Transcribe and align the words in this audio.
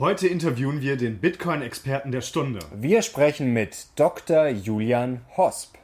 Heute 0.00 0.28
interviewen 0.28 0.80
wir 0.80 0.96
den 0.96 1.18
Bitcoin-Experten 1.18 2.12
der 2.12 2.20
Stunde. 2.20 2.60
Wir 2.72 3.02
sprechen 3.02 3.52
mit 3.52 3.88
Dr. 3.96 4.46
Julian 4.46 5.22
Hosp. 5.36 5.74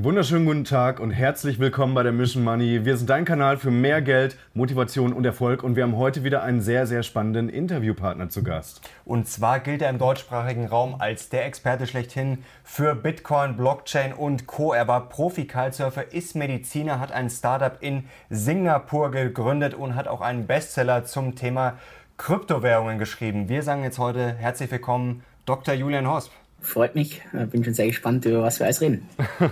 Einen 0.00 0.06
wunderschönen 0.06 0.46
guten 0.46 0.64
Tag 0.64 0.98
und 0.98 1.10
herzlich 1.10 1.58
willkommen 1.58 1.92
bei 1.92 2.02
der 2.02 2.12
Mission 2.12 2.42
Money. 2.42 2.86
Wir 2.86 2.96
sind 2.96 3.10
dein 3.10 3.26
Kanal 3.26 3.58
für 3.58 3.70
mehr 3.70 4.00
Geld, 4.00 4.34
Motivation 4.54 5.12
und 5.12 5.26
Erfolg 5.26 5.62
und 5.62 5.76
wir 5.76 5.82
haben 5.82 5.98
heute 5.98 6.24
wieder 6.24 6.42
einen 6.42 6.62
sehr, 6.62 6.86
sehr 6.86 7.02
spannenden 7.02 7.50
Interviewpartner 7.50 8.30
zu 8.30 8.42
Gast. 8.42 8.80
Und 9.04 9.28
zwar 9.28 9.60
gilt 9.60 9.82
er 9.82 9.90
im 9.90 9.98
deutschsprachigen 9.98 10.64
Raum 10.64 10.96
als 10.98 11.28
der 11.28 11.44
Experte 11.44 11.86
schlechthin 11.86 12.44
für 12.64 12.94
Bitcoin, 12.94 13.58
Blockchain 13.58 14.14
und 14.14 14.46
Co. 14.46 14.72
Er 14.72 14.88
war 14.88 15.10
Profi-Kitesurfer, 15.10 16.14
ist 16.14 16.34
Mediziner, 16.34 16.98
hat 16.98 17.12
ein 17.12 17.28
Startup 17.28 17.76
in 17.80 18.04
Singapur 18.30 19.10
gegründet 19.10 19.74
und 19.74 19.96
hat 19.96 20.08
auch 20.08 20.22
einen 20.22 20.46
Bestseller 20.46 21.04
zum 21.04 21.36
Thema 21.36 21.74
Kryptowährungen 22.16 22.98
geschrieben. 22.98 23.50
Wir 23.50 23.62
sagen 23.62 23.84
jetzt 23.84 23.98
heute 23.98 24.32
herzlich 24.32 24.70
willkommen, 24.70 25.24
Dr. 25.44 25.74
Julian 25.74 26.08
Hosp. 26.08 26.32
Freut 26.62 26.94
mich. 26.94 27.22
Bin 27.32 27.64
schon 27.64 27.74
sehr 27.74 27.86
gespannt, 27.86 28.24
über 28.26 28.42
was 28.42 28.58
wir 28.58 28.66
alles 28.66 28.80
reden. 28.80 29.08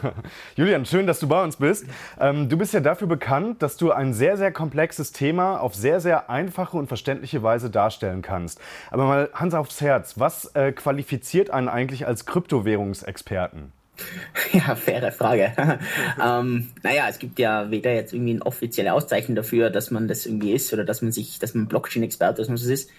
Julian, 0.57 0.85
schön, 0.85 1.07
dass 1.07 1.21
du 1.21 1.29
bei 1.29 1.43
uns 1.43 1.57
bist. 1.57 1.87
Ähm, 2.21 2.49
du 2.49 2.59
bist 2.59 2.75
ja 2.75 2.81
dafür 2.81 3.09
bekannt, 3.09 3.63
dass 3.63 3.77
du 3.77 3.93
ein 3.93 4.13
sehr, 4.13 4.37
sehr 4.37 4.53
komplexes 4.53 5.13
Thema 5.13 5.59
auf 5.59 5.75
sehr, 5.75 6.01
sehr 6.01 6.29
einfache 6.29 6.77
und 6.77 6.87
verständliche 6.87 7.43
Weise 7.43 7.71
darstellen 7.71 8.21
kannst. 8.21 8.61
Aber 8.91 9.07
mal 9.07 9.31
Hans 9.33 9.55
aufs 9.55 9.81
Herz, 9.81 10.19
was 10.19 10.55
äh, 10.55 10.73
qualifiziert 10.73 11.51
einen 11.51 11.69
eigentlich 11.69 12.07
als 12.07 12.27
Kryptowährungsexperten? 12.27 13.73
Ja, 14.53 14.77
faire 14.77 15.11
Frage. 15.13 15.53
ähm, 16.25 16.71
naja, 16.83 17.07
es 17.09 17.19
gibt 17.19 17.39
ja 17.39 17.71
weder 17.71 17.93
jetzt 17.93 18.13
irgendwie 18.13 18.33
eine 18.33 18.47
offizielle 18.47 18.93
Auszeichnung 18.93 19.35
dafür, 19.35 19.71
dass 19.71 19.91
man 19.91 20.09
das 20.09 20.27
irgendwie 20.27 20.53
ist 20.53 20.73
oder 20.73 20.85
dass 20.85 21.03
man 21.03 21.11
sich, 21.11 21.39
dass 21.39 21.55
man 21.55 21.67
Blockchain-Experte, 21.67 22.41
dass 22.41 22.49
man 22.49 22.57
das 22.57 22.67
ist. 22.67 22.91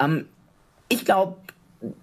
Ähm, 0.00 0.26
ich 0.88 1.04
glaube, 1.04 1.36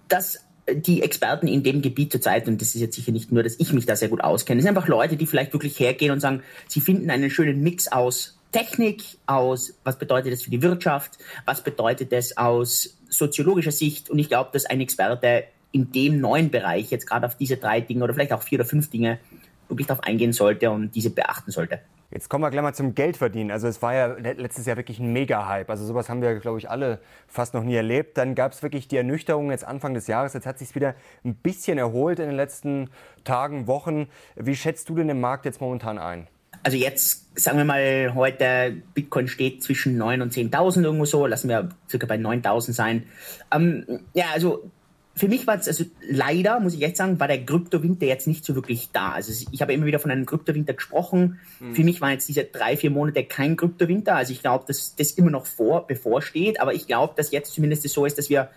dass 0.08 0.45
die 0.72 1.04
Experten 1.04 1.48
in 1.48 1.64
dem 1.64 1.82
Gebiet 1.82 2.12
zurzeit, 2.12 2.48
und 2.48 2.60
das 2.60 2.74
ist 2.74 2.82
jetzt 2.82 2.96
sicher 2.96 3.12
nicht 3.12 3.32
nur, 3.32 3.44
dass 3.44 3.60
ich 3.60 3.72
mich 3.74 3.86
da 3.86 3.96
sehr 3.96 4.10
gut 4.10 4.24
auskenne, 4.24 4.62
sind 4.62 4.70
einfach 4.70 4.88
Leute, 4.88 5.16
die 5.16 5.28
vielleicht 5.28 5.54
wirklich 5.54 5.80
hergehen 5.80 6.12
und 6.12 6.20
sagen, 6.20 6.42
sie 6.68 6.82
finden 6.82 7.10
einen 7.10 7.30
schönen 7.30 7.62
Mix 7.62 7.88
aus 7.88 8.40
Technik, 8.52 9.04
aus 9.26 9.78
was 9.84 10.00
bedeutet 10.00 10.34
das 10.34 10.42
für 10.42 10.50
die 10.50 10.62
Wirtschaft, 10.62 11.18
was 11.46 11.62
bedeutet 11.62 12.12
das 12.12 12.38
aus 12.38 12.98
soziologischer 13.10 13.72
Sicht. 13.72 14.10
Und 14.10 14.18
ich 14.18 14.30
glaube, 14.30 14.50
dass 14.54 14.66
ein 14.66 14.82
Experte 14.82 15.44
in 15.72 15.92
dem 15.92 16.22
neuen 16.22 16.50
Bereich 16.50 16.90
jetzt 16.90 17.06
gerade 17.06 17.28
auf 17.28 17.36
diese 17.36 17.58
drei 17.58 17.82
Dinge 17.82 18.04
oder 18.04 18.14
vielleicht 18.14 18.32
auch 18.32 18.42
vier 18.42 18.60
oder 18.60 18.68
fünf 18.68 18.90
Dinge 18.90 19.20
wirklich 19.68 19.88
darauf 19.88 20.04
eingehen 20.04 20.32
sollte 20.32 20.72
und 20.72 20.96
diese 20.96 21.10
beachten 21.10 21.52
sollte. 21.52 21.82
Jetzt 22.12 22.30
kommen 22.30 22.44
wir 22.44 22.52
gleich 22.52 22.64
mal 22.64 22.74
zum 22.74 22.96
Geldverdienen. 22.96 23.52
Also 23.52 23.68
es 23.68 23.82
war 23.82 23.94
ja 23.94 24.08
letztes 24.08 24.66
Jahr 24.66 24.78
wirklich 24.78 25.00
ein 25.00 25.12
Mega-Hype. 25.12 25.70
Also 25.70 25.86
sowas 25.86 26.08
haben 26.10 26.22
wir, 26.22 26.36
glaube 26.40 26.60
ich, 26.60 26.70
alle 26.70 27.00
fast 27.28 27.54
noch 27.54 27.64
nie 27.64 27.76
erlebt. 27.76 28.18
Dann 28.18 28.36
gab 28.36 28.52
es 28.52 28.62
wirklich 28.64 28.88
die 28.88 28.98
Ernüchterung 28.98 29.52
jetzt 29.52 29.66
Anfang 29.66 29.94
des 29.94 30.08
Jahres. 30.08 30.34
Jetzt 30.34 30.46
hat 30.46 30.60
sich 30.60 30.76
wieder 30.76 30.96
ein 31.24 31.36
bisschen 31.36 31.78
erholt 31.78 32.20
in 32.20 32.28
den 32.28 32.36
letzten 32.36 32.90
Tagen, 33.24 33.68
Wochen. 33.68 34.08
Wie 34.36 34.56
schätzt 34.56 34.90
du 34.90 34.96
denn 34.96 35.08
den 35.08 35.20
Markt 35.20 35.46
jetzt 35.46 35.62
momentan 35.62 35.98
ein? 35.98 36.28
Also 36.64 36.78
jetzt, 36.78 37.40
sagen 37.40 37.58
wir 37.58 37.66
mal, 37.66 38.14
heute 38.16 38.78
Bitcoin 38.94 39.28
steht 39.28 39.64
zwischen 39.64 39.98
9 39.98 40.22
und 40.22 40.34
10.000 40.34 40.84
irgendwo 40.84 41.06
so. 41.06 41.26
Lassen 41.28 41.50
wir 41.50 41.70
circa 41.90 42.08
bei 42.08 42.16
9.000 42.16 42.74
sein. 42.74 43.04
Ähm, 43.52 44.02
ja, 44.14 44.26
also 44.34 44.72
für 45.18 45.30
mich 45.30 45.48
war 45.48 45.56
es, 45.56 45.68
also 45.68 45.86
leider, 46.02 46.60
muss 46.60 46.74
ich 46.74 46.82
echt 46.82 46.98
sagen, 46.98 47.20
war 47.22 47.30
der 47.30 47.44
Kryptowinter 47.44 48.06
jetzt 48.06 48.28
nicht 48.28 48.44
so 48.44 48.54
wirklich 48.54 48.90
da. 48.92 49.12
Also 49.12 49.32
ich 49.50 49.62
habe 49.62 49.72
immer 49.72 49.86
wieder 49.86 50.00
von 50.00 50.12
einem 50.12 50.26
Kryptowinter 50.26 50.74
gesprochen. 50.74 51.40
Mhm. 51.62 51.74
Für 51.74 51.84
mich 51.86 52.02
waren 52.02 52.12
jetzt 52.12 52.28
diese 52.28 52.44
drei, 52.44 52.76
vier 52.76 52.92
Monate 52.92 53.24
kein 53.24 53.56
Kryptowinter. 53.56 54.18
Also 54.18 54.34
ich 54.34 54.42
glaube, 54.42 54.66
dass 54.68 54.94
das 54.98 55.12
immer 55.12 55.32
noch 55.32 55.46
vor, 55.46 55.88
bevorsteht. 55.88 56.60
Aber 56.60 56.74
ich 56.74 56.86
glaube, 56.86 57.14
dass 57.16 57.32
jetzt 57.32 57.54
zumindest 57.54 57.88
so 57.88 58.06
ist, 58.06 58.18
dass 58.18 58.30
wir 58.30 58.50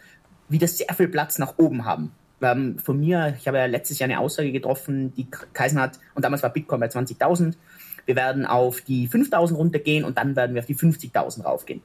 wieder 0.48 0.66
sehr 0.66 0.92
viel 0.94 1.06
Platz 1.06 1.38
nach 1.38 1.58
oben 1.58 1.84
haben. 1.84 2.10
Ähm, 2.40 2.78
von 2.80 2.98
mir, 2.98 3.36
ich 3.38 3.46
habe 3.46 3.58
ja 3.58 3.66
letztes 3.66 4.00
Jahr 4.00 4.08
eine 4.08 4.18
Aussage 4.18 4.50
getroffen, 4.50 5.12
die 5.14 5.28
Kaisen 5.52 5.80
hat, 5.80 6.00
und 6.14 6.24
damals 6.24 6.42
war 6.42 6.50
Bitcoin 6.50 6.80
bei 6.80 6.86
20.000. 6.86 7.54
Wir 8.06 8.16
werden 8.16 8.46
auf 8.46 8.80
die 8.80 9.08
5.000 9.08 9.54
runtergehen 9.54 10.04
und 10.04 10.18
dann 10.18 10.34
werden 10.34 10.54
wir 10.54 10.60
auf 10.60 10.66
die 10.66 10.76
50.000 10.76 11.42
raufgehen. 11.42 11.82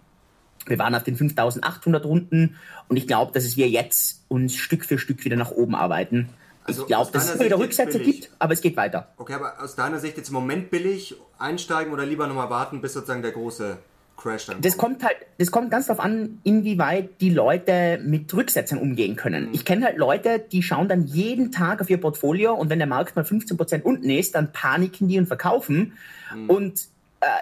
Wir 0.66 0.80
waren 0.80 0.96
auf 0.96 1.04
den 1.04 1.16
5800 1.16 2.06
Runden 2.06 2.56
und 2.88 2.98
ich 2.98 3.08
glaube, 3.08 3.32
dass 3.32 3.44
es 3.44 3.58
wir 3.58 3.70
jetzt 3.70 4.24
uns 4.28 4.56
Stück 4.56 4.86
für 4.86 4.98
Stück 4.98 5.24
wieder 5.26 5.36
nach 5.36 5.52
oben 5.52 5.76
arbeiten. 5.76 6.30
Also 6.66 6.84
ich 6.84 6.88
glaube, 6.88 7.12
dass 7.12 7.26
es 7.26 7.36
immer 7.36 7.46
wieder 7.46 7.60
Rücksätze 7.60 8.00
gibt, 8.00 8.30
aber 8.40 8.54
es 8.54 8.62
geht 8.62 8.78
weiter. 8.78 9.10
Okay, 9.18 9.34
aber 9.34 9.62
aus 9.62 9.76
deiner 9.76 10.00
Sicht 10.00 10.18
jetzt 10.18 10.30
im 10.30 10.36
Moment 10.36 10.70
billig 10.72 11.16
einsteigen 11.38 11.92
oder 11.92 12.06
lieber 12.06 12.28
nochmal 12.28 12.50
warten, 12.50 12.82
bis 12.82 12.94
sozusagen 12.94 13.22
der 13.22 13.32
große 13.32 13.78
Crash 14.16 14.46
dann 14.46 14.56
kommt? 14.56 14.66
Das 14.66 14.78
kommt 14.78 15.04
halt, 15.04 15.18
das 15.38 15.52
kommt 15.52 15.72
ganz 15.72 15.88
darauf 15.88 16.04
an, 16.04 16.40
inwieweit 16.44 17.20
die 17.20 17.30
Leute 17.32 18.00
mit 18.04 18.34
Rücksätzen 18.34 18.78
umgehen 18.78 19.16
können. 19.16 19.48
Mhm. 19.48 19.54
Ich 19.54 19.66
kenne 19.66 19.86
halt 19.86 19.98
Leute, 19.98 20.40
die 20.40 20.64
schauen 20.64 20.88
dann 20.88 21.06
jeden 21.06 21.52
Tag 21.52 21.82
auf 21.82 21.90
ihr 21.90 22.00
Portfolio 22.00 22.54
und 22.54 22.70
wenn 22.70 22.80
der 22.80 22.88
Markt 22.88 23.16
mal 23.16 23.26
15% 23.26 23.82
unten 23.82 24.10
ist, 24.10 24.36
dann 24.36 24.54
paniken 24.54 25.08
die 25.08 25.20
und 25.20 25.28
verkaufen. 25.28 25.98
Mhm. 26.34 26.50
Und 26.50 26.93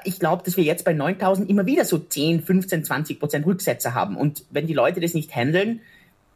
ich 0.03 0.19
glaube, 0.19 0.43
dass 0.43 0.57
wir 0.57 0.63
jetzt 0.63 0.85
bei 0.85 0.93
9000 0.93 1.49
immer 1.49 1.65
wieder 1.65 1.85
so 1.85 1.97
10, 1.97 2.41
15, 2.41 2.85
20 2.85 3.19
Prozent 3.19 3.45
Rücksätze 3.45 3.93
haben. 3.93 4.17
Und 4.17 4.43
wenn 4.49 4.67
die 4.67 4.73
Leute 4.73 4.99
das 4.99 5.13
nicht 5.13 5.35
handeln, 5.35 5.81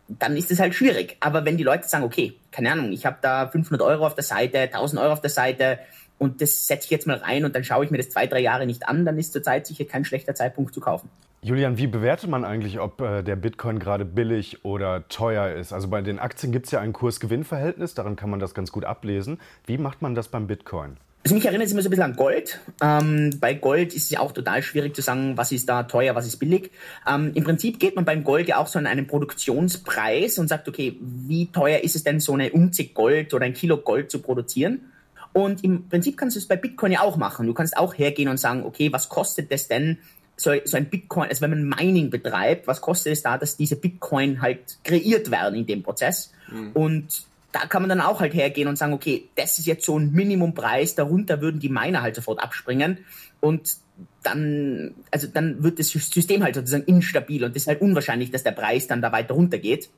dann 0.07 0.37
ist 0.37 0.51
es 0.51 0.59
halt 0.59 0.75
schwierig. 0.75 1.17
Aber 1.19 1.45
wenn 1.45 1.57
die 1.57 1.63
Leute 1.63 1.87
sagen, 1.87 2.03
okay, 2.03 2.33
keine 2.51 2.71
Ahnung, 2.71 2.91
ich 2.91 3.05
habe 3.05 3.17
da 3.21 3.47
500 3.47 3.81
Euro 3.81 4.05
auf 4.05 4.15
der 4.15 4.23
Seite, 4.23 4.59
1000 4.59 5.01
Euro 5.01 5.13
auf 5.13 5.21
der 5.21 5.29
Seite 5.29 5.79
und 6.17 6.41
das 6.41 6.67
setze 6.67 6.85
ich 6.85 6.91
jetzt 6.91 7.07
mal 7.07 7.17
rein 7.17 7.43
und 7.45 7.55
dann 7.55 7.63
schaue 7.63 7.83
ich 7.85 7.91
mir 7.91 7.97
das 7.97 8.09
zwei, 8.09 8.27
drei 8.27 8.39
Jahre 8.39 8.65
nicht 8.65 8.87
an, 8.87 9.05
dann 9.05 9.17
ist 9.17 9.33
zurzeit 9.33 9.67
sicher 9.67 9.85
kein 9.85 10.05
schlechter 10.05 10.35
Zeitpunkt 10.35 10.73
zu 10.73 10.79
kaufen. 10.79 11.09
Julian, 11.41 11.77
wie 11.77 11.87
bewertet 11.87 12.29
man 12.29 12.43
eigentlich, 12.43 12.79
ob 12.79 13.01
äh, 13.01 13.21
der 13.21 13.35
Bitcoin 13.35 13.77
gerade 13.77 14.03
billig 14.03 14.65
oder 14.65 15.07
teuer 15.09 15.51
ist? 15.51 15.73
Also 15.73 15.89
bei 15.89 16.01
den 16.01 16.17
Aktien 16.17 16.51
gibt 16.51 16.65
es 16.65 16.71
ja 16.71 16.79
ein 16.79 16.91
Kurs-Gewinn-Verhältnis, 16.91 17.93
daran 17.93 18.15
kann 18.15 18.31
man 18.31 18.39
das 18.39 18.55
ganz 18.55 18.71
gut 18.71 18.83
ablesen. 18.83 19.39
Wie 19.65 19.77
macht 19.77 20.01
man 20.01 20.15
das 20.15 20.29
beim 20.29 20.47
Bitcoin? 20.47 20.97
Also 21.25 21.33
mich 21.33 21.45
erinnert 21.47 21.65
es 21.65 21.73
immer 21.73 21.81
so 21.81 21.87
ein 21.87 21.89
bisschen 21.89 22.03
an 22.03 22.15
Gold. 22.15 22.59
Ähm, 22.83 23.31
bei 23.39 23.55
Gold 23.55 23.95
ist 23.95 24.03
es 24.03 24.09
ja 24.11 24.19
auch 24.19 24.31
total 24.31 24.61
schwierig 24.61 24.95
zu 24.95 25.01
sagen, 25.01 25.35
was 25.35 25.51
ist 25.51 25.67
da 25.67 25.81
teuer, 25.81 26.13
was 26.13 26.27
ist 26.27 26.37
billig. 26.37 26.69
Ähm, 27.09 27.31
Im 27.33 27.43
Prinzip 27.43 27.79
geht 27.79 27.95
man 27.95 28.05
beim 28.05 28.23
Gold 28.23 28.47
ja 28.47 28.57
auch 28.57 28.67
so 28.67 28.77
an 28.77 28.85
einen 28.85 29.07
Produktionspreis 29.07 30.37
und 30.37 30.49
sagt, 30.49 30.69
okay, 30.69 30.95
wie 31.01 31.47
teuer 31.47 31.79
ist 31.79 31.95
es 31.95 32.03
denn, 32.03 32.19
so 32.19 32.33
eine 32.33 32.51
Unzig 32.51 32.93
Gold 32.93 33.33
oder 33.33 33.45
ein 33.45 33.55
Kilo 33.55 33.77
Gold 33.77 34.11
zu 34.11 34.19
produzieren? 34.19 34.91
Und 35.33 35.63
im 35.63 35.89
Prinzip 35.89 36.15
kannst 36.15 36.35
du 36.35 36.39
es 36.39 36.47
bei 36.47 36.57
Bitcoin 36.57 36.91
ja 36.91 37.01
auch 37.01 37.17
machen. 37.17 37.47
Du 37.47 37.55
kannst 37.55 37.75
auch 37.75 37.97
hergehen 37.97 38.29
und 38.29 38.37
sagen, 38.37 38.63
okay, 38.63 38.93
was 38.93 39.09
kostet 39.09 39.51
das 39.51 39.67
denn, 39.67 39.97
so, 40.37 40.51
so 40.63 40.77
ein 40.77 40.91
Bitcoin, 40.91 41.27
also 41.29 41.41
wenn 41.41 41.49
man 41.49 41.69
Mining 41.69 42.11
betreibt, 42.11 42.67
was 42.67 42.81
kostet 42.81 43.13
es 43.13 43.23
da, 43.23 43.39
dass 43.39 43.57
diese 43.57 43.77
Bitcoin 43.77 44.43
halt 44.43 44.77
kreiert 44.83 45.31
werden 45.31 45.55
in 45.55 45.65
dem 45.65 45.81
Prozess? 45.81 46.31
Mhm. 46.51 46.71
Und 46.73 47.25
da 47.55 47.67
kann 47.67 47.81
man 47.81 47.87
dann 47.87 48.01
auch 48.01 48.19
halt 48.19 48.33
hergehen 48.33 48.67
und 48.67 48.77
sagen, 48.77 48.91
okay, 48.91 49.29
das 49.35 49.57
ist 49.57 49.65
jetzt 49.65 49.85
so 49.85 49.97
ein 49.97 50.11
Minimumpreis, 50.11 50.93
darunter 50.95 51.39
würden 51.39 51.61
die 51.61 51.69
Miner 51.69 52.01
halt 52.01 52.13
sofort 52.13 52.43
abspringen 52.43 53.05
und 53.39 53.77
dann, 54.23 54.93
also 55.09 55.27
dann 55.27 55.63
wird 55.63 55.79
das 55.79 55.87
System 55.87 56.43
halt 56.43 56.55
sozusagen 56.55 56.83
instabil 56.83 57.45
und 57.45 57.51
es 57.51 57.63
ist 57.63 57.67
halt 57.67 57.79
unwahrscheinlich, 57.79 58.29
dass 58.29 58.43
der 58.43 58.51
Preis 58.51 58.87
dann 58.87 59.01
da 59.01 59.13
weiter 59.13 59.35
runtergeht. 59.35 59.89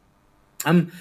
Ähm, 0.67 0.91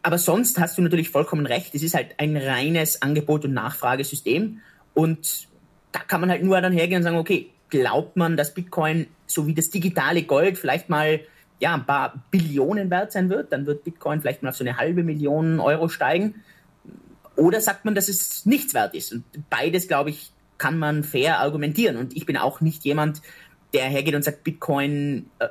aber 0.00 0.18
sonst 0.18 0.60
hast 0.60 0.78
du 0.78 0.82
natürlich 0.82 1.10
vollkommen 1.10 1.44
recht, 1.44 1.74
es 1.74 1.82
ist 1.82 1.96
halt 1.96 2.14
ein 2.18 2.36
reines 2.36 3.02
Angebot- 3.02 3.44
und 3.44 3.52
Nachfragesystem 3.52 4.60
und 4.94 5.48
da 5.90 5.98
kann 6.06 6.20
man 6.20 6.30
halt 6.30 6.44
nur 6.44 6.60
dann 6.60 6.72
hergehen 6.72 6.98
und 6.98 7.02
sagen, 7.02 7.16
okay, 7.16 7.50
glaubt 7.68 8.16
man, 8.16 8.36
dass 8.36 8.54
Bitcoin 8.54 9.08
so 9.26 9.48
wie 9.48 9.54
das 9.54 9.70
digitale 9.70 10.22
Gold 10.22 10.56
vielleicht 10.56 10.88
mal 10.88 11.18
ja, 11.60 11.74
ein 11.74 11.86
paar 11.86 12.24
Billionen 12.30 12.90
wert 12.90 13.12
sein 13.12 13.28
wird, 13.28 13.52
dann 13.52 13.66
wird 13.66 13.84
Bitcoin 13.84 14.20
vielleicht 14.20 14.42
mal 14.42 14.48
auf 14.48 14.56
so 14.56 14.64
eine 14.64 14.78
halbe 14.78 15.04
Million 15.04 15.60
Euro 15.60 15.88
steigen. 15.88 16.36
Oder 17.36 17.60
sagt 17.60 17.84
man, 17.84 17.94
dass 17.94 18.08
es 18.08 18.44
nichts 18.46 18.74
wert 18.74 18.94
ist? 18.94 19.12
Und 19.12 19.24
beides, 19.50 19.86
glaube 19.86 20.10
ich, 20.10 20.32
kann 20.58 20.78
man 20.78 21.04
fair 21.04 21.38
argumentieren. 21.38 21.96
Und 21.96 22.16
ich 22.16 22.26
bin 22.26 22.36
auch 22.36 22.60
nicht 22.60 22.84
jemand, 22.84 23.22
der 23.72 23.84
hergeht 23.84 24.14
und 24.14 24.24
sagt, 24.24 24.42
Bitcoin 24.42 25.30
äh, 25.38 25.48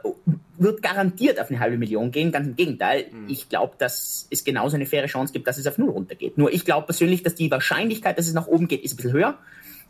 wird 0.57 0.81
garantiert 0.81 1.39
auf 1.39 1.50
eine 1.50 1.59
halbe 1.59 1.77
Million 1.77 2.11
gehen. 2.11 2.31
Ganz 2.31 2.47
im 2.47 2.56
Gegenteil. 2.56 3.06
Mhm. 3.11 3.29
Ich 3.29 3.50
glaube, 3.50 3.75
dass 3.77 4.27
es 4.29 4.44
genauso 4.44 4.75
eine 4.75 4.85
faire 4.85 5.07
Chance 5.07 5.31
gibt, 5.31 5.47
dass 5.47 5.57
es 5.57 5.67
auf 5.67 5.77
null 5.77 5.89
runtergeht. 5.89 6.38
Nur 6.38 6.51
ich 6.51 6.65
glaube 6.65 6.88
persönlich, 6.88 7.23
dass 7.23 7.35
die 7.35 7.50
Wahrscheinlichkeit, 7.50 8.17
dass 8.17 8.27
es 8.27 8.33
nach 8.33 8.47
oben 8.47 8.67
geht, 8.67 8.83
ist 8.83 8.94
ein 8.94 8.97
bisschen 8.97 9.13
höher. 9.13 9.38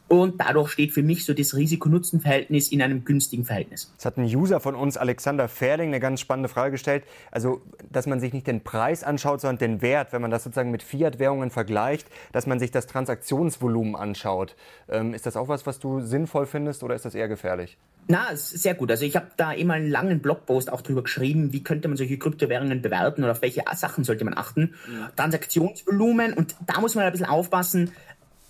Und 0.10 0.42
dadurch 0.42 0.72
steht 0.72 0.92
für 0.92 1.04
mich 1.04 1.24
so 1.24 1.34
das 1.36 1.56
Risiko-Nutzen-Verhältnis 1.56 2.72
in 2.72 2.82
einem 2.82 3.06
günstigen 3.06 3.46
Verhältnis. 3.46 3.94
Es 3.98 4.06
hat 4.06 4.18
ein 4.18 4.26
User 4.26 4.60
von 4.60 4.74
uns, 4.74 4.98
Alexander 4.98 5.48
Ferling, 5.48 5.90
eine 5.90 6.00
ganz 6.00 6.20
spannende 6.20 6.50
Frage 6.50 6.72
gestellt. 6.72 7.04
Also, 7.30 7.62
dass 7.92 8.08
man 8.08 8.20
sich 8.20 8.34
nicht 8.34 8.48
den 8.48 8.64
Preis 8.64 9.04
anschaut, 9.04 9.42
sondern 9.42 9.60
den 9.60 9.82
Wert, 9.84 10.12
wenn 10.12 10.24
man 10.24 10.32
das 10.32 10.44
sozusagen 10.44 10.72
mit 10.72 10.82
Fiat-Währungen 10.82 11.52
vergleicht, 11.52 12.08
dass 12.32 12.48
man 12.48 12.60
sich 12.60 12.72
das 12.72 12.88
Transaktionsvolumen 12.88 13.96
anschaut. 13.96 14.56
Ähm, 14.90 15.14
ist 15.14 15.28
das 15.28 15.38
auch 15.38 15.48
was, 15.48 15.68
was 15.68 15.80
du 15.80 16.02
sinnvoll 16.02 16.48
findest 16.48 16.82
oder 16.82 16.96
ist 16.96 17.06
das 17.06 17.14
eher 17.14 17.28
gefährlich? 17.28 17.78
Na, 18.12 18.36
sehr 18.36 18.74
gut. 18.74 18.90
Also 18.90 19.06
ich 19.06 19.16
habe 19.16 19.28
da 19.38 19.52
immer 19.52 19.76
einen 19.76 19.88
langen 19.88 20.20
Blogpost 20.20 20.74
auch 20.74 20.82
drüber 20.82 21.04
geschrieben, 21.04 21.54
wie 21.54 21.62
könnte 21.62 21.88
man 21.88 21.96
solche 21.96 22.18
Kryptowährungen 22.18 22.82
bewerten 22.82 23.24
oder 23.24 23.34
auf 23.34 23.44
welche 23.44 23.64
Sachen 23.76 24.04
sollte 24.04 24.26
man 24.26 24.36
achten. 24.36 24.74
Ja. 24.92 25.12
Transaktionsvolumen 25.16 26.34
und 26.34 26.56
da 26.66 26.82
muss 26.82 26.96
man 26.96 27.06
ein 27.06 27.12
bisschen 27.12 27.28
aufpassen 27.28 27.92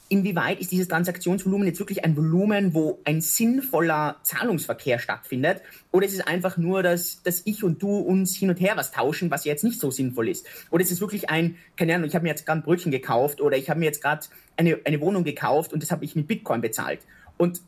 inwieweit 0.09 0.59
ist 0.59 0.71
dieses 0.71 0.88
Transaktionsvolumen 0.88 1.67
jetzt 1.67 1.79
wirklich 1.79 2.03
ein 2.03 2.17
Volumen, 2.17 2.73
wo 2.73 3.00
ein 3.06 3.21
sinnvoller 3.21 4.17
Zahlungsverkehr 4.23 5.00
stattfindet? 5.00 5.61
Oder 5.91 6.07
ist 6.07 6.13
es 6.13 6.21
einfach 6.21 6.57
nur, 6.57 6.83
dass, 6.83 7.21
dass 7.23 7.44
ich 7.45 7.63
und 7.63 7.81
du 7.81 7.97
uns 7.97 8.35
hin 8.35 8.50
und 8.50 8.59
her 8.59 8.73
was 8.75 8.91
tauschen, 8.91 9.31
was 9.31 9.45
jetzt 9.45 9.63
nicht 9.63 9.79
so 9.79 9.91
sinnvoll 9.91 10.27
ist? 10.27 10.45
Oder 10.71 10.83
ist 10.83 10.91
es 10.91 11.00
wirklich 11.00 11.29
ein, 11.29 11.56
keine 11.77 11.95
Ahnung, 11.95 12.07
ich 12.07 12.15
habe 12.15 12.23
mir 12.23 12.29
jetzt 12.29 12.45
gerade 12.45 12.59
ein 12.59 12.63
Brötchen 12.63 12.91
gekauft 12.91 13.39
oder 13.39 13.56
ich 13.56 13.69
habe 13.69 13.79
mir 13.79 13.85
jetzt 13.85 14.01
gerade 14.01 14.25
eine, 14.57 14.79
eine 14.83 15.00
Wohnung 15.00 15.23
gekauft 15.23 15.71
und 15.71 15.83
das 15.83 15.91
habe 15.91 16.03
ich 16.03 16.15
mit 16.15 16.27
Bitcoin 16.27 16.61
bezahlt? 16.61 17.00
Und 17.38 17.61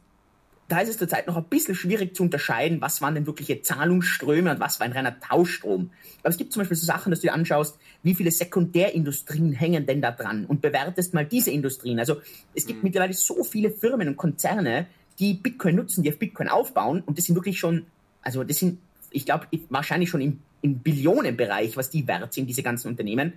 da 0.71 0.79
ist 0.79 0.88
es 0.88 0.97
zurzeit 0.97 1.27
noch 1.27 1.35
ein 1.35 1.44
bisschen 1.44 1.75
schwierig 1.75 2.15
zu 2.15 2.23
unterscheiden, 2.23 2.79
was 2.79 3.01
waren 3.01 3.13
denn 3.13 3.25
wirkliche 3.25 3.62
Zahlungsströme 3.62 4.51
und 4.51 4.59
was 4.62 4.79
war 4.79 4.85
ein 4.85 4.94
reiner 4.94 5.19
Tauschstrom. 5.19 5.89
Aber 6.21 6.29
es 6.29 6.38
gibt 6.38 6.53
zum 6.53 6.62
Beispiel 6.62 6.77
so 6.77 6.85
Sachen, 6.85 7.09
dass 7.09 7.19
du 7.19 7.27
dir 7.27 7.33
anschaust, 7.33 7.77
wie 8.03 8.15
viele 8.15 8.31
Sekundärindustrien 8.31 9.51
hängen 9.51 9.85
denn 9.85 10.01
da 10.01 10.12
dran 10.12 10.45
und 10.45 10.62
bewertest 10.62 11.13
mal 11.13 11.25
diese 11.25 11.51
Industrien. 11.51 12.00
Also 12.00 12.21
es 12.56 12.65
gibt 12.65 12.79
mhm. 12.79 12.85
mittlerweile 12.85 13.13
so 13.13 13.44
viele 13.44 13.69
Firmen 13.69 14.07
und 14.07 14.15
Konzerne, 14.15 14.88
die 15.19 15.33
Bitcoin 15.33 15.75
nutzen, 15.75 16.03
die 16.03 16.09
auf 16.09 16.19
Bitcoin 16.19 16.47
aufbauen 16.47 17.03
und 17.06 17.17
das 17.17 17.25
sind 17.25 17.35
wirklich 17.35 17.59
schon, 17.59 17.85
also 18.21 18.45
das 18.45 18.57
sind, 18.57 18.79
ich 19.09 19.25
glaube, 19.25 19.47
wahrscheinlich 19.67 20.09
schon 20.09 20.21
im, 20.21 20.39
im 20.62 20.79
Billionenbereich, 20.79 21.75
was 21.75 21.89
die 21.89 22.07
wert 22.07 22.33
sind, 22.33 22.47
diese 22.47 22.63
ganzen 22.63 22.88
Unternehmen. 22.88 23.33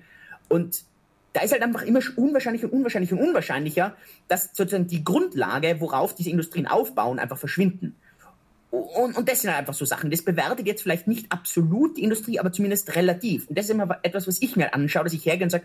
Und 0.49 0.85
da 1.35 1.43
ist 1.43 1.53
halt 1.53 1.63
einfach 1.63 1.83
immer 1.83 2.01
unwahrscheinlicher 2.17 2.67
und 2.67 2.73
unwahrscheinlicher 2.73 3.17
und 3.17 3.29
unwahrscheinlicher, 3.29 3.97
dass 4.29 4.51
sozusagen 4.55 4.87
die 4.87 5.05
Grundlage, 5.05 5.81
worauf 5.81 6.15
diese 6.15 6.31
Industrien 6.31 6.67
aufbauen, 6.67 7.19
einfach 7.19 7.37
verschwinden. 7.37 7.97
Und, 8.71 9.17
und 9.17 9.29
das 9.29 9.43
sind 9.43 9.51
halt 9.51 9.61
einfach 9.61 9.75
so 9.75 9.85
Sachen. 9.85 10.11
Das 10.11 10.23
bewertet 10.23 10.67
jetzt 10.67 10.83
vielleicht 10.83 11.07
nicht 11.07 11.31
absolut 11.31 11.97
die 11.97 12.05
Industrie, 12.05 12.39
aber 12.39 12.53
zumindest 12.53 12.95
relativ. 12.95 13.49
Und 13.49 13.59
das 13.59 13.67
ist 13.67 13.73
immer 13.73 13.99
etwas, 14.03 14.27
was 14.27 14.41
ich 14.43 14.57
mir 14.57 14.75
anschaue, 14.75 15.05
dass 15.05 15.13
ich 15.13 15.27
hergehe 15.27 15.45
und 15.45 15.51
sage, 15.51 15.65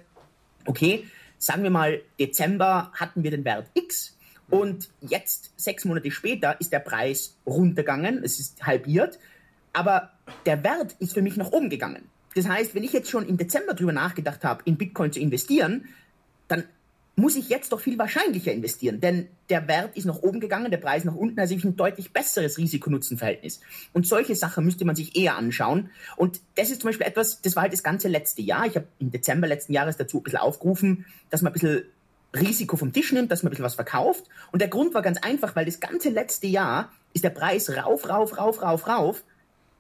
okay, 0.66 1.06
sagen 1.38 1.64
wir 1.64 1.70
mal, 1.70 2.02
Dezember 2.20 2.92
hatten 2.94 3.24
wir 3.24 3.32
den 3.32 3.46
Wert 3.46 3.70
X 3.76 4.18
und 4.50 4.90
jetzt, 5.02 5.52
sechs 5.56 5.86
Monate 5.86 6.10
später, 6.10 6.60
ist 6.60 6.74
der 6.74 6.80
Preis 6.80 7.36
runtergegangen, 7.46 8.24
es 8.24 8.40
ist 8.40 8.66
halbiert, 8.66 9.20
aber 9.74 10.12
der 10.48 10.64
Wert 10.64 10.96
ist 11.00 11.14
für 11.14 11.22
mich 11.22 11.38
nach 11.38 11.52
oben 11.52 11.70
gegangen. 11.70 12.10
Das 12.36 12.48
heißt, 12.48 12.76
wenn 12.76 12.84
ich 12.84 12.94
jetzt 12.94 13.10
schon 13.10 13.28
im 13.28 13.38
Dezember 13.38 13.74
darüber 13.74 13.94
nachgedacht 13.94 14.44
habe, 14.44 14.62
in 14.66 14.78
Bitcoin 14.78 15.12
zu 15.12 15.20
investieren, 15.20 15.86
dann 16.48 16.64
muss 17.20 17.36
ich 17.36 17.50
jetzt 17.50 17.72
doch 17.72 17.80
viel 17.80 17.98
wahrscheinlicher 17.98 18.52
investieren, 18.52 19.02
denn 19.02 19.28
der 19.50 19.68
Wert 19.68 19.98
ist 19.98 20.06
nach 20.06 20.22
oben 20.22 20.40
gegangen, 20.40 20.72
der 20.72 20.78
Preis 20.78 21.04
nach 21.04 21.16
unten, 21.16 21.40
also 21.40 21.54
ich 21.54 21.64
ein 21.64 21.76
deutlich 21.76 22.14
besseres 22.14 22.58
Risiko-Nutzen-Verhältnis. 22.58 23.60
Und 23.94 24.08
solche 24.08 24.36
Sachen 24.36 24.64
müsste 24.64 24.86
man 24.86 24.96
sich 24.96 25.18
eher 25.18 25.36
anschauen. 25.36 25.90
Und 26.16 26.40
das 26.56 26.72
ist 26.72 26.82
zum 26.82 26.90
Beispiel 26.90 27.08
etwas, 27.08 27.42
das 27.42 27.56
war 27.56 27.64
halt 27.64 27.74
das 27.74 27.84
ganze 27.84 28.08
letzte 28.08 28.42
Jahr. 28.42 28.66
Ich 28.66 28.76
habe 28.76 28.88
im 29.00 29.12
Dezember 29.12 29.48
letzten 29.48 29.74
Jahres 29.74 29.98
dazu 29.98 30.20
ein 30.20 30.24
bisschen 30.24 30.40
aufgerufen, 30.40 31.06
dass 31.30 31.42
man 31.42 31.52
ein 31.52 31.54
bisschen 31.54 31.84
Risiko 32.34 32.78
vom 32.78 32.94
Tisch 32.94 33.12
nimmt, 33.12 33.32
dass 33.32 33.44
man 33.44 33.50
ein 33.50 33.52
bisschen 33.52 33.66
was 33.66 33.76
verkauft. 33.76 34.26
Und 34.52 34.62
der 34.62 34.70
Grund 34.70 34.94
war 34.94 35.02
ganz 35.02 35.18
einfach, 35.22 35.56
weil 35.56 35.66
das 35.66 35.80
ganze 35.80 36.10
letzte 36.10 36.48
Jahr 36.48 36.92
ist 37.14 37.24
der 37.24 37.32
Preis 37.32 37.70
rauf, 37.70 38.08
rauf, 38.08 38.38
rauf, 38.38 38.62
rauf, 38.62 38.88
rauf, 38.88 39.24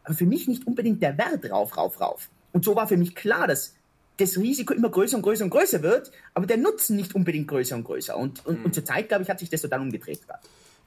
aber 0.03 0.15
für 0.15 0.25
mich 0.25 0.47
nicht 0.47 0.65
unbedingt 0.65 1.01
der 1.03 1.17
Wert 1.17 1.49
rauf, 1.49 1.77
rauf, 1.77 2.01
rauf. 2.01 2.29
Und 2.51 2.65
so 2.65 2.75
war 2.75 2.87
für 2.87 2.97
mich 2.97 3.15
klar, 3.15 3.47
dass 3.47 3.75
das 4.17 4.37
Risiko 4.37 4.73
immer 4.73 4.89
größer 4.89 5.15
und 5.15 5.23
größer 5.23 5.43
und 5.43 5.49
größer 5.49 5.81
wird, 5.81 6.11
aber 6.33 6.45
der 6.45 6.57
Nutzen 6.57 6.95
nicht 6.95 7.15
unbedingt 7.15 7.47
größer 7.47 7.75
und 7.75 7.83
größer. 7.83 8.17
Und, 8.17 8.45
und, 8.45 8.59
mhm. 8.59 8.65
und 8.65 8.75
zur 8.75 8.85
Zeit, 8.85 9.07
glaube 9.07 9.23
ich, 9.23 9.29
hat 9.29 9.39
sich 9.39 9.49
das 9.49 9.61
total 9.61 9.81
umgedreht 9.81 10.25
gerade. 10.25 10.41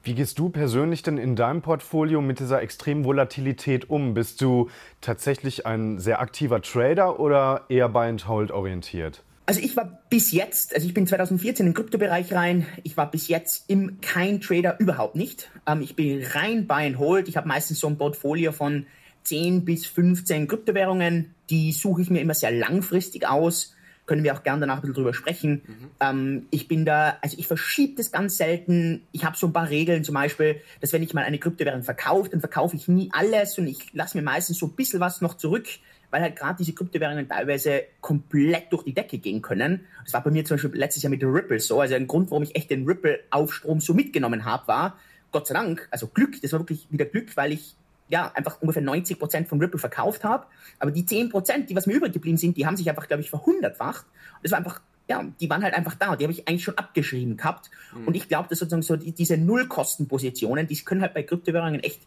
Wie 0.05 0.15
gehst 0.15 0.37
du 0.37 0.49
persönlich 0.49 1.01
denn 1.01 1.17
in 1.17 1.37
deinem 1.37 1.61
Portfolio 1.61 2.21
mit 2.21 2.39
dieser 2.39 2.61
extremen 2.61 3.05
Volatilität 3.05 3.89
um? 3.89 4.13
Bist 4.13 4.41
du 4.41 4.69
tatsächlich 4.99 5.65
ein 5.65 5.97
sehr 5.97 6.19
aktiver 6.19 6.61
Trader 6.61 7.21
oder 7.21 7.65
eher 7.69 7.87
Buy 7.87 8.09
and 8.09 8.27
Hold 8.27 8.51
orientiert? 8.51 9.23
Also 9.45 9.61
ich 9.61 9.77
war 9.77 10.01
bis 10.09 10.33
jetzt, 10.33 10.75
also 10.75 10.85
ich 10.85 10.93
bin 10.93 11.07
2014 11.07 11.67
im 11.67 11.73
Kryptobereich 11.73 12.33
rein, 12.33 12.65
ich 12.83 12.95
war 12.97 13.09
bis 13.11 13.29
jetzt 13.29 13.69
im 13.69 13.99
kein 14.01 14.41
Trader 14.41 14.77
überhaupt 14.79 15.15
nicht. 15.15 15.49
Ähm, 15.65 15.81
ich 15.81 15.95
bin 15.95 16.21
rein 16.21 16.67
Buy 16.67 16.85
and 16.85 16.97
Hold. 16.97 17.29
Ich 17.29 17.37
habe 17.37 17.47
meistens 17.47 17.79
so 17.79 17.87
ein 17.87 17.97
Portfolio 17.97 18.51
von 18.51 18.85
10 19.23 19.63
bis 19.63 19.85
15 19.85 20.47
Kryptowährungen. 20.49 21.33
Die 21.53 21.71
suche 21.71 22.01
ich 22.01 22.09
mir 22.09 22.19
immer 22.19 22.33
sehr 22.33 22.49
langfristig 22.49 23.27
aus. 23.27 23.75
Können 24.07 24.23
wir 24.23 24.33
auch 24.33 24.41
gerne 24.41 24.61
danach 24.61 24.77
ein 24.77 24.81
bisschen 24.81 24.95
drüber 24.95 25.13
sprechen. 25.13 25.61
Mhm. 25.65 25.89
Ähm, 25.99 26.47
ich 26.49 26.67
bin 26.67 26.83
da, 26.83 27.17
also 27.21 27.37
ich 27.37 27.45
verschiebe 27.45 27.93
das 27.95 28.11
ganz 28.11 28.37
selten. 28.37 29.03
Ich 29.11 29.23
habe 29.23 29.37
so 29.37 29.45
ein 29.45 29.53
paar 29.53 29.69
Regeln, 29.69 30.03
zum 30.03 30.15
Beispiel, 30.15 30.59
dass 30.81 30.91
wenn 30.93 31.03
ich 31.03 31.13
mal 31.13 31.23
eine 31.23 31.37
Kryptowährung 31.37 31.83
verkaufe, 31.83 32.29
dann 32.29 32.39
verkaufe 32.39 32.75
ich 32.75 32.87
nie 32.87 33.09
alles 33.13 33.57
und 33.59 33.67
ich 33.67 33.93
lasse 33.93 34.17
mir 34.17 34.23
meistens 34.23 34.57
so 34.57 34.65
ein 34.65 34.73
bisschen 34.73 34.99
was 34.99 35.21
noch 35.21 35.35
zurück, 35.35 35.67
weil 36.09 36.21
halt 36.21 36.35
gerade 36.35 36.57
diese 36.57 36.73
Kryptowährungen 36.73 37.29
teilweise 37.29 37.83
komplett 38.01 38.73
durch 38.73 38.83
die 38.83 38.95
Decke 38.95 39.19
gehen 39.19 39.43
können. 39.43 39.81
Das 40.03 40.13
war 40.13 40.23
bei 40.23 40.31
mir 40.31 40.43
zum 40.43 40.55
Beispiel 40.55 40.75
letztes 40.75 41.03
Jahr 41.03 41.11
mit 41.11 41.23
Ripple 41.23 41.59
so. 41.59 41.79
Also 41.79 41.93
ein 41.93 42.07
Grund, 42.07 42.31
warum 42.31 42.41
ich 42.41 42.55
echt 42.55 42.71
den 42.71 42.85
Ripple-Aufstrom 42.85 43.79
so 43.79 43.93
mitgenommen 43.93 44.43
habe, 44.43 44.67
war, 44.67 44.97
Gott 45.31 45.47
sei 45.47 45.53
Dank, 45.53 45.87
also 45.91 46.07
Glück, 46.07 46.41
das 46.41 46.51
war 46.51 46.59
wirklich 46.59 46.87
wieder 46.89 47.05
Glück, 47.05 47.37
weil 47.37 47.53
ich 47.53 47.75
ja, 48.09 48.31
einfach 48.33 48.61
ungefähr 48.61 48.81
90 48.81 49.19
Prozent 49.19 49.47
von 49.47 49.59
Ripple 49.59 49.79
verkauft 49.79 50.23
habe. 50.23 50.45
Aber 50.79 50.91
die 50.91 51.05
10 51.05 51.29
Prozent, 51.29 51.69
die 51.69 51.75
was 51.75 51.87
mir 51.87 51.93
übrig 51.93 52.13
geblieben 52.13 52.37
sind, 52.37 52.57
die 52.57 52.65
haben 52.65 52.77
sich 52.77 52.89
einfach, 52.89 53.07
glaube 53.07 53.21
ich, 53.21 53.29
verhundertfacht. 53.29 54.05
Das 54.41 54.51
war 54.51 54.59
einfach, 54.59 54.81
ja, 55.07 55.23
die 55.39 55.49
waren 55.49 55.63
halt 55.63 55.73
einfach 55.73 55.95
da. 55.95 56.15
Die 56.15 56.25
habe 56.25 56.33
ich 56.33 56.47
eigentlich 56.47 56.63
schon 56.63 56.77
abgeschrieben 56.77 57.37
gehabt. 57.37 57.69
Mhm. 57.95 58.07
Und 58.07 58.15
ich 58.15 58.27
glaube, 58.27 58.49
dass 58.49 58.59
sozusagen 58.59 58.81
so 58.81 58.95
die, 58.95 59.13
diese 59.13 59.37
Nullkostenpositionen, 59.37 60.67
die 60.67 60.75
können 60.77 61.01
halt 61.01 61.13
bei 61.13 61.23
Kryptowährungen 61.23 61.81
echt 61.81 62.01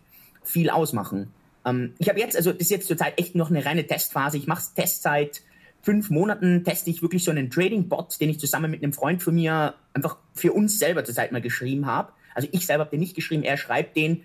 viel 0.45 0.71
ausmachen. 0.71 1.33
Ähm, 1.65 1.95
ich 1.99 2.09
habe 2.09 2.21
jetzt, 2.21 2.37
also 2.37 2.53
das 2.53 2.63
ist 2.63 2.71
jetzt 2.71 2.89
zurzeit 2.89 3.19
echt 3.19 3.35
noch 3.35 3.51
eine 3.51 3.65
reine 3.65 3.87
Testphase. 3.87 4.37
Ich 4.37 4.47
mache 4.47 4.63
Test 4.75 5.03
seit 5.03 5.43
fünf 5.87 6.11
Monaten, 6.11 6.65
teste 6.65 6.91
ich 6.91 7.01
wirklich 7.01 7.23
so 7.23 7.31
einen 7.31 7.49
Trading-Bot, 7.49 8.21
den 8.21 8.29
ich 8.29 8.41
zusammen 8.41 8.73
mit 8.73 8.83
einem 8.83 8.93
Freund 8.93 9.23
von 9.23 9.37
mir 9.37 9.75
einfach 9.95 10.17
für 10.35 10.53
uns 10.53 10.81
selber 10.81 11.05
zurzeit 11.05 11.31
mal 11.31 11.41
geschrieben 11.41 11.87
habe. 11.87 12.13
Also 12.35 12.49
ich 12.51 12.67
selber 12.67 12.83
habe 12.83 12.91
den 12.91 12.99
nicht 13.01 13.15
geschrieben, 13.15 13.45
er 13.45 13.57
schreibt 13.57 13.97
den 13.97 14.25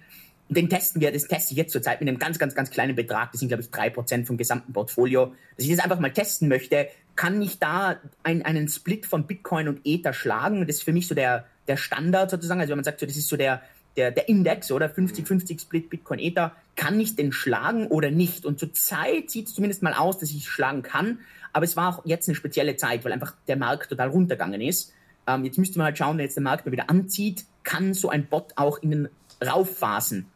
den 0.55 0.69
testen 0.69 1.01
wir, 1.01 1.11
das 1.11 1.27
teste 1.27 1.53
ich 1.53 1.57
jetzt 1.57 1.71
zurzeit 1.71 2.01
mit 2.01 2.09
einem 2.09 2.19
ganz, 2.19 2.37
ganz, 2.37 2.53
ganz 2.55 2.69
kleinen 2.69 2.95
Betrag. 2.95 3.31
Das 3.31 3.39
sind, 3.39 3.47
glaube 3.47 3.63
ich, 3.63 3.71
drei 3.71 3.89
Prozent 3.89 4.27
vom 4.27 4.35
gesamten 4.35 4.73
Portfolio. 4.73 5.33
Dass 5.55 5.65
ich 5.65 5.71
das 5.73 5.83
einfach 5.83 5.99
mal 5.99 6.11
testen 6.11 6.49
möchte, 6.49 6.89
kann 7.15 7.41
ich 7.41 7.59
da 7.59 7.97
ein, 8.23 8.43
einen 8.43 8.67
Split 8.67 9.05
von 9.05 9.27
Bitcoin 9.27 9.69
und 9.69 9.79
Ether 9.85 10.11
schlagen? 10.11 10.67
Das 10.67 10.77
ist 10.77 10.83
für 10.83 10.91
mich 10.91 11.07
so 11.07 11.15
der, 11.15 11.45
der 11.69 11.77
Standard 11.77 12.31
sozusagen. 12.31 12.59
Also 12.59 12.71
wenn 12.71 12.79
man 12.79 12.83
sagt, 12.83 12.99
so, 12.99 13.05
das 13.05 13.15
ist 13.15 13.29
so 13.29 13.37
der, 13.37 13.61
der, 13.95 14.11
der 14.11 14.27
Index 14.27 14.71
oder 14.71 14.87
50-50 14.87 15.61
Split 15.61 15.89
Bitcoin 15.89 16.19
Ether, 16.19 16.53
kann 16.75 16.99
ich 16.99 17.15
den 17.15 17.31
schlagen 17.31 17.87
oder 17.87 18.11
nicht? 18.11 18.45
Und 18.45 18.59
zurzeit 18.59 19.29
sieht 19.29 19.47
es 19.47 19.55
zumindest 19.55 19.83
mal 19.83 19.93
aus, 19.93 20.17
dass 20.17 20.31
ich 20.31 20.49
schlagen 20.49 20.81
kann. 20.81 21.19
Aber 21.53 21.63
es 21.63 21.77
war 21.77 21.89
auch 21.89 22.05
jetzt 22.05 22.27
eine 22.27 22.35
spezielle 22.35 22.75
Zeit, 22.75 23.05
weil 23.05 23.13
einfach 23.13 23.35
der 23.47 23.55
Markt 23.55 23.89
total 23.89 24.09
runtergegangen 24.09 24.59
ist. 24.59 24.91
Ähm, 25.27 25.45
jetzt 25.45 25.57
müsste 25.57 25.77
man 25.77 25.85
halt 25.85 25.97
schauen, 25.97 26.17
wenn 26.17 26.25
jetzt 26.25 26.35
der 26.35 26.43
Markt 26.43 26.65
mal 26.65 26.73
wieder 26.73 26.89
anzieht, 26.89 27.45
kann 27.63 27.93
so 27.93 28.09
ein 28.09 28.25
Bot 28.25 28.53
auch 28.57 28.79
in 28.79 28.91
den 28.91 29.09
Raufphasen 29.45 30.27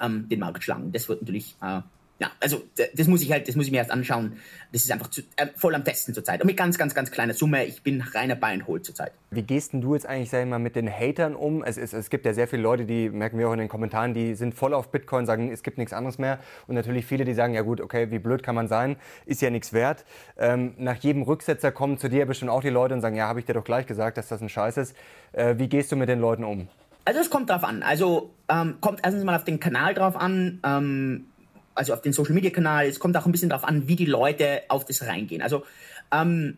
ähm, 0.00 0.28
den 0.28 0.40
Markt 0.40 0.62
schlagen. 0.64 0.92
Das 0.92 1.08
wird 1.08 1.22
natürlich, 1.22 1.56
äh, 1.62 1.80
ja, 2.20 2.30
also 2.38 2.62
das 2.94 3.06
muss 3.06 3.22
ich 3.22 3.32
halt, 3.32 3.48
das 3.48 3.56
muss 3.56 3.64
ich 3.64 3.72
mir 3.72 3.78
erst 3.78 3.90
anschauen. 3.90 4.34
Das 4.72 4.84
ist 4.84 4.92
einfach 4.92 5.08
zu, 5.08 5.22
äh, 5.36 5.46
voll 5.56 5.74
am 5.74 5.84
Testen 5.84 6.12
zurzeit. 6.12 6.42
Und 6.42 6.48
mit 6.48 6.56
ganz, 6.58 6.76
ganz, 6.76 6.94
ganz 6.94 7.10
kleiner 7.10 7.32
Summe. 7.32 7.64
Ich 7.64 7.82
bin 7.82 8.02
reiner 8.02 8.36
Buy 8.36 8.52
and 8.52 8.84
zurzeit. 8.84 9.12
Wie 9.30 9.42
gehst 9.42 9.72
denn 9.72 9.80
du 9.80 9.94
jetzt 9.94 10.04
eigentlich, 10.04 10.28
sag 10.28 10.42
ich 10.42 10.46
mal, 10.46 10.58
mit 10.58 10.76
den 10.76 10.90
Hatern 10.90 11.34
um? 11.34 11.64
Es, 11.64 11.78
es, 11.78 11.94
es 11.94 12.10
gibt 12.10 12.26
ja 12.26 12.34
sehr 12.34 12.46
viele 12.46 12.60
Leute, 12.60 12.84
die 12.84 13.08
merken 13.08 13.38
wir 13.38 13.48
auch 13.48 13.54
in 13.54 13.58
den 13.58 13.70
Kommentaren, 13.70 14.12
die 14.12 14.34
sind 14.34 14.54
voll 14.54 14.74
auf 14.74 14.92
Bitcoin, 14.92 15.24
sagen, 15.24 15.50
es 15.50 15.62
gibt 15.62 15.78
nichts 15.78 15.94
anderes 15.94 16.18
mehr. 16.18 16.40
Und 16.66 16.74
natürlich 16.74 17.06
viele, 17.06 17.24
die 17.24 17.32
sagen, 17.32 17.54
ja 17.54 17.62
gut, 17.62 17.80
okay, 17.80 18.10
wie 18.10 18.18
blöd 18.18 18.42
kann 18.42 18.54
man 18.54 18.68
sein, 18.68 18.96
ist 19.24 19.40
ja 19.40 19.48
nichts 19.48 19.72
wert. 19.72 20.04
Ähm, 20.36 20.74
nach 20.76 20.96
jedem 20.96 21.22
Rücksetzer 21.22 21.72
kommen 21.72 21.96
zu 21.96 22.10
dir 22.10 22.26
bestimmt 22.26 22.50
auch 22.50 22.60
die 22.60 22.68
Leute 22.68 22.92
und 22.92 23.00
sagen, 23.00 23.16
ja, 23.16 23.28
habe 23.28 23.40
ich 23.40 23.46
dir 23.46 23.54
doch 23.54 23.64
gleich 23.64 23.86
gesagt, 23.86 24.18
dass 24.18 24.28
das 24.28 24.42
ein 24.42 24.50
Scheiß 24.50 24.76
ist. 24.76 24.94
Äh, 25.32 25.54
wie 25.56 25.68
gehst 25.70 25.90
du 25.90 25.96
mit 25.96 26.10
den 26.10 26.20
Leuten 26.20 26.44
um? 26.44 26.68
Also 27.10 27.22
es 27.22 27.28
kommt 27.28 27.50
drauf 27.50 27.64
an. 27.64 27.82
Also 27.82 28.30
ähm, 28.48 28.76
kommt 28.80 29.00
erstens 29.02 29.24
mal 29.24 29.34
auf 29.34 29.42
den 29.42 29.58
Kanal 29.58 29.94
drauf 29.94 30.14
an, 30.14 30.60
ähm, 30.62 31.26
also 31.74 31.92
auf 31.92 32.02
den 32.02 32.12
Social 32.12 32.34
Media 32.34 32.52
Kanal. 32.52 32.86
Es 32.86 33.00
kommt 33.00 33.16
auch 33.16 33.26
ein 33.26 33.32
bisschen 33.32 33.48
drauf 33.48 33.64
an, 33.64 33.88
wie 33.88 33.96
die 33.96 34.06
Leute 34.06 34.62
auf 34.68 34.84
das 34.84 35.04
reingehen. 35.04 35.42
Also 35.42 35.64
ähm, 36.12 36.56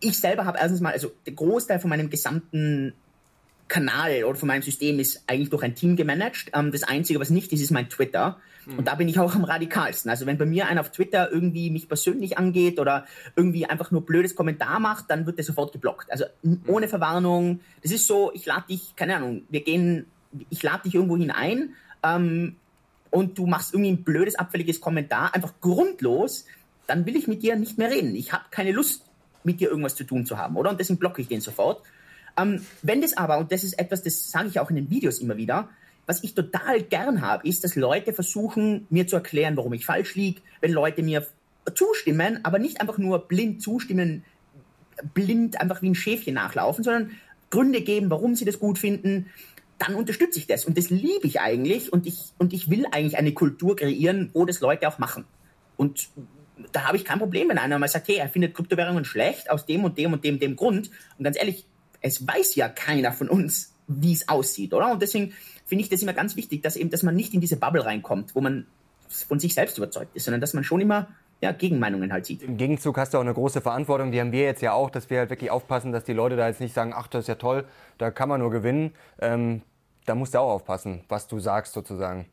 ich 0.00 0.18
selber 0.18 0.44
habe 0.44 0.58
erstens 0.58 0.80
mal, 0.80 0.92
also 0.92 1.12
der 1.24 1.34
Großteil 1.34 1.78
von 1.78 1.88
meinem 1.88 2.10
gesamten 2.10 2.94
Kanal 3.70 4.24
oder 4.24 4.36
von 4.36 4.48
meinem 4.48 4.62
System 4.62 4.98
ist 4.98 5.22
eigentlich 5.26 5.48
durch 5.48 5.62
ein 5.62 5.74
Team 5.74 5.96
gemanagt. 5.96 6.50
Ähm, 6.52 6.72
das 6.72 6.82
Einzige, 6.82 7.20
was 7.20 7.30
nicht 7.30 7.52
ist, 7.52 7.62
ist 7.62 7.70
mein 7.70 7.88
Twitter. 7.88 8.38
Mhm. 8.66 8.78
Und 8.78 8.88
da 8.88 8.96
bin 8.96 9.08
ich 9.08 9.18
auch 9.18 9.34
am 9.34 9.44
radikalsten. 9.44 10.10
Also 10.10 10.26
wenn 10.26 10.36
bei 10.36 10.44
mir 10.44 10.66
einer 10.66 10.80
auf 10.80 10.90
Twitter 10.90 11.30
irgendwie 11.32 11.70
mich 11.70 11.88
persönlich 11.88 12.36
angeht 12.36 12.78
oder 12.78 13.06
irgendwie 13.36 13.64
einfach 13.64 13.90
nur 13.90 14.04
blödes 14.04 14.34
Kommentar 14.34 14.80
macht, 14.80 15.06
dann 15.08 15.24
wird 15.24 15.38
der 15.38 15.44
sofort 15.44 15.72
geblockt. 15.72 16.12
Also 16.12 16.24
mhm. 16.42 16.60
ohne 16.66 16.88
Verwarnung. 16.88 17.60
Das 17.82 17.92
ist 17.92 18.06
so, 18.06 18.30
ich 18.34 18.44
lade 18.44 18.64
dich, 18.68 18.94
keine 18.96 19.16
Ahnung, 19.16 19.42
wir 19.48 19.62
gehen, 19.62 20.06
ich 20.50 20.62
lade 20.62 20.82
dich 20.82 20.94
irgendwo 20.94 21.16
hinein 21.16 21.74
ähm, 22.02 22.56
und 23.10 23.38
du 23.38 23.46
machst 23.46 23.72
irgendwie 23.72 23.92
ein 23.92 24.04
blödes, 24.04 24.34
abfälliges 24.34 24.80
Kommentar, 24.80 25.34
einfach 25.34 25.54
grundlos, 25.60 26.44
dann 26.86 27.06
will 27.06 27.16
ich 27.16 27.28
mit 27.28 27.42
dir 27.42 27.56
nicht 27.56 27.78
mehr 27.78 27.90
reden. 27.90 28.14
Ich 28.14 28.32
habe 28.32 28.44
keine 28.50 28.72
Lust, 28.72 29.04
mit 29.42 29.60
dir 29.60 29.70
irgendwas 29.70 29.94
zu 29.94 30.04
tun 30.04 30.26
zu 30.26 30.36
haben, 30.36 30.56
oder? 30.56 30.70
Und 30.70 30.78
deswegen 30.78 30.98
blocke 30.98 31.22
ich 31.22 31.28
den 31.28 31.40
sofort. 31.40 31.82
Ähm, 32.36 32.64
wenn 32.82 33.00
das 33.00 33.16
aber, 33.16 33.38
und 33.38 33.52
das 33.52 33.64
ist 33.64 33.78
etwas, 33.78 34.02
das 34.02 34.30
sage 34.30 34.48
ich 34.48 34.60
auch 34.60 34.70
in 34.70 34.76
den 34.76 34.90
Videos 34.90 35.18
immer 35.18 35.36
wieder, 35.36 35.68
was 36.06 36.24
ich 36.24 36.34
total 36.34 36.82
gern 36.82 37.20
habe, 37.20 37.46
ist, 37.46 37.62
dass 37.62 37.76
Leute 37.76 38.12
versuchen, 38.12 38.86
mir 38.90 39.06
zu 39.06 39.16
erklären, 39.16 39.56
warum 39.56 39.72
ich 39.72 39.86
falsch 39.86 40.14
liege, 40.16 40.40
wenn 40.60 40.72
Leute 40.72 41.02
mir 41.02 41.26
zustimmen, 41.74 42.40
aber 42.42 42.58
nicht 42.58 42.80
einfach 42.80 42.98
nur 42.98 43.28
blind 43.28 43.62
zustimmen, 43.62 44.24
blind 45.14 45.60
einfach 45.60 45.82
wie 45.82 45.90
ein 45.90 45.94
Schäfchen 45.94 46.34
nachlaufen, 46.34 46.84
sondern 46.84 47.12
Gründe 47.50 47.82
geben, 47.82 48.10
warum 48.10 48.34
sie 48.34 48.44
das 48.44 48.58
gut 48.58 48.78
finden, 48.78 49.26
dann 49.78 49.94
unterstütze 49.94 50.38
ich 50.38 50.46
das. 50.46 50.64
Und 50.64 50.76
das 50.76 50.90
liebe 50.90 51.26
ich 51.26 51.40
eigentlich. 51.40 51.92
Und 51.92 52.06
ich, 52.06 52.32
und 52.38 52.52
ich 52.52 52.70
will 52.70 52.86
eigentlich 52.92 53.16
eine 53.16 53.32
Kultur 53.32 53.76
kreieren, 53.76 54.30
wo 54.34 54.44
das 54.44 54.60
Leute 54.60 54.86
auch 54.88 54.98
machen. 54.98 55.24
Und 55.76 56.08
da 56.72 56.86
habe 56.86 56.96
ich 56.96 57.04
kein 57.04 57.18
Problem, 57.18 57.48
wenn 57.48 57.58
einer 57.58 57.78
mal 57.78 57.88
sagt, 57.88 58.08
hey, 58.08 58.16
er 58.16 58.28
findet 58.28 58.54
Kryptowährungen 58.54 59.04
schlecht 59.04 59.50
aus 59.50 59.64
dem 59.64 59.84
und 59.84 59.96
dem 59.96 60.12
und 60.12 60.22
dem, 60.22 60.38
dem 60.38 60.56
Grund. 60.56 60.90
Und 61.16 61.24
ganz 61.24 61.38
ehrlich, 61.38 61.66
es 62.00 62.26
weiß 62.26 62.54
ja 62.54 62.68
keiner 62.68 63.12
von 63.12 63.28
uns, 63.28 63.74
wie 63.86 64.12
es 64.12 64.28
aussieht, 64.28 64.72
oder? 64.72 64.92
Und 64.92 65.02
deswegen 65.02 65.32
finde 65.66 65.82
ich 65.84 65.90
das 65.90 66.02
immer 66.02 66.12
ganz 66.12 66.36
wichtig, 66.36 66.62
dass 66.62 66.76
eben, 66.76 66.90
dass 66.90 67.02
man 67.02 67.16
nicht 67.16 67.34
in 67.34 67.40
diese 67.40 67.56
Bubble 67.56 67.84
reinkommt, 67.84 68.34
wo 68.34 68.40
man 68.40 68.66
von 69.08 69.40
sich 69.40 69.54
selbst 69.54 69.76
überzeugt 69.78 70.14
ist, 70.14 70.24
sondern 70.24 70.40
dass 70.40 70.54
man 70.54 70.64
schon 70.64 70.80
immer 70.80 71.08
ja, 71.40 71.52
Gegenmeinungen 71.52 72.12
halt 72.12 72.26
sieht. 72.26 72.42
Im 72.42 72.56
Gegenzug 72.56 72.98
hast 72.98 73.14
du 73.14 73.18
auch 73.18 73.22
eine 73.22 73.34
große 73.34 73.60
Verantwortung, 73.60 74.12
die 74.12 74.20
haben 74.20 74.32
wir 74.32 74.42
jetzt 74.42 74.62
ja 74.62 74.72
auch, 74.72 74.90
dass 74.90 75.10
wir 75.10 75.18
halt 75.18 75.30
wirklich 75.30 75.50
aufpassen, 75.50 75.90
dass 75.92 76.04
die 76.04 76.12
Leute 76.12 76.36
da 76.36 76.46
jetzt 76.46 76.60
nicht 76.60 76.74
sagen, 76.74 76.92
ach, 76.94 77.08
das 77.08 77.24
ist 77.24 77.28
ja 77.28 77.34
toll, 77.36 77.64
da 77.98 78.10
kann 78.10 78.28
man 78.28 78.40
nur 78.40 78.50
gewinnen. 78.50 78.92
Ähm, 79.20 79.62
da 80.06 80.14
musst 80.14 80.34
du 80.34 80.38
auch 80.38 80.50
aufpassen, 80.50 81.04
was 81.08 81.28
du 81.28 81.40
sagst 81.40 81.72
sozusagen. 81.72 82.26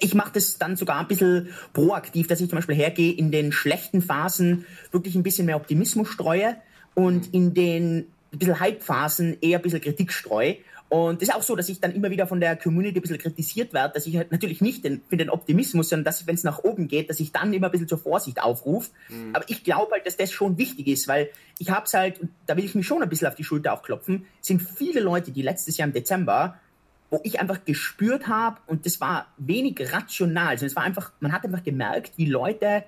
Ich 0.00 0.14
mache 0.14 0.32
das 0.34 0.58
dann 0.58 0.76
sogar 0.76 1.00
ein 1.00 1.08
bisschen 1.08 1.48
proaktiv, 1.72 2.26
dass 2.26 2.40
ich 2.40 2.48
zum 2.48 2.56
Beispiel 2.56 2.74
hergehe, 2.74 3.12
in 3.12 3.30
den 3.30 3.52
schlechten 3.52 4.00
Phasen 4.00 4.64
wirklich 4.90 5.14
ein 5.14 5.22
bisschen 5.22 5.46
mehr 5.46 5.56
Optimismus 5.56 6.08
streue 6.08 6.56
und 6.94 7.32
in 7.34 7.52
den 7.52 8.06
ein 8.32 8.38
bisschen 8.38 8.60
Hype-Phasen 8.60 9.38
eher 9.40 9.58
ein 9.58 9.62
bisschen 9.62 9.80
Kritik 9.80 10.12
streue 10.12 10.56
und 10.92 11.22
das 11.22 11.30
ist 11.30 11.34
auch 11.34 11.42
so, 11.42 11.56
dass 11.56 11.70
ich 11.70 11.80
dann 11.80 11.94
immer 11.94 12.10
wieder 12.10 12.26
von 12.26 12.38
der 12.38 12.54
Community 12.54 12.98
ein 12.98 13.00
bisschen 13.00 13.16
kritisiert 13.16 13.72
werde, 13.72 13.94
dass 13.94 14.06
ich 14.06 14.14
halt 14.18 14.30
natürlich 14.30 14.60
nicht 14.60 14.84
den, 14.84 15.00
für 15.08 15.16
den 15.16 15.30
Optimismus, 15.30 15.88
sondern 15.88 16.04
dass, 16.04 16.26
wenn 16.26 16.34
es 16.34 16.44
nach 16.44 16.64
oben 16.64 16.86
geht, 16.86 17.08
dass 17.08 17.18
ich 17.18 17.32
dann 17.32 17.50
immer 17.54 17.68
ein 17.68 17.70
bisschen 17.70 17.88
zur 17.88 17.96
Vorsicht 17.96 18.42
aufrufe. 18.42 18.90
Mhm. 19.08 19.34
Aber 19.34 19.42
ich 19.48 19.64
glaube 19.64 19.90
halt, 19.92 20.06
dass 20.06 20.18
das 20.18 20.30
schon 20.32 20.58
wichtig 20.58 20.88
ist, 20.88 21.08
weil 21.08 21.30
ich 21.58 21.70
habe 21.70 21.86
es 21.86 21.94
halt, 21.94 22.20
da 22.44 22.58
will 22.58 22.66
ich 22.66 22.74
mich 22.74 22.86
schon 22.86 23.02
ein 23.02 23.08
bisschen 23.08 23.26
auf 23.26 23.34
die 23.34 23.42
Schulter 23.42 23.72
auch 23.72 23.82
klopfen, 23.82 24.26
sind 24.42 24.60
viele 24.60 25.00
Leute, 25.00 25.30
die 25.30 25.40
letztes 25.40 25.78
Jahr 25.78 25.88
im 25.88 25.94
Dezember, 25.94 26.60
wo 27.08 27.20
ich 27.22 27.40
einfach 27.40 27.64
gespürt 27.64 28.28
habe, 28.28 28.58
und 28.66 28.84
das 28.84 29.00
war 29.00 29.28
wenig 29.38 29.80
rational, 29.94 30.58
sondern 30.58 30.66
es 30.66 30.76
war 30.76 30.82
einfach, 30.82 31.12
man 31.20 31.32
hat 31.32 31.42
einfach 31.46 31.64
gemerkt, 31.64 32.18
wie 32.18 32.26
Leute 32.26 32.84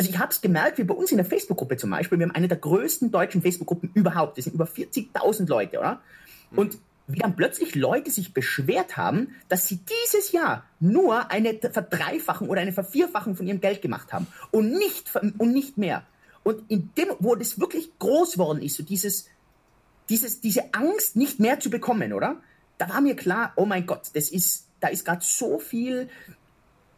also 0.00 0.08
ich 0.08 0.18
habe 0.18 0.32
es 0.32 0.40
gemerkt, 0.40 0.78
wie 0.78 0.84
bei 0.84 0.94
uns 0.94 1.10
in 1.10 1.18
der 1.18 1.26
Facebook-Gruppe 1.26 1.76
zum 1.76 1.90
Beispiel, 1.90 2.18
wir 2.18 2.26
haben 2.26 2.34
eine 2.34 2.48
der 2.48 2.56
größten 2.56 3.10
deutschen 3.10 3.42
Facebook-Gruppen 3.42 3.90
überhaupt, 3.92 4.38
das 4.38 4.46
sind 4.46 4.54
über 4.54 4.64
40.000 4.64 5.46
Leute, 5.46 5.78
oder? 5.78 6.00
Und 6.56 6.78
wie 7.06 7.18
dann 7.18 7.36
plötzlich 7.36 7.74
Leute 7.74 8.10
sich 8.10 8.32
beschwert 8.32 8.96
haben, 8.96 9.36
dass 9.50 9.68
sie 9.68 9.78
dieses 10.08 10.32
Jahr 10.32 10.64
nur 10.78 11.30
eine 11.30 11.52
Verdreifachung 11.52 12.48
oder 12.48 12.62
eine 12.62 12.72
Vervierfachung 12.72 13.36
von 13.36 13.46
ihrem 13.46 13.60
Geld 13.60 13.82
gemacht 13.82 14.14
haben 14.14 14.26
und 14.50 14.72
nicht, 14.72 15.14
und 15.16 15.52
nicht 15.52 15.76
mehr. 15.76 16.02
Und 16.44 16.62
in 16.70 16.90
dem, 16.96 17.08
wo 17.18 17.34
das 17.34 17.60
wirklich 17.60 17.90
groß 17.98 18.38
worden 18.38 18.62
ist, 18.62 18.76
so 18.76 18.82
dieses, 18.82 19.28
dieses, 20.08 20.40
diese 20.40 20.72
Angst, 20.72 21.14
nicht 21.14 21.40
mehr 21.40 21.60
zu 21.60 21.68
bekommen, 21.68 22.14
oder? 22.14 22.40
Da 22.78 22.88
war 22.88 23.02
mir 23.02 23.16
klar, 23.16 23.52
oh 23.56 23.66
mein 23.66 23.84
Gott, 23.84 24.08
das 24.14 24.30
ist, 24.30 24.66
da 24.80 24.88
ist 24.88 25.04
gerade 25.04 25.20
so 25.22 25.58
viel 25.58 26.08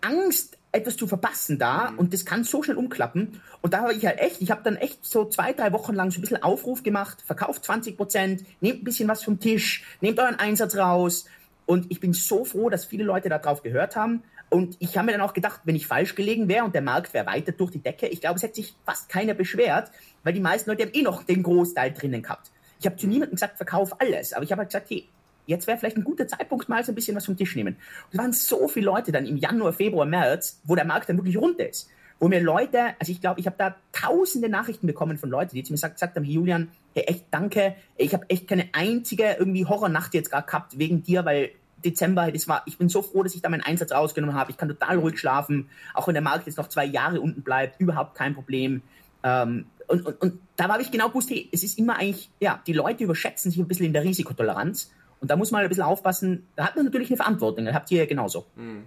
Angst 0.02 0.56
etwas 0.72 0.96
zu 0.96 1.06
verpassen 1.06 1.58
da 1.58 1.90
mhm. 1.90 1.98
und 1.98 2.14
das 2.14 2.24
kann 2.24 2.44
so 2.44 2.62
schnell 2.62 2.78
umklappen. 2.78 3.40
Und 3.60 3.74
da 3.74 3.82
habe 3.82 3.92
ich 3.92 4.04
halt 4.06 4.18
echt, 4.18 4.40
ich 4.40 4.50
habe 4.50 4.62
dann 4.64 4.76
echt 4.76 5.04
so 5.04 5.26
zwei, 5.26 5.52
drei 5.52 5.72
Wochen 5.72 5.94
lang 5.94 6.10
so 6.10 6.18
ein 6.18 6.22
bisschen 6.22 6.42
Aufruf 6.42 6.82
gemacht, 6.82 7.22
verkauft 7.22 7.64
20 7.64 7.96
Prozent, 7.96 8.44
nehmt 8.60 8.80
ein 8.80 8.84
bisschen 8.84 9.08
was 9.08 9.22
vom 9.22 9.38
Tisch, 9.38 9.84
nehmt 10.00 10.18
euren 10.18 10.36
Einsatz 10.36 10.76
raus. 10.76 11.26
Und 11.66 11.90
ich 11.90 12.00
bin 12.00 12.12
so 12.12 12.44
froh, 12.44 12.70
dass 12.70 12.84
viele 12.84 13.04
Leute 13.04 13.28
darauf 13.28 13.62
gehört 13.62 13.94
haben. 13.94 14.22
Und 14.50 14.76
ich 14.80 14.96
habe 14.96 15.06
mir 15.06 15.12
dann 15.12 15.20
auch 15.20 15.32
gedacht, 15.32 15.60
wenn 15.64 15.76
ich 15.76 15.86
falsch 15.86 16.14
gelegen 16.14 16.48
wäre 16.48 16.64
und 16.64 16.74
der 16.74 16.82
Markt 16.82 17.14
wäre 17.14 17.26
weiter 17.26 17.52
durch 17.52 17.70
die 17.70 17.82
Decke, 17.82 18.06
ich 18.08 18.20
glaube, 18.20 18.36
es 18.36 18.42
hätte 18.42 18.56
sich 18.56 18.74
fast 18.84 19.08
keiner 19.08 19.32
beschwert, 19.32 19.90
weil 20.24 20.34
die 20.34 20.40
meisten 20.40 20.68
Leute 20.68 20.82
haben 20.82 20.92
eh 20.92 21.02
noch 21.02 21.22
den 21.22 21.42
Großteil 21.42 21.92
drinnen 21.92 22.22
gehabt. 22.22 22.50
Ich 22.78 22.86
habe 22.86 22.96
zu 22.96 23.06
niemandem 23.06 23.36
gesagt, 23.36 23.56
verkauf 23.56 23.98
alles, 24.00 24.32
aber 24.32 24.44
ich 24.44 24.52
habe 24.52 24.60
halt 24.60 24.68
gesagt, 24.68 24.90
hey, 24.90 25.08
jetzt 25.46 25.66
wäre 25.66 25.78
vielleicht 25.78 25.96
ein 25.96 26.04
guter 26.04 26.26
Zeitpunkt, 26.26 26.68
mal 26.68 26.84
so 26.84 26.92
ein 26.92 26.94
bisschen 26.94 27.16
was 27.16 27.26
vom 27.26 27.36
Tisch 27.36 27.56
nehmen. 27.56 27.74
Und 27.76 28.12
es 28.12 28.18
waren 28.18 28.32
so 28.32 28.68
viele 28.68 28.86
Leute 28.86 29.12
dann 29.12 29.26
im 29.26 29.36
Januar, 29.36 29.72
Februar, 29.72 30.06
März, 30.06 30.60
wo 30.64 30.74
der 30.74 30.84
Markt 30.84 31.08
dann 31.08 31.16
wirklich 31.16 31.36
runter 31.36 31.68
ist. 31.68 31.90
Wo 32.18 32.28
mir 32.28 32.40
Leute, 32.40 32.94
also 33.00 33.10
ich 33.10 33.20
glaube, 33.20 33.40
ich 33.40 33.46
habe 33.46 33.56
da 33.58 33.74
tausende 33.92 34.48
Nachrichten 34.48 34.86
bekommen 34.86 35.18
von 35.18 35.28
Leuten, 35.28 35.56
die 35.56 35.64
zu 35.64 35.72
mir 35.72 35.76
gesagt, 35.76 35.96
gesagt 35.96 36.14
haben, 36.14 36.24
Julian, 36.24 36.68
hey, 36.94 37.04
echt 37.04 37.24
danke, 37.30 37.74
ich 37.96 38.14
habe 38.14 38.26
echt 38.28 38.46
keine 38.46 38.68
einzige 38.72 39.36
irgendwie 39.38 39.66
Horrornacht 39.66 40.14
jetzt 40.14 40.30
gerade 40.30 40.46
gehabt 40.46 40.78
wegen 40.78 41.02
dir, 41.02 41.24
weil 41.24 41.50
Dezember, 41.84 42.30
das 42.30 42.46
war, 42.46 42.62
ich 42.66 42.78
bin 42.78 42.88
so 42.88 43.02
froh, 43.02 43.24
dass 43.24 43.34
ich 43.34 43.42
da 43.42 43.48
meinen 43.48 43.62
Einsatz 43.62 43.90
rausgenommen 43.92 44.36
habe. 44.36 44.52
Ich 44.52 44.56
kann 44.56 44.68
total 44.68 44.98
ruhig 44.98 45.18
schlafen, 45.18 45.68
auch 45.94 46.06
wenn 46.06 46.14
der 46.14 46.22
Markt 46.22 46.46
jetzt 46.46 46.58
noch 46.58 46.68
zwei 46.68 46.84
Jahre 46.84 47.20
unten 47.20 47.42
bleibt, 47.42 47.80
überhaupt 47.80 48.14
kein 48.14 48.34
Problem. 48.34 48.82
Ähm, 49.24 49.66
und, 49.88 50.06
und, 50.06 50.20
und 50.22 50.40
da 50.56 50.68
habe 50.68 50.82
ich 50.82 50.90
genau 50.90 51.08
gewusst, 51.08 51.30
hey, 51.30 51.48
es 51.52 51.62
ist 51.62 51.78
immer 51.78 51.96
eigentlich, 51.96 52.30
ja, 52.40 52.62
die 52.66 52.72
Leute 52.72 53.04
überschätzen 53.04 53.50
sich 53.50 53.60
ein 53.60 53.68
bisschen 53.68 53.86
in 53.86 53.92
der 53.92 54.04
Risikotoleranz. 54.04 54.92
Und 55.22 55.30
da 55.30 55.36
muss 55.36 55.52
man 55.52 55.62
ein 55.62 55.68
bisschen 55.68 55.84
aufpassen. 55.84 56.48
Da 56.56 56.66
hat 56.66 56.76
man 56.76 56.84
natürlich 56.84 57.08
eine 57.08 57.16
Verantwortung. 57.16 57.64
Das 57.64 57.74
habt 57.74 57.90
ihr 57.92 58.00
ja 58.00 58.06
genauso. 58.06 58.44
Mhm. 58.56 58.82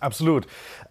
Absolut. 0.00 0.46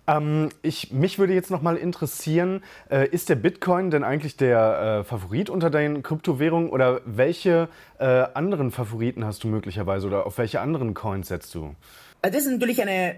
Ähm, 0.07 0.49
ich, 0.61 0.91
mich 0.91 1.19
würde 1.19 1.33
jetzt 1.33 1.51
noch 1.51 1.61
mal 1.61 1.77
interessieren, 1.77 2.63
äh, 2.89 3.07
ist 3.07 3.29
der 3.29 3.35
Bitcoin 3.35 3.91
denn 3.91 4.03
eigentlich 4.03 4.37
der 4.37 5.01
äh, 5.01 5.03
Favorit 5.03 5.49
unter 5.49 5.69
deinen 5.69 6.03
Kryptowährungen 6.03 6.69
oder 6.69 7.01
welche 7.05 7.69
äh, 7.99 8.05
anderen 8.05 8.71
Favoriten 8.71 9.23
hast 9.23 9.43
du 9.43 9.47
möglicherweise 9.47 10.07
oder 10.07 10.25
auf 10.25 10.37
welche 10.37 10.61
anderen 10.61 10.93
Coins 10.93 11.29
setzt 11.29 11.55
du? 11.55 11.75
Äh, 12.21 12.31
das 12.31 12.45
ist 12.45 12.51
natürlich 12.51 12.81
eine 12.81 13.15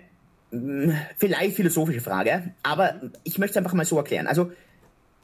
mm, 0.52 0.92
vielleicht 1.18 1.56
philosophische 1.56 2.02
Frage, 2.02 2.52
aber 2.62 2.96
ich 3.24 3.40
möchte 3.40 3.52
es 3.52 3.58
einfach 3.58 3.74
mal 3.74 3.86
so 3.86 3.98
erklären. 3.98 4.28
Also, 4.28 4.52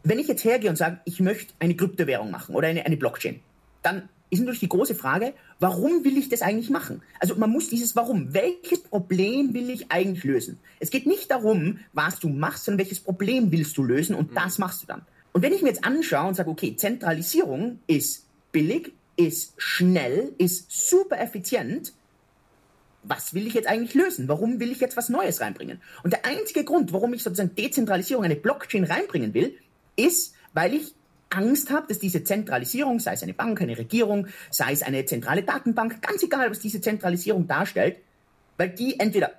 wenn 0.03 0.17
ich 0.17 0.27
jetzt 0.27 0.43
hergehe 0.43 0.69
und 0.69 0.77
sage, 0.77 0.99
ich 1.05 1.19
möchte 1.19 1.53
eine 1.59 1.75
Kryptowährung 1.75 2.31
machen 2.31 2.55
oder 2.55 2.67
eine, 2.69 2.85
eine 2.85 2.97
Blockchain, 2.97 3.41
dann 3.83 4.09
ist 4.31 4.39
natürlich 4.39 4.61
die 4.61 4.69
große 4.69 4.95
Frage, 4.95 5.33
warum 5.59 6.03
will 6.03 6.17
ich 6.17 6.29
das 6.29 6.41
eigentlich 6.41 6.69
machen? 6.69 7.03
Also 7.19 7.35
man 7.35 7.51
muss 7.51 7.69
dieses 7.69 7.95
Warum, 7.95 8.33
welches 8.33 8.79
Problem 8.79 9.53
will 9.53 9.69
ich 9.69 9.91
eigentlich 9.91 10.23
lösen? 10.23 10.57
Es 10.79 10.89
geht 10.89 11.05
nicht 11.05 11.29
darum, 11.29 11.79
was 11.93 12.19
du 12.19 12.29
machst, 12.29 12.65
sondern 12.65 12.79
welches 12.79 13.01
Problem 13.01 13.51
willst 13.51 13.77
du 13.77 13.83
lösen 13.83 14.15
und 14.15 14.31
mhm. 14.31 14.35
das 14.35 14.57
machst 14.57 14.81
du 14.81 14.87
dann. 14.87 15.01
Und 15.33 15.41
wenn 15.43 15.53
ich 15.53 15.61
mir 15.61 15.67
jetzt 15.67 15.83
anschaue 15.83 16.29
und 16.29 16.35
sage, 16.35 16.49
okay, 16.49 16.75
Zentralisierung 16.75 17.79
ist 17.87 18.25
billig, 18.53 18.93
ist 19.17 19.53
schnell, 19.57 20.33
ist 20.37 20.71
super 20.71 21.19
effizient, 21.19 21.93
was 23.03 23.33
will 23.33 23.47
ich 23.47 23.53
jetzt 23.53 23.67
eigentlich 23.67 23.95
lösen? 23.95 24.29
Warum 24.29 24.59
will 24.59 24.71
ich 24.71 24.79
jetzt 24.79 24.95
was 24.95 25.09
Neues 25.09 25.41
reinbringen? 25.41 25.81
Und 26.03 26.13
der 26.13 26.25
einzige 26.25 26.63
Grund, 26.63 26.93
warum 26.93 27.13
ich 27.13 27.23
sozusagen 27.23 27.53
Dezentralisierung, 27.55 28.23
eine 28.23 28.35
Blockchain 28.35 28.85
reinbringen 28.85 29.33
will, 29.33 29.55
ist, 29.97 30.35
weil 30.53 30.73
ich 30.73 30.93
Angst 31.31 31.71
habe, 31.71 31.87
dass 31.87 31.99
diese 31.99 32.23
Zentralisierung, 32.23 32.99
sei 32.99 33.13
es 33.13 33.23
eine 33.23 33.33
Bank, 33.33 33.61
eine 33.61 33.77
Regierung, 33.77 34.27
sei 34.49 34.71
es 34.71 34.83
eine 34.83 35.05
zentrale 35.05 35.43
Datenbank, 35.43 36.01
ganz 36.01 36.23
egal, 36.23 36.49
was 36.49 36.59
diese 36.59 36.81
Zentralisierung 36.81 37.47
darstellt, 37.47 37.97
weil 38.57 38.69
die 38.69 38.99
entweder 38.99 39.31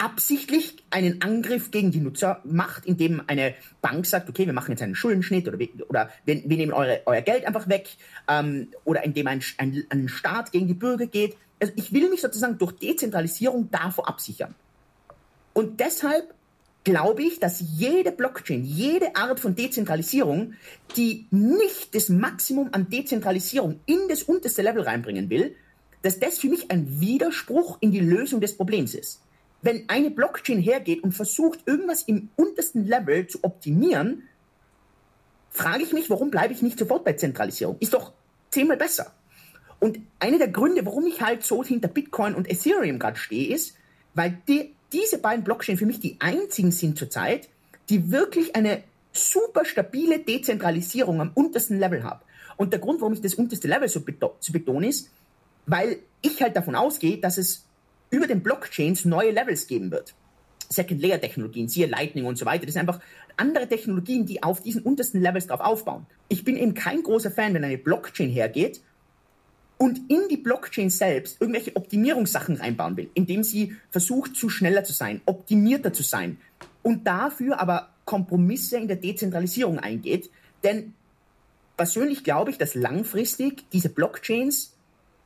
absichtlich 0.00 0.76
einen 0.90 1.20
Angriff 1.20 1.70
gegen 1.70 1.90
die 1.90 2.00
Nutzer 2.00 2.40
macht, 2.44 2.86
indem 2.86 3.22
eine 3.26 3.54
Bank 3.82 4.06
sagt, 4.06 4.30
okay, 4.30 4.46
wir 4.46 4.54
machen 4.54 4.70
jetzt 4.70 4.82
einen 4.82 4.94
Schuldenschnitt 4.94 5.46
oder, 5.46 5.58
oder 5.88 6.10
wir, 6.24 6.42
wir 6.48 6.56
nehmen 6.56 6.72
eure, 6.72 7.02
euer 7.04 7.20
Geld 7.20 7.44
einfach 7.44 7.68
weg 7.68 7.88
ähm, 8.26 8.68
oder 8.84 9.04
indem 9.04 9.26
ein, 9.26 9.42
ein, 9.58 9.84
ein 9.90 10.08
Staat 10.08 10.52
gegen 10.52 10.68
die 10.68 10.74
Bürger 10.74 11.06
geht. 11.06 11.36
Also 11.60 11.74
ich 11.76 11.92
will 11.92 12.08
mich 12.08 12.22
sozusagen 12.22 12.56
durch 12.56 12.72
Dezentralisierung 12.72 13.70
davor 13.70 14.08
absichern. 14.08 14.54
Und 15.52 15.80
deshalb 15.80 16.32
glaube 16.84 17.22
ich, 17.22 17.40
dass 17.40 17.62
jede 17.76 18.12
Blockchain, 18.12 18.64
jede 18.64 19.14
Art 19.16 19.40
von 19.40 19.54
Dezentralisierung, 19.54 20.54
die 20.96 21.26
nicht 21.30 21.94
das 21.94 22.08
Maximum 22.08 22.70
an 22.72 22.88
Dezentralisierung 22.88 23.80
in 23.86 24.08
das 24.08 24.22
unterste 24.22 24.62
Level 24.62 24.82
reinbringen 24.82 25.28
will, 25.30 25.54
dass 26.02 26.18
das 26.18 26.38
für 26.38 26.48
mich 26.48 26.70
ein 26.70 27.00
Widerspruch 27.00 27.78
in 27.80 27.92
die 27.92 28.00
Lösung 28.00 28.40
des 28.40 28.56
Problems 28.56 28.94
ist. 28.94 29.20
Wenn 29.62 29.88
eine 29.88 30.10
Blockchain 30.10 30.58
hergeht 30.58 31.02
und 31.02 31.12
versucht, 31.12 31.60
irgendwas 31.66 32.02
im 32.02 32.30
untersten 32.36 32.86
Level 32.86 33.26
zu 33.26 33.44
optimieren, 33.44 34.22
frage 35.50 35.82
ich 35.82 35.92
mich, 35.92 36.08
warum 36.08 36.30
bleibe 36.30 36.54
ich 36.54 36.62
nicht 36.62 36.78
sofort 36.78 37.04
bei 37.04 37.12
Zentralisierung? 37.12 37.76
Ist 37.80 37.92
doch 37.92 38.12
zehnmal 38.50 38.78
besser. 38.78 39.12
Und 39.78 39.98
einer 40.18 40.38
der 40.38 40.48
Gründe, 40.48 40.84
warum 40.86 41.06
ich 41.06 41.20
halt 41.20 41.42
so 41.42 41.62
hinter 41.62 41.88
Bitcoin 41.88 42.34
und 42.34 42.50
Ethereum 42.50 42.98
gerade 42.98 43.18
stehe, 43.18 43.54
ist, 43.54 43.76
weil 44.14 44.40
die, 44.48 44.74
diese 44.92 45.18
beiden 45.18 45.44
Blockchain 45.44 45.76
für 45.76 45.86
mich 45.86 46.00
die 46.00 46.16
einzigen 46.20 46.72
sind 46.72 46.98
zurzeit, 46.98 47.48
die 47.88 48.10
wirklich 48.10 48.54
eine 48.56 48.82
super 49.12 49.64
stabile 49.64 50.20
Dezentralisierung 50.20 51.20
am 51.20 51.32
untersten 51.34 51.78
Level 51.78 52.04
haben. 52.04 52.20
Und 52.56 52.72
der 52.72 52.80
Grund, 52.80 53.00
warum 53.00 53.14
ich 53.14 53.20
das 53.20 53.34
unterste 53.34 53.68
Level 53.68 53.88
so 53.88 54.00
beto 54.00 54.36
zu 54.40 54.52
betonen 54.52 54.90
ist, 54.90 55.10
weil 55.66 55.98
ich 56.22 56.42
halt 56.42 56.56
davon 56.56 56.74
ausgehe, 56.74 57.18
dass 57.18 57.38
es 57.38 57.64
über 58.10 58.26
den 58.26 58.42
Blockchains 58.42 59.04
neue 59.04 59.30
Levels 59.30 59.66
geben 59.66 59.90
wird. 59.90 60.14
Second-Layer-Technologien, 60.68 61.68
siehe 61.68 61.86
Lightning 61.86 62.26
und 62.26 62.38
so 62.38 62.44
weiter. 62.46 62.66
Das 62.66 62.74
sind 62.74 62.80
einfach 62.80 63.00
andere 63.36 63.68
Technologien, 63.68 64.26
die 64.26 64.42
auf 64.42 64.62
diesen 64.62 64.82
untersten 64.82 65.20
Levels 65.20 65.46
drauf 65.46 65.60
aufbauen. 65.60 66.06
Ich 66.28 66.44
bin 66.44 66.56
eben 66.56 66.74
kein 66.74 67.02
großer 67.02 67.30
Fan, 67.30 67.54
wenn 67.54 67.64
eine 67.64 67.78
Blockchain 67.78 68.30
hergeht 68.30 68.80
und 69.80 70.10
in 70.10 70.28
die 70.28 70.36
Blockchain 70.36 70.90
selbst 70.90 71.40
irgendwelche 71.40 71.74
Optimierungssachen 71.74 72.56
reinbauen 72.56 72.98
will, 72.98 73.08
indem 73.14 73.42
sie 73.42 73.76
versucht, 73.90 74.36
zu 74.36 74.50
schneller 74.50 74.84
zu 74.84 74.92
sein, 74.92 75.22
optimierter 75.24 75.90
zu 75.94 76.02
sein 76.02 76.36
und 76.82 77.06
dafür 77.06 77.58
aber 77.58 77.88
Kompromisse 78.04 78.76
in 78.76 78.88
der 78.88 78.98
Dezentralisierung 78.98 79.78
eingeht. 79.78 80.28
Denn 80.62 80.92
persönlich 81.78 82.24
glaube 82.24 82.50
ich, 82.50 82.58
dass 82.58 82.74
langfristig 82.74 83.64
diese 83.72 83.88
Blockchains 83.88 84.74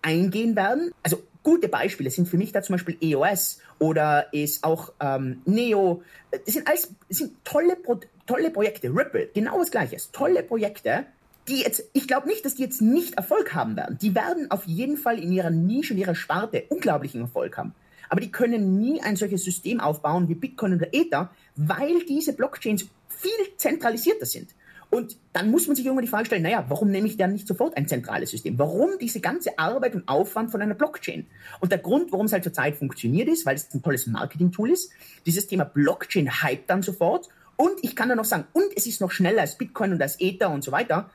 eingehen 0.02 0.54
werden. 0.54 0.92
Also 1.02 1.20
gute 1.42 1.66
Beispiele 1.68 2.10
sind 2.10 2.28
für 2.28 2.36
mich 2.36 2.52
da 2.52 2.62
zum 2.62 2.74
Beispiel 2.74 2.96
EOS 3.00 3.58
oder 3.80 4.32
ist 4.32 4.62
auch 4.62 4.92
ähm, 5.00 5.42
Neo. 5.46 6.04
Das 6.30 6.54
sind 6.54 6.68
alles 6.68 6.92
das 7.08 7.18
sind 7.18 7.44
tolle, 7.44 7.74
Pro 7.74 7.98
tolle 8.26 8.52
Projekte. 8.52 8.88
Ripple, 8.88 9.30
genau 9.34 9.58
das 9.58 9.72
Gleiche. 9.72 9.96
Tolle 10.12 10.44
Projekte, 10.44 11.06
die 11.48 11.60
jetzt, 11.60 11.84
ich 11.92 12.08
glaube 12.08 12.26
nicht, 12.26 12.44
dass 12.44 12.54
die 12.54 12.62
jetzt 12.62 12.80
nicht 12.80 13.14
Erfolg 13.14 13.54
haben 13.54 13.76
werden. 13.76 13.98
Die 14.00 14.14
werden 14.14 14.50
auf 14.50 14.66
jeden 14.66 14.96
Fall 14.96 15.18
in 15.18 15.32
ihrer 15.32 15.50
Nische, 15.50 15.92
in 15.92 16.00
ihrer 16.00 16.14
Sparte 16.14 16.64
unglaublichen 16.68 17.20
Erfolg 17.20 17.56
haben. 17.58 17.74
Aber 18.08 18.20
die 18.20 18.30
können 18.30 18.78
nie 18.80 19.00
ein 19.02 19.16
solches 19.16 19.44
System 19.44 19.80
aufbauen 19.80 20.28
wie 20.28 20.34
Bitcoin 20.34 20.74
oder 20.74 20.88
Ether, 20.92 21.30
weil 21.56 22.04
diese 22.08 22.32
Blockchains 22.32 22.86
viel 23.08 23.56
zentralisierter 23.56 24.26
sind. 24.26 24.50
Und 24.90 25.16
dann 25.32 25.50
muss 25.50 25.66
man 25.66 25.74
sich 25.74 25.84
irgendwann 25.84 26.04
die 26.04 26.10
Frage 26.10 26.26
stellen, 26.26 26.42
naja, 26.42 26.66
warum 26.68 26.90
nehme 26.90 27.08
ich 27.08 27.16
dann 27.16 27.32
nicht 27.32 27.48
sofort 27.48 27.76
ein 27.76 27.88
zentrales 27.88 28.30
System? 28.30 28.58
Warum 28.60 28.90
diese 29.00 29.20
ganze 29.20 29.58
Arbeit 29.58 29.96
und 29.96 30.06
Aufwand 30.06 30.52
von 30.52 30.62
einer 30.62 30.74
Blockchain? 30.74 31.26
Und 31.58 31.72
der 31.72 31.78
Grund, 31.78 32.12
warum 32.12 32.26
es 32.26 32.32
halt 32.32 32.44
zurzeit 32.44 32.76
funktioniert 32.76 33.28
ist, 33.28 33.44
weil 33.44 33.56
es 33.56 33.74
ein 33.74 33.82
tolles 33.82 34.06
Marketing-Tool 34.06 34.70
ist, 34.70 34.92
dieses 35.26 35.48
Thema 35.48 35.64
Blockchain 35.64 36.42
hype 36.42 36.68
dann 36.68 36.82
sofort. 36.82 37.28
Und 37.56 37.82
ich 37.82 37.96
kann 37.96 38.08
dann 38.08 38.18
noch 38.18 38.24
sagen, 38.24 38.46
und 38.52 38.66
es 38.76 38.86
ist 38.86 39.00
noch 39.00 39.10
schneller 39.10 39.40
als 39.40 39.58
Bitcoin 39.58 39.92
und 39.92 40.00
als 40.00 40.20
Ether 40.20 40.50
und 40.50 40.62
so 40.62 40.70
weiter. 40.70 41.10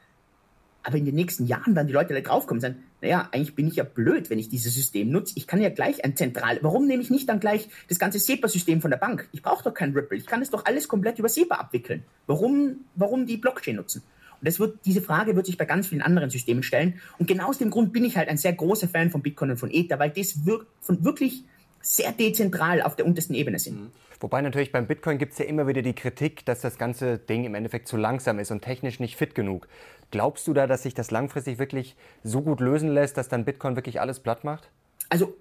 Aber 0.84 0.98
in 0.98 1.06
den 1.06 1.16
nächsten 1.16 1.46
Jahren 1.46 1.76
werden 1.76 1.88
die 1.88 1.94
Leute 1.94 2.14
da 2.14 2.22
draufkommen 2.22 2.58
und 2.58 2.62
sagen, 2.62 2.84
naja, 3.02 3.30
eigentlich 3.32 3.56
bin 3.56 3.68
ich 3.68 3.76
ja 3.76 3.84
blöd, 3.84 4.30
wenn 4.30 4.40
ich 4.40 4.50
dieses 4.50 4.74
System 4.74 5.10
nutze. 5.10 5.34
Ich 5.36 5.48
kann 5.48 5.62
ja 5.62 5.70
gleich 5.70 6.04
ein 6.04 6.16
zentral. 6.16 6.60
Warum 6.62 6.88
nehme 6.88 7.02
ich 7.02 7.10
nicht 7.10 7.28
dann 7.30 7.40
gleich 7.40 7.70
das 7.88 8.00
ganze 8.00 8.20
SEPA-System 8.20 8.82
von 8.82 8.92
der 8.92 8.98
Bank? 8.98 9.30
Ich 9.32 9.42
brauche 9.42 9.64
doch 9.64 9.74
kein 9.74 9.94
Ripple. 9.94 10.18
Ich 10.18 10.26
kann 10.26 10.42
es 10.42 10.50
doch 10.50 10.66
alles 10.66 10.88
komplett 10.88 11.20
über 11.20 11.30
SEPA 11.30 11.56
abwickeln. 11.56 12.04
Warum, 12.28 12.86
warum 12.96 13.26
die 13.26 13.38
Blockchain 13.38 13.76
nutzen? 13.76 14.04
Und 14.40 14.48
das 14.48 14.60
wird, 14.60 14.80
diese 14.86 15.02
Frage 15.02 15.36
wird 15.36 15.46
sich 15.46 15.58
bei 15.58 15.66
ganz 15.66 15.88
vielen 15.88 16.02
anderen 16.02 16.30
Systemen 16.30 16.64
stellen. 16.64 17.02
Und 17.18 17.28
genau 17.28 17.50
aus 17.50 17.58
dem 17.58 17.70
Grund 17.70 17.92
bin 17.92 18.06
ich 18.06 18.16
halt 18.16 18.30
ein 18.30 18.38
sehr 18.38 18.54
großer 18.54 18.88
Fan 18.88 19.12
von 19.12 19.22
Bitcoin 19.22 19.52
und 19.52 19.58
von 19.58 19.72
Ether, 19.72 20.00
weil 20.00 20.12
das 20.12 20.46
wir, 20.46 20.66
von 20.80 21.04
wirklich 21.04 21.44
sehr 21.82 22.12
dezentral 22.12 22.82
auf 22.82 22.96
der 22.96 23.06
untersten 23.06 23.36
Ebene 23.36 23.60
sind. 23.60 23.82
Mhm. 23.82 23.92
Wobei 24.20 24.42
natürlich 24.42 24.72
beim 24.72 24.86
Bitcoin 24.86 25.18
gibt 25.18 25.34
es 25.34 25.40
ja 25.40 25.46
immer 25.46 25.68
wieder 25.68 25.82
die 25.82 25.94
Kritik, 25.94 26.46
dass 26.46 26.60
das 26.62 26.78
ganze 26.78 27.18
Ding 27.18 27.46
im 27.46 27.56
Endeffekt 27.56 27.88
zu 27.88 27.96
langsam 27.96 28.40
ist 28.40 28.52
und 28.52 28.62
technisch 28.62 29.00
nicht 29.00 29.16
fit 29.16 29.34
genug. 29.34 29.68
Glaubst 30.12 30.46
du 30.48 30.54
da, 30.54 30.68
dass 30.68 30.84
sich 30.84 30.94
das 30.94 31.12
langfristig 31.12 31.58
wirklich 31.58 31.96
so 32.24 32.42
gut 32.42 32.60
lösen 32.60 32.90
lässt, 32.90 33.16
dass 33.16 33.30
dann 33.30 33.46
Bitcoin 33.46 33.76
wirklich 33.76 34.02
alles 34.02 34.20
platt 34.20 34.44
macht? 34.44 34.70
Also 35.10 35.36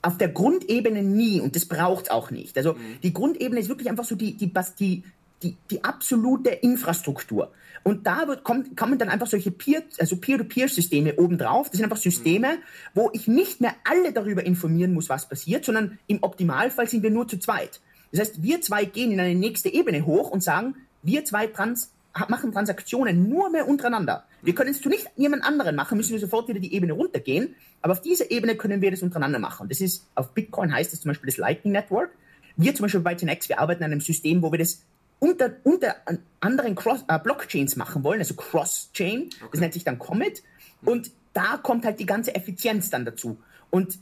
auf 0.00 0.16
der 0.16 0.28
Grundebene 0.28 1.02
nie 1.02 1.40
und 1.40 1.56
das 1.56 1.66
braucht 1.66 2.04
es 2.04 2.10
auch 2.10 2.30
nicht. 2.30 2.56
Also 2.56 2.74
mhm. 2.74 3.00
die 3.02 3.12
Grundebene 3.12 3.60
ist 3.60 3.68
wirklich 3.68 3.90
einfach 3.90 4.04
so 4.04 4.14
die, 4.14 4.36
die, 4.36 4.52
die, 4.78 5.02
die, 5.42 5.56
die 5.70 5.84
absolute 5.84 6.50
Infrastruktur. 6.50 7.52
Und 7.82 8.06
da 8.06 8.28
wird, 8.28 8.44
kommt, 8.44 8.76
kommen 8.76 8.98
dann 8.98 9.08
einfach 9.08 9.26
solche 9.26 9.50
Peer, 9.50 9.82
also 9.98 10.16
Peer-to-Peer-Systeme 10.16 11.16
obendrauf. 11.16 11.68
Das 11.68 11.78
sind 11.78 11.84
einfach 11.84 11.96
Systeme, 11.96 12.56
mhm. 12.56 12.60
wo 12.94 13.10
ich 13.12 13.26
nicht 13.26 13.60
mehr 13.60 13.74
alle 13.84 14.12
darüber 14.12 14.44
informieren 14.44 14.92
muss, 14.92 15.08
was 15.08 15.28
passiert, 15.28 15.64
sondern 15.64 15.98
im 16.06 16.22
Optimalfall 16.22 16.88
sind 16.88 17.02
wir 17.02 17.10
nur 17.10 17.26
zu 17.26 17.38
zweit. 17.38 17.80
Das 18.12 18.20
heißt, 18.20 18.42
wir 18.42 18.60
zwei 18.60 18.84
gehen 18.84 19.12
in 19.12 19.20
eine 19.20 19.34
nächste 19.34 19.72
Ebene 19.72 20.04
hoch 20.04 20.30
und 20.30 20.42
sagen, 20.42 20.74
wir 21.02 21.24
zwei 21.24 21.46
trans 21.46 21.92
machen 22.28 22.52
Transaktionen 22.52 23.28
nur 23.28 23.50
mehr 23.50 23.68
untereinander. 23.68 24.24
Wir 24.42 24.54
können 24.54 24.70
es 24.70 24.80
zu 24.80 24.88
nicht 24.88 25.08
jemand 25.16 25.44
anderen 25.44 25.76
machen, 25.76 25.96
müssen 25.96 26.12
wir 26.12 26.18
sofort 26.18 26.48
wieder 26.48 26.58
die 26.58 26.74
Ebene 26.74 26.92
runtergehen. 26.92 27.54
Aber 27.82 27.92
auf 27.92 28.02
dieser 28.02 28.30
Ebene 28.30 28.56
können 28.56 28.82
wir 28.82 28.90
das 28.90 29.02
untereinander 29.02 29.38
machen. 29.38 29.68
Das 29.68 29.80
ist, 29.80 30.06
auf 30.14 30.34
Bitcoin 30.34 30.72
heißt 30.72 30.92
es 30.92 31.00
zum 31.00 31.10
Beispiel 31.10 31.28
das 31.28 31.36
Lightning 31.36 31.72
Network. 31.72 32.10
Wir 32.56 32.74
zum 32.74 32.84
Beispiel 32.84 33.00
bei 33.00 33.14
Tenex, 33.14 33.48
wir 33.48 33.60
arbeiten 33.60 33.84
an 33.84 33.92
einem 33.92 34.00
System, 34.00 34.42
wo 34.42 34.50
wir 34.50 34.58
das 34.58 34.82
unter, 35.20 35.52
unter 35.62 35.96
anderen 36.40 36.74
Cross, 36.74 37.04
äh, 37.06 37.18
Blockchains 37.18 37.76
machen 37.76 38.02
wollen, 38.02 38.18
also 38.18 38.34
Cross-Chain. 38.34 39.28
Okay. 39.28 39.48
Das 39.52 39.60
nennt 39.60 39.74
sich 39.74 39.84
dann 39.84 39.98
Comet. 39.98 40.42
Und 40.82 41.12
da 41.32 41.58
kommt 41.58 41.84
halt 41.84 42.00
die 42.00 42.06
ganze 42.06 42.34
Effizienz 42.34 42.90
dann 42.90 43.04
dazu. 43.04 43.38
Und 43.70 43.98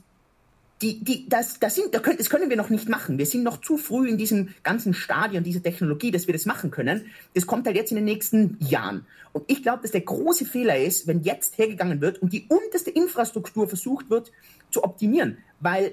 die, 0.81 1.03
die, 1.03 1.27
das, 1.27 1.59
das, 1.59 1.75
sind, 1.75 1.93
das 1.93 2.29
können 2.29 2.49
wir 2.49 2.55
noch 2.55 2.69
nicht 2.69 2.87
machen. 2.87 3.17
Wir 3.17 3.25
sind 3.25 3.43
noch 3.43 3.59
zu 3.59 3.77
früh 3.77 4.07
in 4.07 4.17
diesem 4.17 4.55
ganzen 4.63 4.93
Stadion 4.93 5.43
dieser 5.43 5.61
Technologie, 5.61 6.09
dass 6.09 6.27
wir 6.27 6.33
das 6.33 6.45
machen 6.45 6.71
können. 6.71 7.07
Das 7.33 7.45
kommt 7.45 7.67
halt 7.67 7.75
jetzt 7.75 7.91
in 7.91 7.97
den 7.97 8.05
nächsten 8.05 8.57
Jahren. 8.61 9.05
Und 9.33 9.43
ich 9.47 9.61
glaube, 9.61 9.81
dass 9.81 9.91
der 9.91 10.01
große 10.01 10.45
Fehler 10.45 10.77
ist, 10.79 11.05
wenn 11.05 11.21
jetzt 11.21 11.57
hergegangen 11.57 11.99
wird 11.99 12.21
und 12.21 12.31
die 12.31 12.45
unterste 12.47 12.91
Infrastruktur 12.91 13.67
versucht 13.67 14.09
wird 14.09 14.31
zu 14.71 14.83
optimieren. 14.83 15.37
Weil 15.59 15.91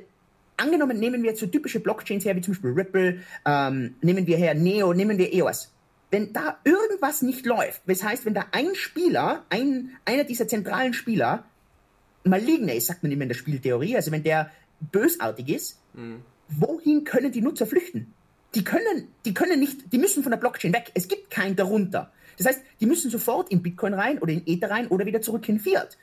angenommen, 0.57 0.99
nehmen 0.99 1.23
wir 1.23 1.31
jetzt 1.31 1.40
so 1.40 1.47
typische 1.47 1.81
Blockchains 1.81 2.25
her, 2.25 2.37
wie 2.37 2.40
zum 2.40 2.55
Beispiel 2.55 2.73
Ripple, 2.73 3.21
ähm, 3.45 3.95
nehmen 4.03 4.27
wir 4.27 4.37
her 4.37 4.55
Neo, 4.55 4.92
nehmen 4.92 5.19
wir 5.19 5.33
EOS. 5.33 5.73
Wenn 6.11 6.33
da 6.33 6.59
irgendwas 6.64 7.23
nicht 7.23 7.47
läuft, 7.47 7.83
das 7.87 8.03
heißt, 8.03 8.25
wenn 8.25 8.35
da 8.35 8.47
ein 8.53 8.75
Spieler, 8.75 9.45
ein, 9.51 9.90
einer 10.05 10.25
dieser 10.25 10.47
zentralen 10.47 10.95
Spieler, 10.95 11.45
maligne 12.25 12.75
ist, 12.75 12.87
sagt 12.87 13.03
man 13.03 13.12
immer 13.12 13.23
in 13.23 13.29
der 13.29 13.37
Spieltheorie, 13.37 13.97
also 13.97 14.12
wenn 14.12 14.23
der 14.23 14.51
bösartig 14.92 15.49
ist, 15.49 15.81
mhm. 15.95 16.23
wohin 16.49 17.05
können 17.05 17.33
die 17.33 17.40
Nutzer 17.40 17.66
flüchten? 17.66 18.12
Die 18.55 18.64
können, 18.64 19.09
die 19.25 19.35
können 19.35 19.61
nicht, 19.61 19.92
die 19.92 19.99
müssen 19.99 20.23
von 20.23 20.31
der 20.31 20.38
Blockchain 20.38 20.73
weg. 20.73 20.90
Es 20.95 21.09
gibt 21.09 21.31
kein 21.31 21.57
darunter. 21.57 22.12
Das 22.38 22.47
heißt, 22.47 22.62
die 22.81 22.87
müssen 22.87 23.11
sofort 23.11 23.51
in 23.51 23.62
Bitcoin 23.62 23.95
rein 23.95 24.19
oder 24.19 24.33
in 24.33 24.42
Ether 24.47 24.71
rein 24.71 24.88
oder 24.88 25.07
wieder 25.07 25.21
zurück 25.21 25.49
in 25.49 25.59
Fiat. 25.59 25.97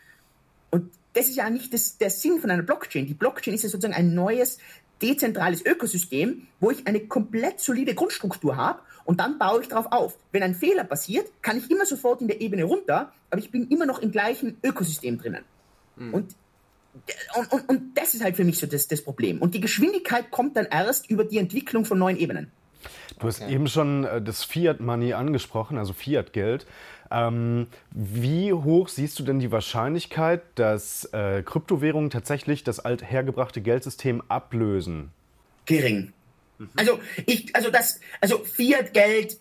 Und 0.72 0.92
das 1.13 1.28
ist 1.28 1.36
ja 1.36 1.49
nicht 1.49 1.73
das, 1.73 1.97
der 1.97 2.10
Sinn 2.10 2.39
von 2.39 2.49
einer 2.49 2.63
Blockchain. 2.63 3.06
Die 3.06 3.13
Blockchain 3.13 3.54
ist 3.54 3.63
ja 3.63 3.69
sozusagen 3.69 3.93
ein 3.93 4.13
neues, 4.13 4.58
dezentrales 5.02 5.65
Ökosystem, 5.65 6.47
wo 6.60 6.71
ich 6.71 6.88
eine 6.88 7.02
komplett 7.08 7.60
solide 7.60 7.93
Grundstruktur 7.93 8.56
habe 8.56 8.80
und 9.06 9.19
dann 9.19 9.38
baue 9.38 9.62
ich 9.62 9.67
darauf 9.67 9.91
auf. 9.91 10.17
Wenn 10.32 10.43
ein 10.43 10.56
Fehler 10.56 10.84
passiert, 10.84 11.30
kann 11.41 11.58
ich 11.58 11.69
immer 11.69 11.86
sofort 11.86 12.21
in 12.21 12.28
der 12.28 12.41
Ebene 12.41 12.63
runter, 12.63 13.12
aber 13.30 13.39
ich 13.39 13.52
bin 13.52 13.67
immer 13.69 13.86
noch 13.86 13.99
im 13.99 14.12
gleichen 14.12 14.58
Ökosystem 14.63 15.17
drinnen. 15.17 15.43
Mhm. 15.95 16.13
Und 16.13 16.36
und, 17.36 17.52
und, 17.52 17.69
und 17.69 17.97
das 17.97 18.13
ist 18.13 18.23
halt 18.23 18.36
für 18.36 18.43
mich 18.43 18.60
so 18.60 18.67
das, 18.67 18.88
das 18.88 19.02
Problem. 19.02 19.41
Und 19.41 19.56
die 19.56 19.62
Geschwindigkeit 19.62 20.30
kommt 20.30 20.56
dann 20.56 20.67
erst 20.69 21.10
über 21.10 21.23
die 21.23 21.39
Entwicklung 21.39 21.86
von 21.86 21.97
neuen 21.97 22.17
Ebenen. 22.17 22.52
Du 23.19 23.28
hast 23.28 23.41
okay. 23.41 23.54
eben 23.54 23.67
schon 23.67 24.04
äh, 24.04 24.21
das 24.21 24.43
Fiat 24.43 24.80
Money 24.80 25.13
angesprochen, 25.13 25.78
also 25.78 25.93
Fiat 25.93 26.34
Geld. 26.34 26.67
Ähm, 27.13 27.67
wie 27.91 28.52
hoch 28.52 28.89
siehst 28.89 29.19
du 29.19 29.23
denn 29.23 29.39
die 29.39 29.52
Wahrscheinlichkeit, 29.52 30.41
dass 30.56 31.06
äh, 31.13 31.43
Kryptowährungen 31.43 32.10
tatsächlich 32.10 32.63
das 32.63 32.80
althergebrachte 32.80 33.62
Geldsystem 33.62 34.23
ablösen? 34.28 35.12
Gering. 35.65 36.12
Mhm. 36.58 36.69
Also 36.76 36.99
ich, 37.28 37.56
also 37.56 37.69
das, 37.69 37.99
also 38.19 38.39
Fiat 38.43 38.93
Geld 38.93 39.38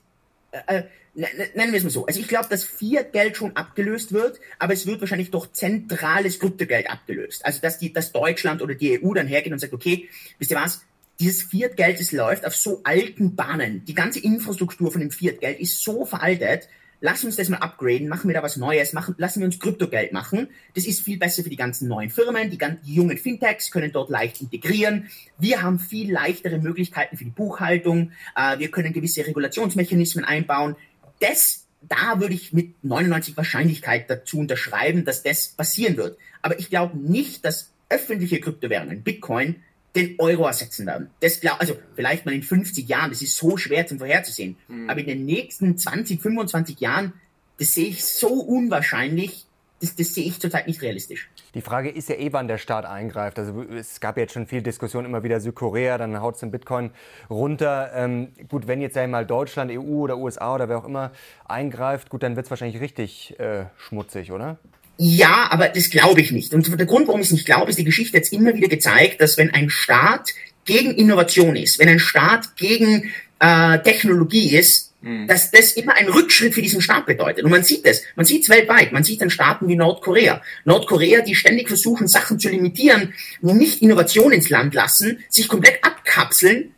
äh, 0.53 0.79
äh 0.79 0.83
nennen 1.15 1.73
wir 1.73 1.75
es 1.75 1.85
mal 1.85 1.91
so. 1.91 2.07
Also 2.07 2.21
ich 2.21 2.29
glaube, 2.29 2.49
dass 2.49 2.65
Fiat-Geld 2.65 3.37
schon 3.37 3.55
abgelöst 3.55 4.13
wird, 4.13 4.41
aber 4.59 4.73
es 4.73 4.87
wird 4.87 5.01
wahrscheinlich 5.01 5.31
durch 5.31 5.53
zentrales 5.53 6.41
Kryptogeld 6.41 6.91
abgelöst. 6.91 7.45
Also 7.45 7.61
dass 7.61 7.79
die, 7.79 7.93
dass 7.93 8.13
Deutschland 8.13 8.63
oder 8.63 8.75
die 8.75 9.03
EU 9.03 9.13
dann 9.13 9.27
hergeht 9.27 9.53
und 9.53 9.59
sagt, 9.59 9.75
okay, 9.75 10.09
wisst 10.39 10.51
ihr 10.51 10.57
was? 10.57 10.83
Dieses 11.21 11.43
Fiat-Geld, 11.43 12.01
das 12.01 12.13
läuft 12.13 12.47
auf 12.47 12.57
so 12.57 12.81
alten 12.85 13.37
Bahnen. 13.37 13.85
Die 13.85 13.95
ganze 13.95 14.21
Infrastruktur 14.21 14.91
von 14.91 15.03
dem 15.03 15.11
Fiat-Geld 15.11 15.61
ist 15.61 15.83
so 15.83 16.07
veraltet, 16.07 16.69
lass 17.03 17.23
uns 17.25 17.37
das 17.37 17.51
mal 17.51 17.59
upgraden, 17.59 18.09
machen 18.09 18.29
wir 18.29 18.35
da 18.35 18.43
was 18.43 18.57
Neues, 18.57 18.95
machen, 18.95 19.15
lassen 19.19 19.41
wir 19.41 19.47
uns 19.47 19.61
Kryptogeld 19.61 20.15
machen. 20.15 20.49
Das 20.75 20.87
ist 20.87 21.03
viel 21.03 21.19
besser 21.19 21.43
für 21.43 21.51
die 21.51 21.57
ganzen 21.57 21.89
neuen 21.89 22.09
Firmen, 22.09 22.49
die, 22.49 22.57
ganzen, 22.57 22.83
die 22.87 22.95
jungen 22.95 23.19
Fintechs 23.19 23.71
können 23.71 23.93
dort 23.93 24.09
leicht 24.09 24.41
integrieren. 24.41 25.11
Wir 25.39 25.63
haben 25.63 25.79
viel 25.79 26.11
leichtere 26.11 26.59
Möglichkeiten 26.59 27.19
für 27.19 27.25
die 27.25 27.31
Buchhaltung, 27.31 28.13
äh, 28.35 28.59
wir 28.59 28.71
können 28.71 28.95
gewisse 28.95 29.27
Regulationsmechanismen 29.27 30.25
einbauen 30.25 30.77
das, 31.23 31.67
da 31.83 32.21
würde 32.21 32.35
ich 32.35 32.53
mit 32.53 32.85
99 32.85 33.37
Wahrscheinlichkeit 33.37 34.11
dazu 34.11 34.39
unterschreiben, 34.39 35.05
dass 35.05 35.23
das 35.23 35.49
passieren 35.49 35.97
wird. 35.97 36.19
Aber 36.43 36.59
ich 36.59 36.69
glaube 36.69 36.99
nicht, 36.99 37.45
dass 37.45 37.73
öffentliche 37.89 38.41
Kryptowährungen, 38.41 39.03
Bitcoin, 39.03 39.63
den 39.95 40.19
Euro 40.19 40.47
ersetzen 40.47 40.87
werden. 40.87 41.11
Das 41.21 41.41
glaub, 41.41 41.61
also 41.61 41.77
vielleicht 41.95 42.25
mal 42.25 42.35
in 42.35 42.43
50 42.43 42.89
Jahren, 42.89 43.11
das 43.11 43.23
ist 43.23 43.37
so 43.37 43.57
schwer 43.57 43.87
zum 43.87 43.99
vorherzusehen. 43.99 44.57
Mhm. 44.69 44.89
Aber 44.89 45.01
in 45.01 45.07
den 45.07 45.25
nächsten 45.25 45.77
20, 45.77 46.21
25 46.21 46.81
Jahren, 46.81 47.13
das 47.59 47.75
sehe 47.75 47.89
ich 47.89 48.05
so 48.05 48.29
unwahrscheinlich, 48.29 49.47
das, 49.81 49.97
das 49.97 50.15
sehe 50.15 50.25
ich 50.25 50.41
zurzeit 50.41 50.67
nicht 50.67 50.81
realistisch. 50.81 51.29
Die 51.55 51.61
Frage 51.61 51.91
ist 51.91 52.09
ja 52.09 52.15
eh, 52.15 52.33
wann 52.33 52.49
der 52.49 52.57
Staat 52.57 52.87
eingreift. 52.87 53.39
Also 53.39 53.63
es 53.63 54.01
gab 54.01 54.17
jetzt 54.17 54.33
schon 54.33 54.47
viel 54.47 54.63
Diskussion 54.63 55.05
immer 55.05 55.25
wieder 55.25 55.41
Südkorea, 55.41 55.99
dann 55.99 56.21
haut 56.21 56.35
es 56.35 56.41
den 56.41 56.51
Bitcoin 56.51 56.93
runter. 57.29 57.91
Ähm, 57.95 58.29
gut, 58.49 58.69
wenn 58.69 58.81
jetzt 58.81 58.97
einmal 58.97 59.27
Deutschland, 59.27 59.71
EU 59.71 59.81
oder 59.81 60.17
USA 60.17 60.55
oder 60.55 60.69
wer 60.69 60.79
auch 60.79 60.87
immer 60.87 61.11
eingreift, 61.45 62.09
gut, 62.09 62.23
dann 62.23 62.37
wird 62.37 62.47
es 62.47 62.51
wahrscheinlich 62.51 62.81
richtig 62.81 63.39
äh, 63.39 63.67
schmutzig, 63.77 64.33
oder? 64.33 64.59
Ja, 64.99 65.49
aber 65.51 65.69
das 65.69 65.91
glaube 65.91 66.21
ich 66.21 66.33
nicht. 66.33 66.55
Und 66.55 66.79
der 66.79 66.87
Grund, 66.87 67.09
warum 67.09 67.21
ich 67.21 67.29
es 67.29 67.33
nicht 67.33 67.47
glaube, 67.47 67.71
ist 67.71 67.79
die 67.79 67.85
Geschichte 67.85 68.17
jetzt 68.17 68.33
immer 68.33 68.55
wieder 68.55 68.69
gezeigt, 68.69 69.21
dass 69.21 69.37
wenn 69.37 69.51
ein 69.51 69.71
Staat 69.71 70.31
gegen 70.65 70.93
Innovation 70.93 71.57
ist, 71.57 71.79
wenn 71.79 71.89
ein 71.89 71.99
Staat 71.99 72.57
gegen 72.57 73.11
äh, 73.41 73.79
Technologie 73.81 74.57
ist, 74.57 74.93
Mhm. 75.03 75.27
dass 75.27 75.51
das 75.51 75.73
immer 75.73 75.95
ein 75.95 76.09
Rückschritt 76.09 76.55
für 76.55 76.63
diesen 76.63 76.81
Staat 76.81 77.07
bedeutet. 77.07 77.45
Und 77.45 77.51
man 77.51 77.65
sieht 77.65 77.85
es, 77.85 78.03
man 78.15 78.25
sieht 78.25 78.45
es 78.45 78.49
weltweit, 78.49 78.93
man 78.93 79.03
sieht 79.03 79.21
an 79.21 79.31
Staaten 79.31 79.67
wie 79.69 79.75
Nordkorea. 79.75 80.41
Nordkorea, 80.65 81.23
die 81.23 81.35
ständig 81.35 81.69
versuchen, 81.69 82.07
Sachen 82.07 82.39
zu 82.39 82.49
limitieren, 82.49 83.13
nicht 83.41 83.83
Innovation 83.83 84.33
ins 84.33 84.49
Land 84.49 84.75
lassen, 84.75 85.19
sich 85.29 85.49
komplett 85.49 85.83
abkapseln, 85.85 86.73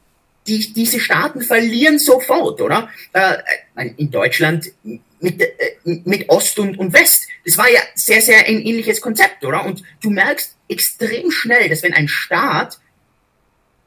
die, 0.47 0.73
diese 0.73 1.01
Staaten 1.01 1.43
verlieren 1.43 1.99
sofort, 1.99 2.61
oder? 2.61 2.89
Äh, 3.13 3.91
in 3.97 4.11
Deutschland 4.11 4.73
mit, 5.21 5.41
äh, 5.41 5.51
mit 5.85 6.29
Ost 6.29 6.59
und, 6.59 6.79
und 6.79 6.93
West. 6.93 7.29
Das 7.45 7.59
war 7.59 7.71
ja 7.71 7.81
sehr, 7.95 8.21
sehr 8.21 8.47
ein 8.47 8.61
ähnliches 8.61 9.01
Konzept, 9.01 9.45
oder? 9.45 9.65
Und 9.65 9.83
du 10.01 10.11
merkst 10.11 10.57
extrem 10.69 11.31
schnell, 11.31 11.69
dass 11.69 11.83
wenn 11.83 11.95
ein 11.95 12.09
Staat 12.09 12.79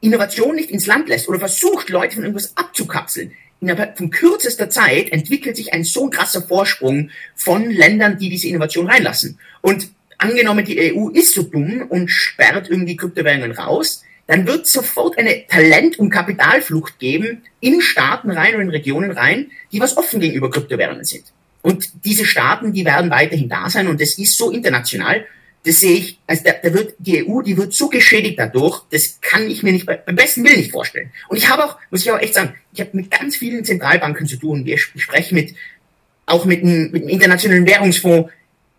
Innovation 0.00 0.54
nicht 0.54 0.70
ins 0.70 0.86
Land 0.86 1.08
lässt 1.08 1.28
oder 1.28 1.40
versucht, 1.40 1.88
Leute 1.88 2.14
von 2.14 2.24
irgendwas 2.24 2.56
abzukapseln, 2.56 3.32
innerhalb 3.60 3.98
von 3.98 4.10
kürzester 4.10 4.70
Zeit 4.70 5.10
entwickelt 5.10 5.56
sich 5.56 5.72
ein 5.72 5.82
so 5.84 6.08
krasser 6.08 6.42
Vorsprung 6.42 7.10
von 7.34 7.70
Ländern, 7.70 8.18
die 8.18 8.28
diese 8.28 8.46
Innovation 8.46 8.88
reinlassen. 8.88 9.38
Und 9.60 9.90
angenommen, 10.18 10.64
die 10.64 10.94
EU 10.94 11.08
ist 11.08 11.34
so 11.34 11.42
dumm 11.42 11.82
und 11.88 12.08
sperrt 12.08 12.70
irgendwie 12.70 12.96
Kryptowährungen 12.96 13.52
raus, 13.52 14.04
dann 14.28 14.46
wird 14.46 14.66
sofort 14.66 15.18
eine 15.18 15.46
Talent- 15.46 15.98
und 15.98 16.10
Kapitalflucht 16.10 16.98
geben 16.98 17.42
in 17.60 17.80
Staaten 17.80 18.30
rein 18.30 18.54
oder 18.54 18.62
in 18.62 18.70
Regionen 18.70 19.10
rein, 19.10 19.50
die 19.72 19.80
was 19.80 19.96
offen 19.96 20.20
gegenüber 20.20 20.50
Kryptowährungen 20.50 21.04
sind. 21.04 21.24
Und 21.62 22.04
diese 22.04 22.26
Staaten, 22.26 22.72
die 22.74 22.84
werden 22.84 23.10
weiterhin 23.10 23.48
da 23.48 23.70
sein 23.70 23.88
und 23.88 24.00
das 24.00 24.18
ist 24.18 24.36
so 24.36 24.50
international. 24.50 25.24
Das 25.64 25.80
sehe 25.80 25.96
ich, 25.96 26.18
also 26.26 26.44
da, 26.44 26.52
da 26.62 26.72
wird 26.74 26.94
die 26.98 27.26
EU, 27.26 27.40
die 27.40 27.56
wird 27.56 27.72
so 27.72 27.88
geschädigt 27.88 28.38
dadurch, 28.38 28.82
das 28.90 29.18
kann 29.22 29.50
ich 29.50 29.62
mir 29.62 29.72
nicht 29.72 29.86
beim 29.86 30.14
besten 30.14 30.44
Willen 30.44 30.58
nicht 30.58 30.72
vorstellen. 30.72 31.10
Und 31.28 31.38
ich 31.38 31.48
habe 31.48 31.64
auch, 31.64 31.78
muss 31.90 32.02
ich 32.02 32.12
auch 32.12 32.20
echt 32.20 32.34
sagen, 32.34 32.54
ich 32.74 32.80
habe 32.80 32.90
mit 32.92 33.10
ganz 33.10 33.36
vielen 33.36 33.64
Zentralbanken 33.64 34.26
zu 34.26 34.36
tun. 34.36 34.66
Ich 34.66 34.82
spreche 34.96 35.34
mit 35.34 35.54
auch 36.26 36.44
mit 36.44 36.60
dem, 36.60 36.90
mit 36.90 37.02
dem 37.02 37.08
Internationalen 37.08 37.66
Währungsfonds. 37.66 38.30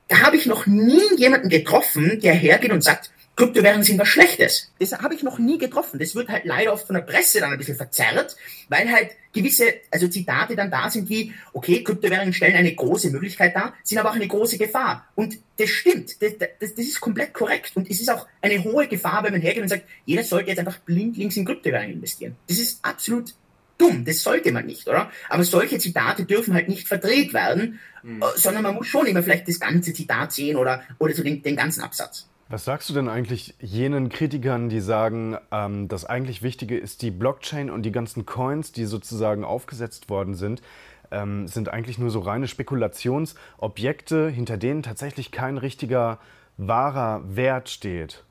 Da 0.08 0.20
habe 0.20 0.38
ich 0.38 0.46
noch 0.46 0.68
nie 0.68 1.02
jemanden 1.18 1.50
getroffen, 1.50 2.20
der 2.22 2.36
hergeht 2.36 2.72
und 2.72 2.84
sagt, 2.84 3.10
Kryptowährungen 3.40 3.84
sind 3.84 3.98
was 3.98 4.10
Schlechtes. 4.10 4.70
Das 4.80 4.92
habe 4.92 5.16
ich 5.16 5.24
noch 5.24 5.40
nie 5.40 5.58
getroffen. 5.58 5.98
Das 5.98 6.14
wird 6.14 6.28
halt 6.28 6.44
leider 6.44 6.74
oft 6.74 6.86
von 6.86 6.96
der 6.96 7.04
Presse 7.04 7.40
dann 7.40 7.54
ein 7.54 7.58
bisschen 7.58 7.78
verzerrt, 7.78 8.36
weil 8.68 8.92
halt 8.92 9.12
gewisse, 9.32 9.76
also 9.92 10.10
Zitate 10.10 10.58
dann 10.58 10.70
da 10.70 10.90
sind 10.90 11.08
wie, 11.08 11.34
okay, 11.54 11.82
Kryptowährungen 11.82 12.34
stellen 12.34 12.56
eine 12.56 12.76
große 12.76 13.10
Möglichkeit 13.12 13.56
dar, 13.56 13.74
sind 13.82 13.98
aber 13.98 14.10
auch 14.10 14.16
eine 14.16 14.28
große 14.28 14.58
Gefahr. 14.58 15.08
Und 15.16 15.40
das 15.58 15.70
stimmt. 15.70 16.22
Das, 16.22 16.34
das, 16.38 16.76
das 16.76 16.86
ist 16.86 17.00
komplett 17.00 17.34
korrekt. 17.34 17.72
Und 17.76 17.90
es 17.90 18.02
ist 18.02 18.12
auch 18.12 18.28
eine 18.42 18.62
hohe 18.62 18.90
Gefahr, 18.90 19.24
wenn 19.24 19.32
man 19.32 19.42
hergeht 19.42 19.64
und 19.64 19.70
sagt, 19.70 19.86
jeder 20.06 20.24
sollte 20.24 20.50
jetzt 20.50 20.60
einfach 20.60 20.80
blindlings 20.80 21.38
in 21.38 21.46
Kryptowährungen 21.46 21.94
investieren. 21.94 22.36
Das 22.48 22.60
ist 22.60 22.84
absolut 22.84 23.34
dumm. 23.78 24.04
Das 24.04 24.22
sollte 24.22 24.52
man 24.52 24.66
nicht, 24.66 24.86
oder? 24.90 25.12
Aber 25.30 25.46
solche 25.46 25.80
Zitate 25.80 26.26
dürfen 26.26 26.54
halt 26.54 26.68
nicht 26.68 26.90
verdreht 26.90 27.34
werden, 27.34 27.80
mhm. 28.04 28.22
sondern 28.36 28.64
man 28.64 28.76
muss 28.76 28.88
schon 28.88 29.06
immer 29.06 29.24
vielleicht 29.24 29.48
das 29.48 29.62
ganze 29.62 29.94
Zitat 29.94 30.34
sehen 30.34 30.58
oder, 30.58 30.84
oder 30.98 31.14
so 31.14 31.24
den, 31.24 31.42
den 31.42 31.56
ganzen 31.56 31.82
Absatz. 31.82 32.28
Was 32.52 32.66
sagst 32.66 32.90
du 32.90 32.96
denn 32.96 33.10
eigentlich 33.10 33.54
jenen 33.62 34.10
Kritikern, 34.10 34.70
die 34.70 34.80
sagen, 34.80 35.38
ähm, 35.52 35.88
das 35.88 36.06
eigentlich 36.06 36.42
Wichtige 36.42 36.80
ist 36.80 37.04
die 37.04 37.12
Blockchain 37.12 37.70
und 37.70 37.84
die 37.84 37.92
ganzen 37.92 38.26
Coins, 38.26 38.72
die 38.72 38.86
sozusagen 38.86 39.44
aufgesetzt 39.44 40.10
worden 40.10 40.34
sind, 40.34 40.64
ähm, 41.12 41.48
sind 41.48 41.70
eigentlich 41.70 42.00
nur 42.00 42.10
so 42.10 42.22
reine 42.22 42.48
Spekulationsobjekte, 42.48 44.30
hinter 44.30 44.58
denen 44.58 44.82
tatsächlich 44.82 45.30
kein 45.32 45.60
richtiger 45.60 46.18
wahrer 46.58 47.22
Wert 47.36 47.70
steht? 47.70 48.24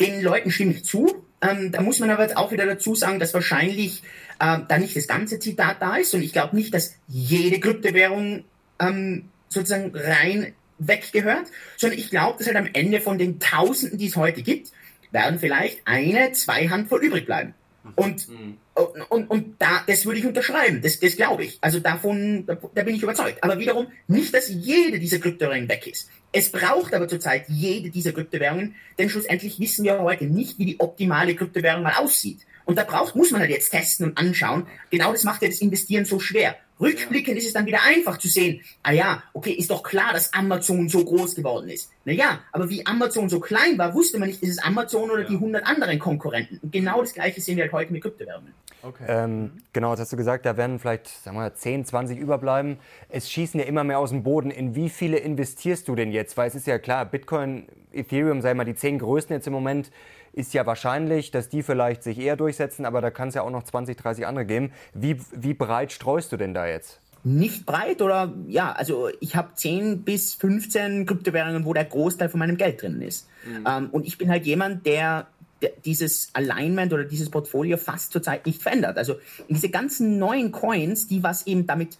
Den 0.00 0.22
Leuten 0.22 0.50
stimme 0.50 0.72
ich 0.72 0.84
zu. 0.84 1.24
Ähm, 1.40 1.70
da 1.70 1.82
muss 1.82 2.00
man 2.00 2.10
aber 2.10 2.24
jetzt 2.24 2.36
auch 2.36 2.50
wieder 2.50 2.66
dazu 2.66 2.96
sagen, 2.96 3.20
dass 3.20 3.32
wahrscheinlich 3.32 4.02
äh, 4.40 4.58
da 4.66 4.78
nicht 4.78 4.96
das 4.96 5.06
ganze 5.06 5.38
Zitat 5.38 5.76
da 5.80 5.96
ist 5.96 6.12
und 6.14 6.22
ich 6.22 6.32
glaube 6.32 6.56
nicht, 6.56 6.74
dass 6.74 6.96
jede 7.06 7.60
Kryptowährung 7.60 8.42
ähm, 8.80 9.28
sozusagen 9.48 9.92
rein 9.94 10.52
weggehört, 10.88 11.46
sondern 11.76 11.98
ich 11.98 12.10
glaube, 12.10 12.38
dass 12.38 12.46
halt 12.46 12.56
am 12.56 12.68
Ende 12.72 13.00
von 13.00 13.18
den 13.18 13.40
Tausenden, 13.40 13.98
die 13.98 14.06
es 14.06 14.16
heute 14.16 14.42
gibt, 14.42 14.72
werden 15.10 15.38
vielleicht 15.38 15.80
eine, 15.84 16.32
zwei 16.32 16.68
Handvoll 16.68 17.04
übrig 17.04 17.26
bleiben. 17.26 17.54
Und, 17.96 18.28
mhm. 18.28 18.58
und, 18.74 19.10
und, 19.10 19.30
und, 19.30 19.54
da, 19.60 19.82
das 19.86 20.06
würde 20.06 20.20
ich 20.20 20.26
unterschreiben, 20.26 20.80
das, 20.82 21.00
das 21.00 21.16
glaube 21.16 21.44
ich. 21.44 21.58
Also 21.60 21.80
davon, 21.80 22.46
da, 22.46 22.56
da, 22.74 22.82
bin 22.84 22.94
ich 22.94 23.02
überzeugt. 23.02 23.42
Aber 23.42 23.58
wiederum 23.58 23.88
nicht, 24.06 24.32
dass 24.32 24.48
jede 24.48 25.00
dieser 25.00 25.18
Kryptowährungen 25.18 25.68
weg 25.68 25.86
ist. 25.86 26.08
Es 26.30 26.50
braucht 26.50 26.94
aber 26.94 27.08
zurzeit 27.08 27.44
jede 27.48 27.90
dieser 27.90 28.12
Kryptowährungen, 28.12 28.76
denn 28.98 29.10
schlussendlich 29.10 29.58
wissen 29.58 29.84
wir 29.84 30.00
heute 30.00 30.24
nicht, 30.24 30.58
wie 30.58 30.64
die 30.64 30.80
optimale 30.80 31.34
Kryptowährung 31.34 31.82
mal 31.82 31.94
aussieht. 31.94 32.46
Und 32.64 32.78
da 32.78 32.84
braucht, 32.84 33.16
muss 33.16 33.32
man 33.32 33.40
halt 33.40 33.50
jetzt 33.50 33.70
testen 33.70 34.06
und 34.06 34.18
anschauen. 34.18 34.66
Genau 34.90 35.10
das 35.10 35.24
macht 35.24 35.42
ja 35.42 35.48
das 35.48 35.60
Investieren 35.60 36.04
so 36.04 36.20
schwer. 36.20 36.56
Rückblickend 36.82 37.38
ist 37.38 37.46
es 37.46 37.52
dann 37.52 37.66
wieder 37.66 37.82
einfach 37.82 38.18
zu 38.18 38.28
sehen, 38.28 38.60
ah 38.82 38.92
ja, 38.92 39.22
okay, 39.32 39.52
ist 39.52 39.70
doch 39.70 39.82
klar, 39.82 40.12
dass 40.12 40.32
Amazon 40.34 40.88
so 40.88 41.04
groß 41.04 41.36
geworden 41.36 41.68
ist. 41.68 41.90
Naja, 42.04 42.40
aber 42.50 42.68
wie 42.68 42.84
Amazon 42.84 43.28
so 43.28 43.40
klein 43.40 43.78
war, 43.78 43.94
wusste 43.94 44.18
man 44.18 44.28
nicht, 44.28 44.42
ist 44.42 44.50
es 44.50 44.58
Amazon 44.58 45.10
oder 45.10 45.22
ja. 45.22 45.28
die 45.28 45.34
100 45.34 45.64
anderen 45.64 45.98
Konkurrenten. 45.98 46.58
Und 46.62 46.72
genau 46.72 47.00
das 47.00 47.14
Gleiche 47.14 47.40
sehen 47.40 47.56
wir 47.56 47.64
halt 47.64 47.72
heute 47.72 47.92
mit 47.92 48.02
Kryptowährungen. 48.02 48.52
Okay. 48.82 49.04
Ähm, 49.06 49.52
genau, 49.72 49.92
das 49.92 50.00
hast 50.00 50.12
du 50.12 50.16
gesagt, 50.16 50.44
da 50.44 50.56
werden 50.56 50.80
vielleicht 50.80 51.06
sagen 51.06 51.36
wir, 51.36 51.54
10, 51.54 51.84
20 51.84 52.18
überbleiben. 52.18 52.78
Es 53.08 53.30
schießen 53.30 53.60
ja 53.60 53.66
immer 53.66 53.84
mehr 53.84 54.00
aus 54.00 54.10
dem 54.10 54.24
Boden. 54.24 54.50
In 54.50 54.74
wie 54.74 54.88
viele 54.88 55.18
investierst 55.18 55.86
du 55.86 55.94
denn 55.94 56.10
jetzt? 56.10 56.36
Weil 56.36 56.48
es 56.48 56.56
ist 56.56 56.66
ja 56.66 56.78
klar, 56.80 57.04
Bitcoin, 57.04 57.68
Ethereum, 57.92 58.42
sei 58.42 58.54
mal 58.54 58.64
die 58.64 58.74
10 58.74 58.98
größten 58.98 59.36
jetzt 59.36 59.46
im 59.46 59.52
Moment 59.52 59.92
ist 60.32 60.54
ja 60.54 60.66
wahrscheinlich, 60.66 61.30
dass 61.30 61.48
die 61.48 61.62
vielleicht 61.62 62.02
sich 62.02 62.18
eher 62.18 62.36
durchsetzen, 62.36 62.86
aber 62.86 63.00
da 63.00 63.10
kann 63.10 63.28
es 63.28 63.34
ja 63.34 63.42
auch 63.42 63.50
noch 63.50 63.64
20, 63.64 63.96
30 63.96 64.26
andere 64.26 64.46
geben. 64.46 64.72
Wie, 64.94 65.18
wie 65.32 65.54
breit 65.54 65.92
streust 65.92 66.32
du 66.32 66.36
denn 66.36 66.54
da 66.54 66.66
jetzt? 66.66 67.00
Nicht 67.24 67.66
breit 67.66 68.02
oder 68.02 68.34
ja, 68.48 68.72
also 68.72 69.08
ich 69.20 69.36
habe 69.36 69.54
10 69.54 70.02
bis 70.02 70.34
15 70.34 71.06
Kryptowährungen, 71.06 71.64
wo 71.64 71.72
der 71.72 71.84
Großteil 71.84 72.28
von 72.28 72.40
meinem 72.40 72.56
Geld 72.56 72.82
drin 72.82 73.00
ist. 73.00 73.28
Mhm. 73.46 73.66
Ähm, 73.66 73.90
und 73.90 74.06
ich 74.06 74.18
bin 74.18 74.28
halt 74.28 74.44
jemand, 74.44 74.86
der, 74.86 75.28
der 75.60 75.70
dieses 75.84 76.30
Alignment 76.32 76.92
oder 76.92 77.04
dieses 77.04 77.30
Portfolio 77.30 77.76
fast 77.76 78.12
zurzeit 78.12 78.44
nicht 78.46 78.60
verändert. 78.60 78.98
Also 78.98 79.16
diese 79.48 79.68
ganzen 79.68 80.18
neuen 80.18 80.50
Coins, 80.50 81.06
die 81.06 81.22
was 81.22 81.46
eben 81.46 81.66
damit, 81.66 81.98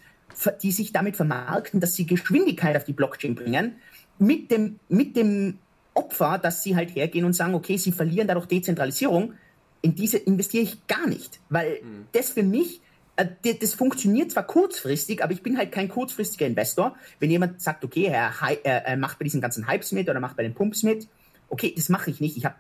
die 0.63 0.73
sich 0.73 0.93
damit 0.93 1.15
vermarkten, 1.15 1.79
dass 1.79 1.95
sie 1.95 2.07
Geschwindigkeit 2.07 2.77
auf 2.77 2.85
die 2.85 2.93
Blockchain 2.93 3.37
bringen, 3.37 3.77
mit 4.19 4.51
dem, 4.51 4.81
mit 4.89 5.17
dem 5.17 5.59
Opfer, 5.95 6.39
dass 6.39 6.63
sie 6.63 6.77
halt 6.77 6.95
hergehen 6.95 7.25
und 7.25 7.35
sagen, 7.35 7.55
okay, 7.55 7.77
sie 7.77 7.93
verlieren 7.93 8.29
dadurch 8.29 8.47
Dezentralisierung, 8.47 9.35
in 9.83 9.95
diese 9.95 10.17
investiere 10.17 10.63
ich 10.63 10.87
gar 10.87 11.07
nicht, 11.07 11.41
weil 11.49 11.81
mhm. 11.83 12.07
das 12.13 12.31
für 12.31 12.43
mich, 12.43 12.81
äh, 13.17 13.27
das 13.61 13.75
funktioniert 13.75 14.31
zwar 14.31 14.47
kurzfristig, 14.47 15.23
aber 15.23 15.33
ich 15.33 15.43
bin 15.43 15.59
halt 15.59 15.73
kein 15.73 15.89
kurzfristiger 15.89 16.47
Investor. 16.47 16.97
Wenn 17.19 17.31
jemand 17.31 17.61
sagt, 17.61 17.85
okay, 17.85 18.05
er, 18.05 18.33
er, 18.63 18.87
er 18.87 18.97
macht 18.97 19.19
bei 19.19 19.25
diesen 19.25 19.41
ganzen 19.41 19.69
Hypes 19.69 19.93
mit 19.93 20.09
oder 20.09 20.21
macht 20.21 20.37
bei 20.37 20.45
den 20.45 20.55
Pumps 20.55 20.83
mit, 20.83 21.09
okay, 21.49 21.73
das 21.77 21.89
mache 21.89 22.11
ich 22.11 22.21
nicht. 22.21 22.37
Ich 22.37 22.45
habe 22.45 22.55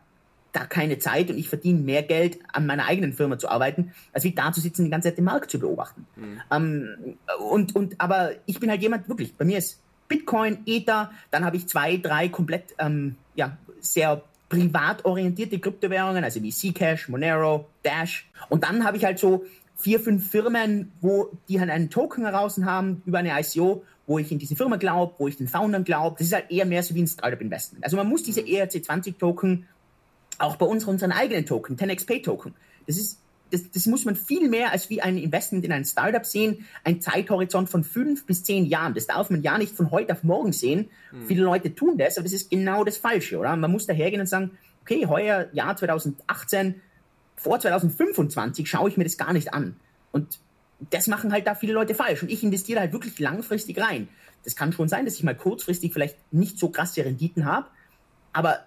da 0.52 0.66
keine 0.66 0.98
Zeit 0.98 1.30
und 1.30 1.38
ich 1.38 1.48
verdiene 1.48 1.80
mehr 1.80 2.02
Geld, 2.02 2.38
an 2.52 2.66
meiner 2.66 2.86
eigenen 2.86 3.14
Firma 3.14 3.38
zu 3.38 3.48
arbeiten, 3.48 3.92
als 4.12 4.24
wie 4.24 4.32
da 4.32 4.52
zu 4.52 4.60
sitzen, 4.60 4.84
die 4.84 4.90
ganze 4.90 5.08
Zeit 5.08 5.16
den 5.16 5.24
Markt 5.24 5.50
zu 5.50 5.58
beobachten. 5.58 6.06
Mhm. 6.16 6.40
Ähm, 6.50 7.16
und, 7.50 7.74
und, 7.74 8.00
aber 8.00 8.32
ich 8.46 8.60
bin 8.60 8.68
halt 8.68 8.82
jemand, 8.82 9.08
wirklich, 9.08 9.34
bei 9.34 9.44
mir 9.44 9.58
ist 9.58 9.80
Bitcoin, 10.12 10.58
Ether, 10.66 11.10
dann 11.30 11.44
habe 11.44 11.56
ich 11.56 11.66
zwei, 11.68 11.96
drei 11.96 12.28
komplett 12.28 12.74
ähm, 12.78 13.16
ja, 13.34 13.56
sehr 13.80 14.22
privat 14.50 15.06
orientierte 15.06 15.58
Kryptowährungen, 15.58 16.22
also 16.22 16.42
wie 16.42 16.52
Zcash, 16.52 17.08
Monero, 17.08 17.70
Dash. 17.82 18.28
Und 18.50 18.64
dann 18.64 18.84
habe 18.84 18.98
ich 18.98 19.06
halt 19.06 19.18
so 19.18 19.46
vier, 19.78 20.00
fünf 20.00 20.30
Firmen, 20.30 20.92
wo 21.00 21.30
die 21.48 21.58
halt 21.58 21.70
einen 21.70 21.88
Token 21.88 22.24
heraus 22.26 22.60
haben 22.62 23.02
über 23.06 23.20
eine 23.20 23.32
ICO, 23.40 23.84
wo 24.06 24.18
ich 24.18 24.30
in 24.30 24.38
diese 24.38 24.54
Firma 24.54 24.76
glaube, 24.76 25.14
wo 25.16 25.28
ich 25.28 25.38
den 25.38 25.48
Foundern 25.48 25.84
glaube. 25.84 26.16
Das 26.18 26.26
ist 26.26 26.34
halt 26.34 26.50
eher 26.50 26.66
mehr 26.66 26.82
so 26.82 26.94
wie 26.94 27.02
ein 27.02 27.06
Startup-Investment. 27.06 27.82
Also 27.82 27.96
man 27.96 28.06
muss 28.06 28.22
diese 28.22 28.42
ERC20-Token 28.42 29.66
auch 30.36 30.56
bei 30.56 30.66
uns 30.66 30.84
unseren 30.84 31.12
eigenen 31.12 31.46
Token, 31.46 31.78
10xP-Token. 31.78 32.54
Das 32.86 32.98
ist 32.98 33.18
das, 33.52 33.70
das 33.70 33.86
muss 33.86 34.04
man 34.04 34.16
viel 34.16 34.48
mehr 34.48 34.72
als 34.72 34.88
wie 34.88 35.02
ein 35.02 35.18
Investment 35.18 35.64
in 35.64 35.72
ein 35.72 35.84
Startup 35.84 36.24
sehen, 36.24 36.66
ein 36.84 37.00
Zeithorizont 37.00 37.68
von 37.68 37.84
fünf 37.84 38.24
bis 38.24 38.42
zehn 38.42 38.64
Jahren. 38.64 38.94
Das 38.94 39.06
darf 39.06 39.30
man 39.30 39.42
ja 39.42 39.58
nicht 39.58 39.76
von 39.76 39.90
heute 39.90 40.12
auf 40.12 40.24
morgen 40.24 40.52
sehen. 40.52 40.88
Mhm. 41.12 41.26
Viele 41.26 41.42
Leute 41.42 41.74
tun 41.74 41.98
das, 41.98 42.16
aber 42.16 42.24
das 42.24 42.32
ist 42.32 42.50
genau 42.50 42.82
das 42.82 42.96
Falsche, 42.96 43.38
oder? 43.38 43.54
Man 43.56 43.70
muss 43.70 43.86
dahergehen 43.86 44.20
und 44.20 44.26
sagen, 44.26 44.52
okay, 44.80 45.06
heuer, 45.06 45.48
Jahr 45.52 45.76
2018, 45.76 46.80
vor 47.36 47.60
2025 47.60 48.68
schaue 48.68 48.88
ich 48.88 48.96
mir 48.96 49.04
das 49.04 49.18
gar 49.18 49.32
nicht 49.32 49.52
an. 49.52 49.76
Und 50.12 50.38
das 50.90 51.06
machen 51.06 51.32
halt 51.32 51.46
da 51.46 51.54
viele 51.54 51.74
Leute 51.74 51.94
falsch. 51.94 52.22
Und 52.22 52.30
ich 52.30 52.42
investiere 52.42 52.80
halt 52.80 52.92
wirklich 52.92 53.18
langfristig 53.18 53.80
rein. 53.80 54.08
Das 54.44 54.56
kann 54.56 54.72
schon 54.72 54.88
sein, 54.88 55.04
dass 55.04 55.14
ich 55.14 55.22
mal 55.22 55.36
kurzfristig 55.36 55.92
vielleicht 55.92 56.16
nicht 56.32 56.58
so 56.58 56.70
krasse 56.70 57.04
Renditen 57.04 57.44
habe, 57.44 57.66
aber 58.32 58.60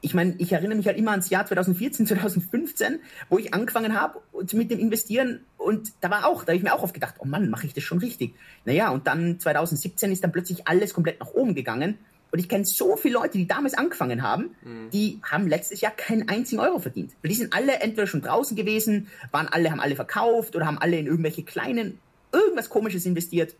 ich 0.00 0.14
meine, 0.14 0.34
ich 0.38 0.52
erinnere 0.52 0.76
mich 0.76 0.86
halt 0.86 0.96
immer 0.96 1.10
ans 1.10 1.30
Jahr 1.30 1.44
2014, 1.44 2.06
2015, 2.06 3.00
wo 3.28 3.38
ich 3.38 3.52
angefangen 3.52 4.00
habe 4.00 4.20
mit 4.52 4.70
dem 4.70 4.78
Investieren 4.78 5.40
und 5.56 5.92
da 6.00 6.10
war 6.10 6.26
auch, 6.26 6.44
da 6.44 6.52
habe 6.52 6.56
ich 6.56 6.62
mir 6.62 6.74
auch 6.74 6.82
oft 6.82 6.94
gedacht, 6.94 7.16
oh 7.18 7.24
Mann, 7.24 7.50
mache 7.50 7.66
ich 7.66 7.74
das 7.74 7.84
schon 7.84 7.98
richtig? 7.98 8.34
Naja, 8.64 8.90
und 8.90 9.06
dann 9.06 9.40
2017 9.40 10.12
ist 10.12 10.22
dann 10.22 10.32
plötzlich 10.32 10.68
alles 10.68 10.94
komplett 10.94 11.20
nach 11.20 11.30
oben 11.30 11.54
gegangen 11.54 11.98
und 12.30 12.38
ich 12.38 12.48
kenne 12.48 12.64
so 12.64 12.96
viele 12.96 13.14
Leute, 13.14 13.38
die 13.38 13.46
damals 13.46 13.74
angefangen 13.74 14.22
haben, 14.22 14.50
mhm. 14.62 14.90
die 14.92 15.20
haben 15.22 15.48
letztes 15.48 15.80
Jahr 15.80 15.92
keinen 15.92 16.28
einzigen 16.28 16.60
Euro 16.60 16.78
verdient. 16.78 17.12
Weil 17.22 17.30
die 17.30 17.36
sind 17.36 17.52
alle 17.54 17.80
entweder 17.80 18.06
schon 18.06 18.22
draußen 18.22 18.56
gewesen, 18.56 19.08
waren 19.30 19.48
alle, 19.48 19.70
haben 19.70 19.80
alle 19.80 19.96
verkauft 19.96 20.54
oder 20.54 20.66
haben 20.66 20.78
alle 20.78 20.98
in 20.98 21.06
irgendwelche 21.06 21.42
kleinen, 21.42 21.98
irgendwas 22.32 22.68
komisches 22.68 23.06
investiert 23.06 23.54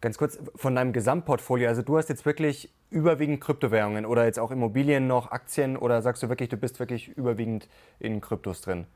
Ganz 0.00 0.16
kurz 0.16 0.38
von 0.56 0.74
deinem 0.74 0.92
Gesamtportfolio. 0.92 1.68
Also 1.68 1.82
du 1.82 1.98
hast 1.98 2.08
jetzt 2.08 2.24
wirklich 2.24 2.70
überwiegend 2.90 3.40
Kryptowährungen 3.40 4.06
oder 4.06 4.24
jetzt 4.24 4.38
auch 4.38 4.50
Immobilien 4.50 5.06
noch, 5.06 5.30
Aktien 5.30 5.76
oder 5.76 6.00
sagst 6.00 6.22
du 6.22 6.28
wirklich, 6.28 6.48
du 6.48 6.56
bist 6.56 6.80
wirklich 6.80 7.08
überwiegend 7.08 7.68
in 7.98 8.20
Kryptos 8.20 8.62
drin? 8.62 8.86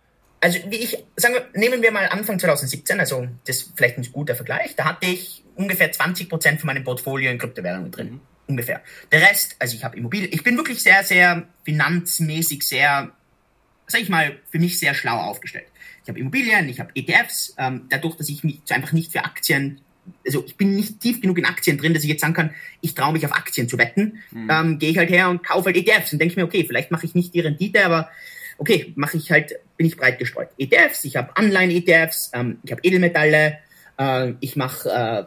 Also 0.40 0.58
wie 0.68 0.76
ich, 0.76 1.04
sagen 1.16 1.34
wir, 1.34 1.46
nehmen 1.58 1.82
wir 1.82 1.90
mal 1.90 2.06
Anfang 2.08 2.38
2017, 2.38 3.00
also 3.00 3.26
das 3.46 3.56
ist 3.56 3.72
vielleicht 3.76 3.98
ein 3.98 4.06
guter 4.12 4.34
Vergleich, 4.34 4.76
da 4.76 4.84
hatte 4.84 5.06
ich 5.06 5.42
ungefähr 5.56 5.90
20 5.90 6.28
Prozent 6.28 6.60
von 6.60 6.66
meinem 6.66 6.84
Portfolio 6.84 7.30
in 7.30 7.38
Kryptowährungen 7.38 7.90
drin. 7.90 8.10
Mhm. 8.10 8.20
Ungefähr. 8.46 8.82
Der 9.10 9.22
Rest, 9.22 9.56
also 9.58 9.74
ich 9.74 9.84
habe 9.84 9.96
Immobilien, 9.96 10.30
ich 10.32 10.42
bin 10.42 10.56
wirklich 10.58 10.82
sehr, 10.82 11.02
sehr 11.02 11.44
finanzmäßig 11.64 12.62
sehr, 12.62 13.10
sag 13.86 14.02
ich 14.02 14.10
mal, 14.10 14.36
für 14.50 14.58
mich 14.58 14.78
sehr 14.78 14.92
schlau 14.92 15.16
aufgestellt. 15.16 15.68
Ich 16.02 16.10
habe 16.10 16.18
Immobilien, 16.18 16.68
ich 16.68 16.78
habe 16.78 16.90
ETFs, 16.94 17.54
ähm, 17.56 17.86
dadurch, 17.88 18.16
dass 18.16 18.28
ich 18.28 18.44
mich 18.44 18.60
einfach 18.70 18.92
nicht 18.92 19.12
für 19.12 19.24
Aktien 19.24 19.80
also 20.26 20.44
ich 20.46 20.56
bin 20.56 20.74
nicht 20.74 21.00
tief 21.00 21.20
genug 21.20 21.38
in 21.38 21.44
Aktien 21.44 21.78
drin, 21.78 21.94
dass 21.94 22.02
ich 22.02 22.08
jetzt 22.08 22.20
sagen 22.20 22.34
kann, 22.34 22.50
ich 22.80 22.94
traue 22.94 23.12
mich 23.12 23.24
auf 23.24 23.32
Aktien 23.32 23.68
zu 23.68 23.78
wetten. 23.78 24.20
Mhm. 24.30 24.48
Ähm, 24.50 24.78
Gehe 24.78 24.90
ich 24.90 24.98
halt 24.98 25.10
her 25.10 25.28
und 25.30 25.44
kaufe 25.44 25.66
halt 25.66 25.76
ETFs 25.76 26.12
und 26.12 26.18
denke 26.18 26.36
mir, 26.36 26.44
okay, 26.44 26.64
vielleicht 26.66 26.90
mache 26.90 27.06
ich 27.06 27.14
nicht 27.14 27.34
die 27.34 27.40
Rendite, 27.40 27.84
aber 27.84 28.08
okay, 28.58 28.92
mache 28.96 29.16
ich 29.16 29.30
halt, 29.30 29.54
bin 29.76 29.86
ich 29.86 29.96
breit 29.96 30.18
gestreut. 30.18 30.48
ETFs, 30.58 31.04
ich 31.04 31.16
habe 31.16 31.30
Online-ETFs, 31.38 32.30
ähm, 32.34 32.58
ich 32.62 32.72
habe 32.72 32.80
Edelmetalle, 32.82 33.58
äh, 33.98 34.32
ich 34.40 34.56
mache 34.56 34.90
äh, 34.90 35.24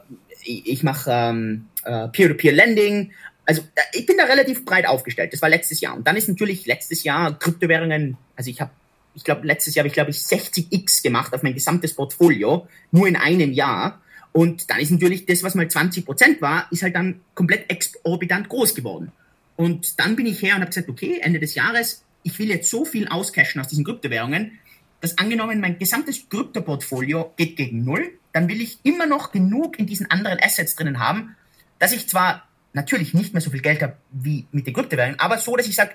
ich 0.48 0.84
mache 0.84 1.10
ähm, 1.12 1.68
äh, 1.84 2.08
Peer-to-Peer-Lending. 2.08 3.12
Also 3.46 3.64
ich 3.94 4.06
bin 4.06 4.18
da 4.18 4.26
relativ 4.26 4.66
breit 4.66 4.88
aufgestellt. 4.88 5.34
Das 5.34 5.42
war 5.42 5.50
letztes 5.50 5.82
Jahr. 5.82 5.96
Und 5.96 6.08
dann 6.08 6.16
ist 6.18 6.28
natürlich 6.28 6.66
letztes 6.66 7.04
Jahr 7.04 7.38
Kryptowährungen, 7.38 8.18
also 8.36 8.50
ich 8.50 8.62
habe, 8.62 8.72
ich 9.16 9.24
glaube, 9.24 9.48
letztes 9.48 9.76
Jahr 9.76 9.84
habe 9.84 9.88
ich, 9.88 9.94
glaube 9.94 10.12
ich, 10.12 10.18
60x 10.18 11.02
gemacht 11.02 11.34
auf 11.34 11.44
mein 11.44 11.54
gesamtes 11.54 11.94
Portfolio, 11.94 12.68
nur 12.92 13.08
in 13.08 13.16
einem 13.16 13.52
Jahr. 13.52 14.02
Und 14.38 14.70
dann 14.70 14.80
ist 14.80 14.92
natürlich 14.92 15.26
das, 15.26 15.42
was 15.42 15.56
mal 15.56 15.68
20 15.68 16.06
Prozent 16.06 16.42
war, 16.42 16.68
ist 16.72 16.84
halt 16.84 16.96
dann 16.96 17.22
komplett 17.34 17.72
exorbitant 17.72 18.50
groß 18.50 18.76
geworden. 18.76 19.12
Und 19.56 20.00
dann 20.00 20.16
bin 20.16 20.28
ich 20.28 20.44
her 20.44 20.56
und 20.56 20.62
habe 20.62 20.70
gesagt, 20.70 20.90
okay, 20.90 21.20
Ende 21.22 21.40
des 21.40 21.56
Jahres 21.56 22.04
ich 22.28 22.40
will 22.40 22.50
jetzt 22.50 22.70
so 22.70 22.84
viel 22.84 23.08
auscashen 23.08 23.62
aus 23.62 23.70
diesen 23.70 23.86
Kryptowährungen, 23.86 24.60
dass 25.00 25.18
angenommen 25.18 25.62
mein 25.62 25.80
gesamtes 25.80 26.28
Kryptoportfolio 26.30 27.32
geht 27.38 27.56
gegen 27.56 27.86
Null, 27.86 28.12
dann 28.34 28.50
will 28.50 28.62
ich 28.62 28.80
immer 28.84 29.06
noch 29.06 29.32
genug 29.32 29.80
in 29.80 29.86
diesen 29.86 30.12
anderen 30.12 30.38
Assets 30.42 30.76
drinnen 30.76 31.00
haben, 31.00 31.38
dass 31.80 31.94
ich 31.94 32.10
zwar 32.10 32.46
natürlich 32.74 33.14
nicht 33.14 33.34
mehr 33.34 33.42
so 33.42 33.50
viel 33.50 33.62
Geld 33.62 33.82
habe 33.82 33.96
wie 34.12 34.46
mit 34.52 34.68
den 34.68 34.74
Kryptowährungen, 34.74 35.20
aber 35.22 35.38
so, 35.38 35.56
dass 35.56 35.68
ich 35.68 35.76
sage, 35.76 35.92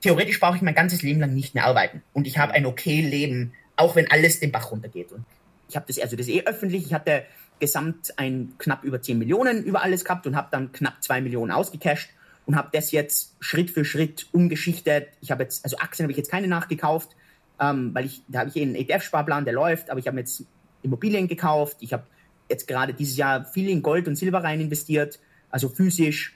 theoretisch 0.00 0.40
brauche 0.40 0.56
ich 0.56 0.62
mein 0.62 0.74
ganzes 0.74 1.02
Leben 1.02 1.20
lang 1.20 1.34
nicht 1.34 1.54
mehr 1.54 1.66
arbeiten 1.66 2.02
und 2.12 2.26
ich 2.26 2.36
habe 2.36 2.52
ein 2.54 2.66
okay 2.66 3.00
Leben, 3.00 3.52
auch 3.76 3.94
wenn 3.94 4.10
alles 4.10 4.40
den 4.40 4.50
Bach 4.50 4.72
runtergeht. 4.72 5.12
Und 5.12 5.24
ich 5.68 5.76
habe 5.76 5.86
das, 5.86 6.00
also 6.00 6.16
das 6.16 6.26
eh 6.26 6.42
öffentlich, 6.42 6.84
ich 6.84 6.94
hatte 6.94 7.24
gesamt 7.58 8.18
ein 8.18 8.54
knapp 8.58 8.84
über 8.84 9.00
10 9.00 9.18
Millionen 9.18 9.64
über 9.64 9.82
alles 9.82 10.04
gehabt 10.04 10.26
und 10.26 10.36
habe 10.36 10.48
dann 10.50 10.72
knapp 10.72 11.02
2 11.02 11.20
Millionen 11.20 11.50
ausgecasht 11.50 12.10
und 12.46 12.56
habe 12.56 12.68
das 12.72 12.92
jetzt 12.92 13.34
Schritt 13.40 13.70
für 13.70 13.84
Schritt 13.84 14.26
umgeschichtet. 14.32 15.08
Ich 15.20 15.30
habe 15.30 15.42
jetzt, 15.42 15.64
also 15.64 15.78
Aktien 15.78 16.04
habe 16.04 16.12
ich 16.12 16.18
jetzt 16.18 16.30
keine 16.30 16.48
nachgekauft, 16.48 17.10
ähm, 17.60 17.94
weil 17.94 18.06
ich, 18.06 18.22
da 18.28 18.40
habe 18.40 18.50
ich 18.50 18.56
eh 18.56 18.62
einen 18.62 18.74
ETF-Sparplan, 18.74 19.44
der 19.44 19.54
läuft, 19.54 19.90
aber 19.90 19.98
ich 19.98 20.06
habe 20.06 20.18
jetzt 20.18 20.44
Immobilien 20.82 21.28
gekauft. 21.28 21.78
Ich 21.80 21.92
habe 21.92 22.04
jetzt 22.48 22.68
gerade 22.68 22.94
dieses 22.94 23.16
Jahr 23.16 23.44
viel 23.44 23.68
in 23.68 23.82
Gold 23.82 24.06
und 24.06 24.16
Silber 24.16 24.44
rein 24.44 24.60
investiert, 24.60 25.18
also 25.50 25.68
physisch. 25.68 26.34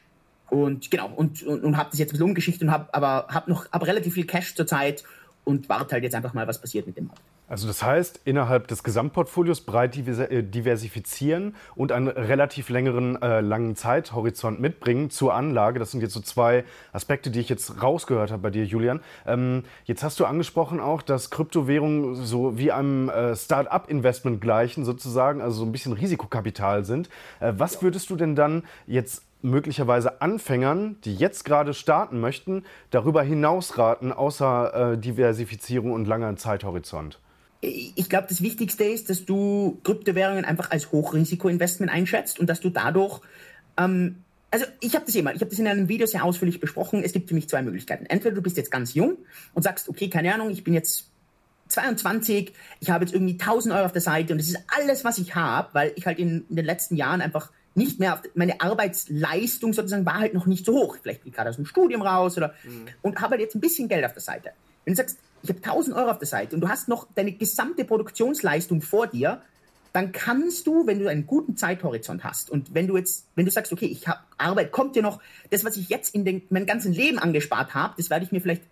Und 0.48 0.90
genau, 0.90 1.12
und, 1.14 1.42
und, 1.44 1.62
und 1.62 1.76
habe 1.76 1.90
das 1.90 2.00
jetzt 2.00 2.10
ein 2.10 2.12
bisschen 2.12 2.26
umgeschichtet 2.26 2.62
und 2.62 2.72
habe 2.72 2.92
aber 2.92 3.28
hab 3.28 3.46
noch 3.46 3.70
hab 3.70 3.86
relativ 3.86 4.14
viel 4.14 4.26
Cash 4.26 4.56
zurzeit 4.56 5.04
und 5.44 5.68
warte 5.68 5.92
halt 5.92 6.02
jetzt 6.02 6.14
einfach 6.14 6.34
mal, 6.34 6.46
was 6.48 6.60
passiert 6.60 6.86
mit 6.86 6.96
dem 6.96 7.06
Markt. 7.06 7.22
Also 7.50 7.66
das 7.66 7.82
heißt, 7.82 8.20
innerhalb 8.24 8.68
des 8.68 8.84
Gesamtportfolios 8.84 9.62
breit 9.62 9.96
äh, 9.96 10.42
diversifizieren 10.44 11.56
und 11.74 11.90
einen 11.90 12.06
relativ 12.06 12.68
längeren, 12.68 13.20
äh, 13.20 13.40
langen 13.40 13.74
Zeithorizont 13.74 14.60
mitbringen 14.60 15.10
zur 15.10 15.34
Anlage. 15.34 15.80
Das 15.80 15.90
sind 15.90 16.00
jetzt 16.00 16.14
so 16.14 16.20
zwei 16.20 16.62
Aspekte, 16.92 17.32
die 17.32 17.40
ich 17.40 17.48
jetzt 17.48 17.82
rausgehört 17.82 18.30
habe 18.30 18.42
bei 18.42 18.50
dir, 18.50 18.64
Julian. 18.64 19.00
Ähm, 19.26 19.64
jetzt 19.84 20.04
hast 20.04 20.20
du 20.20 20.26
angesprochen 20.26 20.78
auch, 20.78 21.02
dass 21.02 21.30
Kryptowährungen 21.30 22.14
so 22.14 22.56
wie 22.56 22.70
einem 22.70 23.08
äh, 23.08 23.34
Start-up-Investment 23.34 24.40
gleichen 24.40 24.84
sozusagen, 24.84 25.40
also 25.40 25.56
so 25.56 25.64
ein 25.64 25.72
bisschen 25.72 25.92
Risikokapital 25.92 26.84
sind. 26.84 27.08
Äh, 27.40 27.54
was 27.56 27.82
würdest 27.82 28.10
du 28.10 28.16
denn 28.16 28.36
dann 28.36 28.62
jetzt 28.86 29.24
möglicherweise 29.42 30.22
Anfängern, 30.22 30.98
die 31.02 31.16
jetzt 31.16 31.44
gerade 31.44 31.74
starten 31.74 32.20
möchten, 32.20 32.62
darüber 32.90 33.24
hinaus 33.24 33.76
raten, 33.76 34.12
außer 34.12 34.92
äh, 34.92 34.98
Diversifizierung 34.98 35.90
und 35.90 36.06
langer 36.06 36.36
Zeithorizont? 36.36 37.18
Ich 37.60 38.08
glaube, 38.08 38.26
das 38.28 38.40
Wichtigste 38.40 38.84
ist, 38.84 39.10
dass 39.10 39.26
du 39.26 39.78
Kryptowährungen 39.84 40.44
einfach 40.44 40.70
als 40.70 40.92
Hochrisikoinvestment 40.92 41.92
einschätzt 41.92 42.40
und 42.40 42.48
dass 42.48 42.60
du 42.60 42.70
dadurch, 42.70 43.20
ähm, 43.76 44.16
also 44.50 44.64
ich 44.80 44.94
habe 44.94 45.04
das 45.04 45.14
immer, 45.14 45.34
ich 45.34 45.42
habe 45.42 45.50
das 45.50 45.58
in 45.58 45.66
einem 45.66 45.88
Video 45.88 46.06
sehr 46.06 46.24
ausführlich 46.24 46.58
besprochen. 46.58 47.02
Es 47.04 47.12
gibt 47.12 47.28
für 47.28 47.34
mich 47.34 47.48
zwei 47.48 47.62
Möglichkeiten. 47.62 48.06
Entweder 48.06 48.34
du 48.34 48.42
bist 48.42 48.56
jetzt 48.56 48.70
ganz 48.70 48.94
jung 48.94 49.18
und 49.52 49.62
sagst, 49.62 49.88
okay, 49.88 50.08
keine 50.08 50.32
Ahnung, 50.34 50.50
ich 50.50 50.64
bin 50.64 50.72
jetzt 50.72 51.10
22, 51.68 52.52
ich 52.80 52.90
habe 52.90 53.04
jetzt 53.04 53.14
irgendwie 53.14 53.34
1000 53.34 53.74
Euro 53.74 53.84
auf 53.84 53.92
der 53.92 54.00
Seite 54.00 54.32
und 54.32 54.38
das 54.38 54.48
ist 54.48 54.58
alles, 54.76 55.04
was 55.04 55.18
ich 55.18 55.34
habe, 55.34 55.68
weil 55.72 55.92
ich 55.96 56.06
halt 56.06 56.18
in, 56.18 56.46
in, 56.48 56.56
den 56.56 56.64
letzten 56.64 56.96
Jahren 56.96 57.20
einfach 57.20 57.50
nicht 57.74 58.00
mehr, 58.00 58.14
auf, 58.14 58.20
meine 58.34 58.60
Arbeitsleistung 58.60 59.72
sozusagen 59.72 60.06
war 60.06 60.18
halt 60.18 60.34
noch 60.34 60.46
nicht 60.46 60.64
so 60.64 60.72
hoch. 60.72 60.96
Vielleicht 61.00 61.22
bin 61.22 61.30
ich 61.30 61.36
gerade 61.36 61.50
aus 61.50 61.56
dem 61.56 61.66
Studium 61.66 62.02
raus 62.02 62.36
oder, 62.38 62.54
mhm. 62.64 62.88
und 63.02 63.20
habe 63.20 63.32
halt 63.32 63.42
jetzt 63.42 63.54
ein 63.54 63.60
bisschen 63.60 63.88
Geld 63.88 64.04
auf 64.04 64.14
der 64.14 64.22
Seite. 64.22 64.50
Wenn 64.84 64.94
du 64.94 64.96
sagst, 64.96 65.18
ich 65.42 65.48
habe 65.48 65.60
1000 65.62 65.96
Euro 65.96 66.10
auf 66.10 66.18
der 66.18 66.28
Seite 66.28 66.54
und 66.54 66.60
du 66.60 66.68
hast 66.68 66.88
noch 66.88 67.06
deine 67.14 67.32
gesamte 67.32 67.84
Produktionsleistung 67.84 68.82
vor 68.82 69.06
dir, 69.06 69.40
dann 69.92 70.12
kannst 70.12 70.66
du, 70.66 70.86
wenn 70.86 70.98
du 71.00 71.08
einen 71.08 71.26
guten 71.26 71.56
Zeithorizont 71.56 72.22
hast 72.22 72.50
und 72.50 72.74
wenn 72.74 72.86
du 72.86 72.96
jetzt, 72.96 73.26
wenn 73.34 73.44
du 73.44 73.50
sagst, 73.50 73.72
okay, 73.72 73.86
ich 73.86 74.06
habe 74.06 74.20
Arbeit, 74.38 74.70
kommt 74.70 74.94
dir 74.94 75.02
noch 75.02 75.20
das, 75.50 75.64
was 75.64 75.76
ich 75.76 75.88
jetzt 75.88 76.14
in 76.14 76.24
den, 76.24 76.42
mein 76.50 76.66
ganzen 76.66 76.92
Leben 76.92 77.18
angespart 77.18 77.74
habe, 77.74 77.94
das 77.96 78.10
werde 78.10 78.24
ich 78.24 78.32
mir 78.32 78.40
vielleicht 78.40 78.62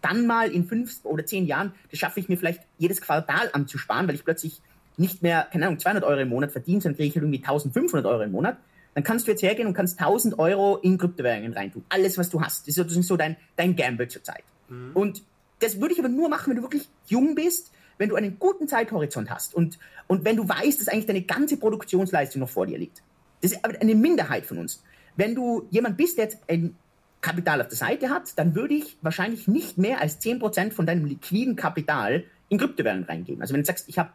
dann 0.00 0.26
mal 0.26 0.50
in 0.50 0.66
fünf 0.66 1.00
oder 1.04 1.24
zehn 1.26 1.46
Jahren, 1.46 1.72
das 1.90 1.98
schaffe 1.98 2.20
ich 2.20 2.28
mir 2.28 2.36
vielleicht 2.36 2.60
jedes 2.78 3.00
Quartal 3.00 3.50
anzusparen, 3.52 4.08
weil 4.08 4.14
ich 4.14 4.24
plötzlich 4.24 4.60
nicht 4.96 5.22
mehr, 5.22 5.48
keine 5.50 5.66
Ahnung, 5.66 5.78
200 5.78 6.04
Euro 6.04 6.20
im 6.20 6.28
Monat 6.28 6.52
verdiene, 6.52 6.80
sondern 6.80 6.96
kriege 6.96 7.08
ich 7.08 7.14
halt 7.14 7.24
irgendwie 7.24 7.38
1500 7.38 8.06
Euro 8.06 8.22
im 8.22 8.32
Monat. 8.32 8.58
Dann 8.94 9.02
kannst 9.02 9.26
du 9.26 9.32
jetzt 9.32 9.42
hergehen 9.42 9.66
und 9.66 9.74
kannst 9.74 9.98
1000 9.98 10.38
Euro 10.38 10.76
in 10.76 10.98
Kryptowährungen 10.98 11.52
reintun. 11.52 11.84
Alles, 11.88 12.16
was 12.16 12.30
du 12.30 12.40
hast. 12.40 12.62
Das 12.62 12.68
ist 12.68 12.76
sozusagen 12.76 13.02
so 13.02 13.16
dein, 13.16 13.36
dein 13.56 13.74
Gamble 13.74 14.06
zurzeit. 14.06 14.44
Mhm. 14.68 14.92
Und 14.94 15.22
das 15.64 15.80
würde 15.80 15.94
ich 15.94 15.98
aber 15.98 16.08
nur 16.08 16.28
machen, 16.28 16.50
wenn 16.50 16.56
du 16.56 16.62
wirklich 16.62 16.88
jung 17.06 17.34
bist, 17.34 17.72
wenn 17.98 18.08
du 18.08 18.16
einen 18.16 18.38
guten 18.38 18.68
Zeithorizont 18.68 19.30
hast 19.30 19.54
und, 19.54 19.78
und 20.06 20.24
wenn 20.24 20.36
du 20.36 20.48
weißt, 20.48 20.80
dass 20.80 20.88
eigentlich 20.88 21.06
deine 21.06 21.22
ganze 21.22 21.56
Produktionsleistung 21.56 22.40
noch 22.40 22.50
vor 22.50 22.66
dir 22.66 22.78
liegt. 22.78 23.02
Das 23.40 23.52
ist 23.52 23.64
aber 23.64 23.80
eine 23.80 23.94
Minderheit 23.94 24.46
von 24.46 24.58
uns. 24.58 24.82
Wenn 25.16 25.34
du 25.34 25.66
jemand 25.70 25.96
bist, 25.96 26.18
der 26.18 26.24
jetzt 26.24 26.38
ein 26.48 26.76
Kapital 27.20 27.62
auf 27.62 27.68
der 27.68 27.78
Seite 27.78 28.10
hat, 28.10 28.38
dann 28.38 28.54
würde 28.54 28.74
ich 28.74 28.98
wahrscheinlich 29.00 29.48
nicht 29.48 29.78
mehr 29.78 30.00
als 30.00 30.20
10% 30.20 30.72
von 30.72 30.84
deinem 30.84 31.06
liquiden 31.06 31.56
Kapital 31.56 32.24
in 32.48 32.58
Kryptowährungen 32.58 33.04
reingeben. 33.04 33.40
Also 33.40 33.54
wenn 33.54 33.62
du 33.62 33.66
sagst, 33.66 33.88
ich 33.88 33.98
habe 33.98 34.10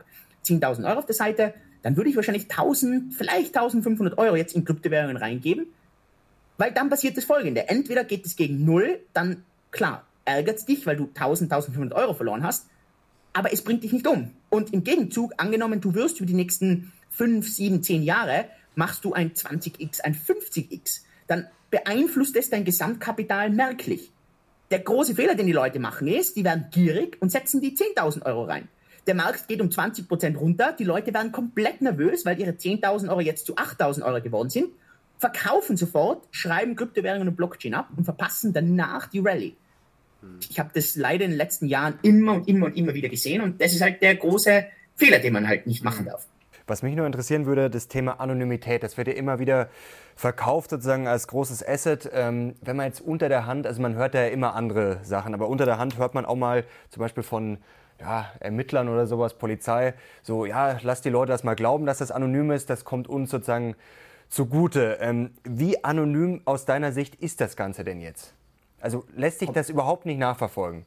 10.000 0.46 0.88
Euro 0.88 1.00
auf 1.00 1.06
der 1.06 1.16
Seite, 1.16 1.54
dann 1.82 1.98
würde 1.98 2.10
ich 2.10 2.16
wahrscheinlich 2.16 2.46
1.000, 2.46 3.14
vielleicht 3.14 3.58
1.500 3.58 4.18
Euro 4.18 4.36
jetzt 4.36 4.56
in 4.56 4.66
Kryptowährungen 4.66 5.18
reingeben, 5.18 5.68
weil 6.58 6.72
dann 6.72 6.90
passiert 6.90 7.18
das 7.18 7.24
Folgende. 7.24 7.70
Entweder 7.70 8.04
geht 8.04 8.26
es 8.26 8.36
gegen 8.36 8.66
Null, 8.66 9.00
dann 9.14 9.44
klar, 9.72 10.06
ärgert 10.30 10.68
dich, 10.68 10.86
weil 10.86 10.96
du 10.96 11.06
1000, 11.06 11.52
1500 11.52 11.98
Euro 11.98 12.14
verloren 12.14 12.44
hast, 12.44 12.68
aber 13.34 13.52
es 13.52 13.64
bringt 13.64 13.84
dich 13.84 13.94
nicht 13.94 14.08
um. 14.08 14.32
Und 14.50 14.74
im 14.74 14.84
Gegenzug, 14.84 15.34
angenommen, 15.38 15.82
du 15.82 15.94
wirst 15.94 16.20
über 16.20 16.28
die 16.28 16.34
nächsten 16.34 16.94
5, 17.12 17.48
7, 17.48 17.84
10 17.84 18.04
Jahre, 18.04 18.46
machst 18.76 19.04
du 19.06 19.14
ein 19.14 19.34
20x, 19.34 20.02
ein 20.02 20.16
50x, 20.16 21.02
dann 21.28 21.48
beeinflusst 21.72 22.36
es 22.36 22.50
dein 22.50 22.66
Gesamtkapital 22.66 23.50
merklich. 23.50 24.12
Der 24.72 24.80
große 24.80 25.16
Fehler, 25.16 25.36
den 25.36 25.48
die 25.48 25.52
Leute 25.52 25.80
machen, 25.80 26.08
ist, 26.08 26.36
die 26.36 26.44
werden 26.44 26.68
gierig 26.72 27.18
und 27.22 27.32
setzen 27.32 27.60
die 27.60 27.76
10.000 27.76 28.26
Euro 28.26 28.44
rein. 28.44 28.68
Der 29.08 29.16
Markt 29.16 29.48
geht 29.48 29.62
um 29.62 29.70
20% 29.70 30.38
runter, 30.38 30.74
die 30.78 30.84
Leute 30.84 31.14
werden 31.14 31.32
komplett 31.32 31.82
nervös, 31.82 32.26
weil 32.26 32.40
ihre 32.40 32.52
10.000 32.52 33.10
Euro 33.10 33.22
jetzt 33.22 33.48
zu 33.48 33.56
8.000 33.56 34.04
Euro 34.04 34.22
geworden 34.22 34.50
sind, 34.50 34.70
verkaufen 35.18 35.76
sofort, 35.76 36.28
schreiben 36.32 36.76
Kryptowährungen 36.76 37.28
und 37.28 37.36
Blockchain 37.36 37.74
ab 37.74 37.90
und 37.98 38.06
verpassen 38.06 38.54
danach 38.54 39.08
die 39.08 39.20
Rallye. 39.20 39.56
Ich 40.50 40.60
habe 40.60 40.70
das 40.74 40.96
leider 40.96 41.26
in 41.26 41.32
den 41.32 41.38
letzten 41.38 41.68
Jahren 41.68 42.00
immer 42.02 42.34
und 42.34 42.48
immer 42.48 42.68
und 42.68 42.78
immer 42.78 42.94
wieder 42.94 43.10
gesehen 43.10 43.42
und 43.42 43.62
das 43.62 43.74
ist 43.74 43.82
halt 43.82 44.02
der 44.02 44.16
große 44.16 44.66
Fehler, 44.96 45.20
den 45.20 45.34
man 45.34 45.48
halt 45.48 45.66
nicht 45.66 45.84
machen 45.84 46.06
darf. 46.06 46.28
Was 46.68 46.84
mich 46.84 46.96
nur 46.96 47.08
interessieren 47.08 47.48
würde, 47.48 47.70
das 47.70 47.88
Thema 47.88 48.20
Anonymität. 48.20 48.84
Das 48.84 48.96
wird 48.96 49.08
ja 49.08 49.16
immer 49.16 49.40
wieder 49.40 49.70
verkauft 50.16 50.70
sozusagen 50.70 51.08
als 51.08 51.28
großes 51.28 51.68
Asset. 51.68 52.08
Ähm, 52.14 52.54
wenn 52.62 52.76
man 52.76 52.86
jetzt 52.86 53.02
unter 53.02 53.28
der 53.28 53.48
Hand, 53.48 53.66
also 53.66 53.82
man 53.82 53.96
hört 53.96 54.14
ja 54.14 54.28
immer 54.28 54.54
andere 54.54 55.00
Sachen, 55.04 55.34
aber 55.34 55.48
unter 55.48 55.66
der 55.66 55.80
Hand 55.80 55.98
hört 55.98 56.14
man 56.14 56.26
auch 56.26 56.36
mal 56.36 56.66
zum 56.90 57.02
Beispiel 57.02 57.24
von 57.24 57.58
ja, 58.00 58.32
Ermittlern 58.40 58.88
oder 58.88 59.08
sowas, 59.08 59.38
Polizei, 59.38 59.94
so, 60.22 60.46
ja, 60.46 60.78
lass 60.84 61.02
die 61.02 61.10
Leute 61.10 61.32
das 61.32 61.44
mal 61.44 61.56
glauben, 61.56 61.86
dass 61.86 61.98
das 61.98 62.12
anonym 62.12 62.52
ist, 62.52 62.70
das 62.70 62.86
kommt 62.86 63.10
uns 63.10 63.32
sozusagen 63.32 63.76
zugute. 64.30 65.00
Ähm, 65.02 65.32
wie 65.44 65.84
anonym 65.84 66.42
aus 66.46 66.66
deiner 66.66 66.92
Sicht 66.92 67.16
ist 67.16 67.42
das 67.42 67.56
Ganze 67.56 67.84
denn 67.84 68.00
jetzt? 68.00 68.34
Also 68.82 69.06
lässt 69.16 69.40
sich 69.40 69.50
das 69.50 69.70
überhaupt 69.70 70.06
nicht 70.06 70.20
nachverfolgen? 70.20 70.86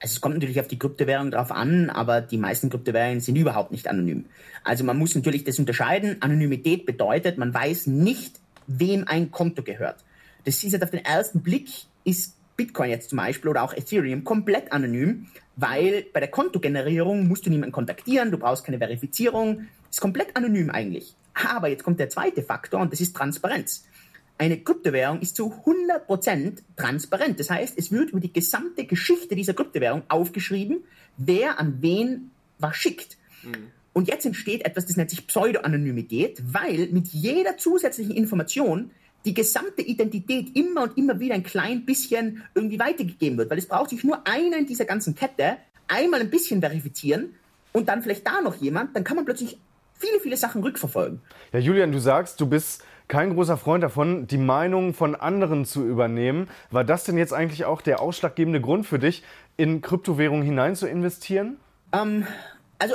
Also 0.00 0.14
es 0.14 0.20
kommt 0.20 0.34
natürlich 0.34 0.60
auf 0.60 0.68
die 0.68 0.78
Kryptowährung 0.78 1.30
drauf 1.30 1.50
an, 1.50 1.88
aber 1.88 2.20
die 2.20 2.36
meisten 2.36 2.68
Kryptowährungen 2.68 3.20
sind 3.20 3.36
überhaupt 3.36 3.70
nicht 3.70 3.88
anonym. 3.88 4.26
Also 4.62 4.84
man 4.84 4.98
muss 4.98 5.14
natürlich 5.14 5.44
das 5.44 5.58
unterscheiden. 5.58 6.20
Anonymität 6.20 6.84
bedeutet, 6.84 7.38
man 7.38 7.54
weiß 7.54 7.86
nicht, 7.86 8.38
wem 8.66 9.08
ein 9.08 9.30
Konto 9.30 9.62
gehört. 9.62 10.04
Das 10.44 10.62
ist 10.62 10.72
jetzt 10.72 10.82
auf 10.82 10.90
den 10.90 11.04
ersten 11.04 11.42
Blick, 11.42 11.70
ist 12.04 12.36
Bitcoin 12.56 12.90
jetzt 12.90 13.10
zum 13.10 13.16
Beispiel 13.16 13.50
oder 13.50 13.62
auch 13.62 13.72
Ethereum 13.72 14.24
komplett 14.24 14.72
anonym, 14.72 15.26
weil 15.56 16.04
bei 16.12 16.20
der 16.20 16.28
Kontogenerierung 16.28 17.26
musst 17.26 17.46
du 17.46 17.50
niemanden 17.50 17.72
kontaktieren, 17.72 18.30
du 18.30 18.38
brauchst 18.38 18.64
keine 18.64 18.78
Verifizierung, 18.78 19.68
ist 19.90 20.00
komplett 20.00 20.36
anonym 20.36 20.70
eigentlich. 20.70 21.14
Aber 21.34 21.68
jetzt 21.68 21.82
kommt 21.82 21.98
der 21.98 22.10
zweite 22.10 22.42
Faktor 22.42 22.80
und 22.80 22.92
das 22.92 23.00
ist 23.00 23.16
Transparenz. 23.16 23.86
Eine 24.36 24.58
Kryptowährung 24.58 25.20
ist 25.20 25.36
zu 25.36 25.52
100% 25.64 26.58
transparent. 26.76 27.38
Das 27.38 27.50
heißt, 27.50 27.74
es 27.78 27.92
wird 27.92 28.10
über 28.10 28.20
die 28.20 28.32
gesamte 28.32 28.84
Geschichte 28.84 29.36
dieser 29.36 29.54
Kryptowährung 29.54 30.02
aufgeschrieben, 30.08 30.84
wer 31.16 31.60
an 31.60 31.78
wen 31.80 32.30
was 32.58 32.76
schickt. 32.76 33.16
Mhm. 33.42 33.70
Und 33.92 34.08
jetzt 34.08 34.26
entsteht 34.26 34.64
etwas, 34.66 34.86
das 34.86 34.96
nennt 34.96 35.10
sich 35.10 35.26
Pseudo-Anonymität, 35.26 36.42
weil 36.52 36.88
mit 36.88 37.08
jeder 37.08 37.56
zusätzlichen 37.56 38.16
Information 38.16 38.90
die 39.24 39.34
gesamte 39.34 39.82
Identität 39.82 40.54
immer 40.56 40.82
und 40.82 40.98
immer 40.98 41.20
wieder 41.20 41.34
ein 41.34 41.44
klein 41.44 41.84
bisschen 41.84 42.42
irgendwie 42.54 42.78
weitergegeben 42.78 43.38
wird. 43.38 43.50
Weil 43.50 43.58
es 43.58 43.66
braucht 43.66 43.90
sich 43.90 44.02
nur 44.02 44.26
einer 44.26 44.58
in 44.58 44.66
dieser 44.66 44.84
ganzen 44.84 45.14
Kette 45.14 45.56
einmal 45.86 46.20
ein 46.20 46.30
bisschen 46.30 46.60
verifizieren 46.60 47.34
und 47.72 47.88
dann 47.88 48.02
vielleicht 48.02 48.26
da 48.26 48.40
noch 48.40 48.56
jemand, 48.56 48.94
dann 48.96 49.04
kann 49.04 49.16
man 49.16 49.24
plötzlich 49.24 49.58
viele, 49.98 50.20
viele 50.20 50.36
Sachen 50.36 50.62
rückverfolgen. 50.62 51.20
Ja, 51.52 51.60
Julian, 51.60 51.92
du 51.92 51.98
sagst, 51.98 52.40
du 52.40 52.46
bist 52.46 52.82
kein 53.08 53.34
großer 53.34 53.56
Freund 53.56 53.84
davon, 53.84 54.26
die 54.26 54.38
Meinung 54.38 54.94
von 54.94 55.14
anderen 55.14 55.64
zu 55.64 55.86
übernehmen. 55.86 56.48
War 56.70 56.84
das 56.84 57.04
denn 57.04 57.18
jetzt 57.18 57.32
eigentlich 57.32 57.64
auch 57.64 57.82
der 57.82 58.00
ausschlaggebende 58.00 58.60
Grund 58.60 58.86
für 58.86 58.98
dich, 58.98 59.22
in 59.56 59.82
Kryptowährungen 59.82 60.42
hinein 60.42 60.74
zu 60.74 60.86
investieren? 60.86 61.58
Ähm, 61.92 62.26
also 62.78 62.94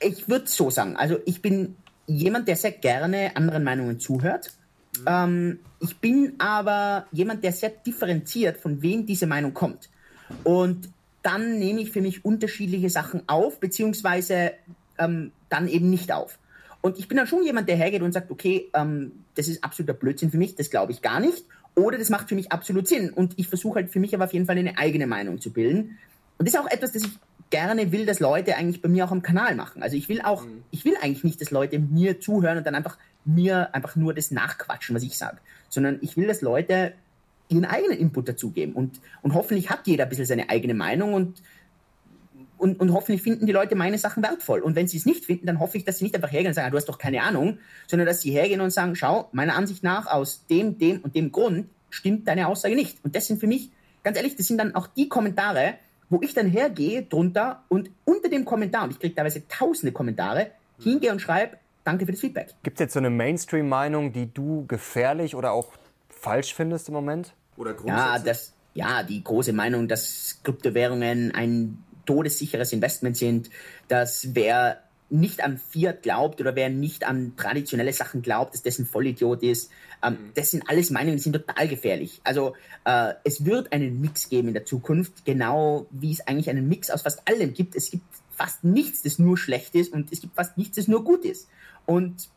ich 0.00 0.28
würde 0.28 0.46
so 0.46 0.70
sagen. 0.70 0.96
Also 0.96 1.18
ich 1.26 1.42
bin 1.42 1.76
jemand, 2.06 2.48
der 2.48 2.56
sehr 2.56 2.72
gerne 2.72 3.36
anderen 3.36 3.64
Meinungen 3.64 4.00
zuhört. 4.00 4.52
Mhm. 5.00 5.04
Ähm, 5.06 5.58
ich 5.80 5.98
bin 5.98 6.34
aber 6.38 7.06
jemand, 7.12 7.44
der 7.44 7.52
sehr 7.52 7.70
differenziert, 7.70 8.58
von 8.58 8.82
wem 8.82 9.06
diese 9.06 9.26
Meinung 9.26 9.54
kommt. 9.54 9.90
Und 10.44 10.90
dann 11.22 11.58
nehme 11.58 11.80
ich 11.80 11.90
für 11.90 12.00
mich 12.00 12.24
unterschiedliche 12.24 12.90
Sachen 12.90 13.22
auf, 13.28 13.60
beziehungsweise 13.60 14.52
ähm, 14.98 15.32
dann 15.48 15.68
eben 15.68 15.90
nicht 15.90 16.12
auf. 16.12 16.38
Und 16.80 16.98
ich 16.98 17.08
bin 17.08 17.16
dann 17.16 17.26
schon 17.26 17.42
jemand, 17.44 17.68
der 17.68 17.76
hergeht 17.76 18.02
und 18.02 18.12
sagt, 18.12 18.30
okay, 18.30 18.70
ähm, 18.74 19.12
das 19.34 19.48
ist 19.48 19.64
absoluter 19.64 19.94
Blödsinn 19.94 20.30
für 20.30 20.38
mich, 20.38 20.54
das 20.54 20.70
glaube 20.70 20.92
ich 20.92 21.02
gar 21.02 21.20
nicht. 21.20 21.44
Oder 21.74 21.98
das 21.98 22.08
macht 22.08 22.28
für 22.28 22.34
mich 22.34 22.52
absolut 22.52 22.88
Sinn. 22.88 23.10
Und 23.10 23.34
ich 23.36 23.48
versuche 23.48 23.76
halt 23.76 23.90
für 23.90 24.00
mich 24.00 24.14
aber 24.14 24.24
auf 24.24 24.32
jeden 24.32 24.46
Fall 24.46 24.58
eine 24.58 24.78
eigene 24.78 25.06
Meinung 25.06 25.40
zu 25.40 25.52
bilden. 25.52 25.98
Und 26.38 26.46
das 26.46 26.54
ist 26.54 26.60
auch 26.60 26.70
etwas, 26.70 26.92
das 26.92 27.02
ich 27.02 27.18
gerne 27.50 27.92
will, 27.92 28.06
dass 28.06 28.20
Leute 28.20 28.56
eigentlich 28.56 28.82
bei 28.82 28.88
mir 28.88 29.04
auch 29.04 29.10
am 29.10 29.22
Kanal 29.22 29.54
machen. 29.54 29.82
Also 29.82 29.96
ich 29.96 30.08
will 30.08 30.20
auch, 30.20 30.44
mhm. 30.44 30.62
ich 30.70 30.84
will 30.84 30.94
eigentlich 31.00 31.24
nicht, 31.24 31.40
dass 31.40 31.50
Leute 31.50 31.78
mir 31.78 32.20
zuhören 32.20 32.58
und 32.58 32.66
dann 32.66 32.74
einfach 32.74 32.98
mir 33.24 33.74
einfach 33.74 33.96
nur 33.96 34.14
das 34.14 34.30
nachquatschen, 34.30 34.94
was 34.94 35.02
ich 35.02 35.16
sage, 35.16 35.38
sondern 35.68 35.98
ich 36.00 36.16
will, 36.16 36.26
dass 36.26 36.40
Leute 36.40 36.94
ihren 37.48 37.64
eigenen 37.64 37.98
Input 37.98 38.28
dazugeben 38.28 38.74
und, 38.74 39.00
und 39.22 39.34
hoffentlich 39.34 39.70
hat 39.70 39.86
jeder 39.86 40.04
ein 40.04 40.08
bisschen 40.08 40.26
seine 40.26 40.50
eigene 40.50 40.74
Meinung 40.74 41.14
und, 41.14 41.42
und, 42.58 42.80
und 42.80 42.92
hoffentlich 42.92 43.22
finden 43.22 43.46
die 43.46 43.52
Leute 43.52 43.74
meine 43.74 43.98
Sachen 43.98 44.22
wertvoll. 44.22 44.60
Und 44.60 44.76
wenn 44.76 44.88
sie 44.88 44.98
es 44.98 45.06
nicht 45.06 45.24
finden, 45.24 45.46
dann 45.46 45.60
hoffe 45.60 45.78
ich, 45.78 45.84
dass 45.84 45.98
sie 45.98 46.04
nicht 46.04 46.14
einfach 46.14 46.32
hergehen 46.32 46.48
und 46.48 46.54
sagen, 46.54 46.68
ah, 46.68 46.70
du 46.70 46.76
hast 46.76 46.88
doch 46.88 46.98
keine 46.98 47.22
Ahnung, 47.22 47.58
sondern 47.86 48.06
dass 48.06 48.20
sie 48.20 48.30
hergehen 48.30 48.60
und 48.60 48.70
sagen, 48.70 48.94
schau, 48.96 49.28
meiner 49.32 49.56
Ansicht 49.56 49.82
nach 49.82 50.06
aus 50.06 50.44
dem, 50.46 50.78
dem 50.78 51.00
und 51.00 51.14
dem 51.14 51.32
Grund 51.32 51.68
stimmt 51.90 52.28
deine 52.28 52.48
Aussage 52.48 52.74
nicht. 52.74 52.98
Und 53.04 53.16
das 53.16 53.26
sind 53.26 53.40
für 53.40 53.46
mich, 53.46 53.70
ganz 54.02 54.16
ehrlich, 54.16 54.36
das 54.36 54.46
sind 54.46 54.58
dann 54.58 54.74
auch 54.74 54.86
die 54.86 55.08
Kommentare, 55.08 55.74
wo 56.10 56.20
ich 56.22 56.34
dann 56.34 56.46
hergehe 56.46 57.02
drunter 57.02 57.62
und 57.68 57.90
unter 58.04 58.28
dem 58.28 58.44
Kommentar, 58.44 58.84
und 58.84 58.90
ich 58.90 58.98
kriege 58.98 59.14
teilweise 59.14 59.46
tausende 59.48 59.92
Kommentare, 59.92 60.50
hingehe 60.80 61.12
und 61.12 61.20
schreibe, 61.20 61.58
danke 61.84 62.06
für 62.06 62.12
das 62.12 62.20
Feedback. 62.20 62.54
Gibt 62.62 62.78
es 62.78 62.80
jetzt 62.80 62.94
so 62.94 62.98
eine 62.98 63.10
Mainstream-Meinung, 63.10 64.12
die 64.12 64.32
du 64.32 64.66
gefährlich 64.66 65.34
oder 65.34 65.52
auch 65.52 65.72
falsch 66.08 66.54
findest 66.54 66.88
im 66.88 66.94
Moment? 66.94 67.34
Oder 67.56 67.74
ja, 67.84 68.18
das, 68.18 68.52
ja, 68.74 69.02
die 69.02 69.22
große 69.22 69.52
Meinung, 69.52 69.88
dass 69.88 70.40
Kryptowährungen 70.44 71.34
ein 71.34 71.82
todessicheres 72.08 72.72
Investment 72.72 73.18
sind, 73.18 73.50
dass 73.88 74.34
wer 74.34 74.82
nicht 75.10 75.44
an 75.44 75.58
Fiat 75.58 76.02
glaubt 76.02 76.40
oder 76.40 76.56
wer 76.56 76.70
nicht 76.70 77.04
an 77.06 77.34
traditionelle 77.36 77.92
Sachen 77.92 78.22
glaubt, 78.22 78.54
dass 78.54 78.62
das 78.62 78.78
ein 78.78 78.86
Vollidiot 78.86 79.42
ist. 79.42 79.70
Ähm, 80.02 80.14
mhm. 80.14 80.16
Das 80.34 80.50
sind 80.50 80.68
alles 80.68 80.90
Meinungen, 80.90 81.16
die 81.16 81.22
sind 81.22 81.34
total 81.34 81.68
gefährlich. 81.68 82.20
Also 82.24 82.54
äh, 82.84 83.12
es 83.24 83.44
wird 83.44 83.72
einen 83.72 84.00
Mix 84.00 84.30
geben 84.30 84.48
in 84.48 84.54
der 84.54 84.64
Zukunft, 84.64 85.24
genau 85.26 85.86
wie 85.90 86.12
es 86.12 86.26
eigentlich 86.26 86.48
einen 86.48 86.66
Mix 86.66 86.90
aus 86.90 87.02
fast 87.02 87.26
allem 87.28 87.52
gibt. 87.52 87.76
Es 87.76 87.90
gibt 87.90 88.04
fast 88.30 88.64
nichts, 88.64 89.02
das 89.02 89.18
nur 89.18 89.36
schlecht 89.36 89.74
ist 89.74 89.92
und 89.92 90.10
es 90.12 90.20
gibt 90.20 90.34
fast 90.34 90.56
nichts, 90.56 90.76
das 90.76 90.88
nur 90.88 91.04
gut 91.04 91.24
ist. 91.24 91.48
Und 91.84 92.28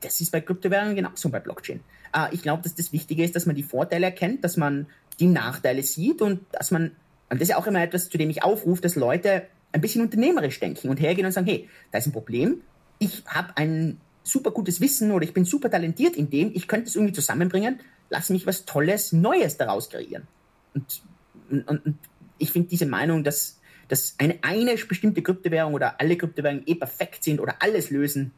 das 0.00 0.20
ist 0.20 0.32
bei 0.32 0.40
Kryptowährungen 0.40 0.96
genauso 0.96 1.28
bei 1.28 1.40
Blockchain. 1.40 1.80
Äh, 2.14 2.34
ich 2.34 2.42
glaube, 2.42 2.62
dass 2.62 2.74
das 2.74 2.92
Wichtige 2.92 3.24
ist, 3.24 3.36
dass 3.36 3.44
man 3.44 3.56
die 3.56 3.62
Vorteile 3.62 4.06
erkennt, 4.06 4.42
dass 4.42 4.56
man 4.56 4.86
die 5.18 5.26
Nachteile 5.26 5.82
sieht 5.82 6.22
und 6.22 6.40
dass 6.52 6.70
man, 6.70 6.92
und 7.28 7.40
das 7.40 7.48
ist 7.48 7.54
auch 7.56 7.66
immer 7.66 7.82
etwas, 7.82 8.08
zu 8.08 8.18
dem 8.18 8.30
ich 8.30 8.42
aufrufe, 8.42 8.82
dass 8.82 8.96
Leute 8.96 9.46
ein 9.72 9.80
bisschen 9.80 10.02
unternehmerisch 10.02 10.60
denken 10.60 10.88
und 10.88 10.98
hergehen 11.00 11.26
und 11.26 11.32
sagen, 11.32 11.46
hey, 11.46 11.68
da 11.90 11.98
ist 11.98 12.06
ein 12.06 12.12
Problem, 12.12 12.62
ich 12.98 13.24
habe 13.26 13.56
ein 13.56 14.00
super 14.22 14.50
gutes 14.50 14.80
Wissen 14.80 15.12
oder 15.12 15.24
ich 15.24 15.34
bin 15.34 15.44
super 15.44 15.70
talentiert 15.70 16.16
in 16.16 16.30
dem, 16.30 16.50
ich 16.54 16.68
könnte 16.68 16.88
es 16.88 16.96
irgendwie 16.96 17.12
zusammenbringen, 17.12 17.80
lass 18.10 18.30
mich 18.30 18.46
was 18.46 18.64
Tolles, 18.64 19.12
Neues 19.12 19.56
daraus 19.56 19.90
kreieren. 19.90 20.26
Und, 20.74 21.02
und, 21.50 21.68
und 21.68 21.98
ich 22.38 22.52
finde 22.52 22.68
diese 22.68 22.86
Meinung, 22.86 23.24
dass, 23.24 23.60
dass 23.88 24.14
eine, 24.18 24.38
eine 24.42 24.74
bestimmte 24.76 25.22
Kryptowährung 25.22 25.74
oder 25.74 26.00
alle 26.00 26.16
Kryptowährungen 26.16 26.66
eh 26.66 26.74
perfekt 26.74 27.24
sind 27.24 27.40
oder 27.40 27.56
alles 27.60 27.90
lösen, 27.90 28.32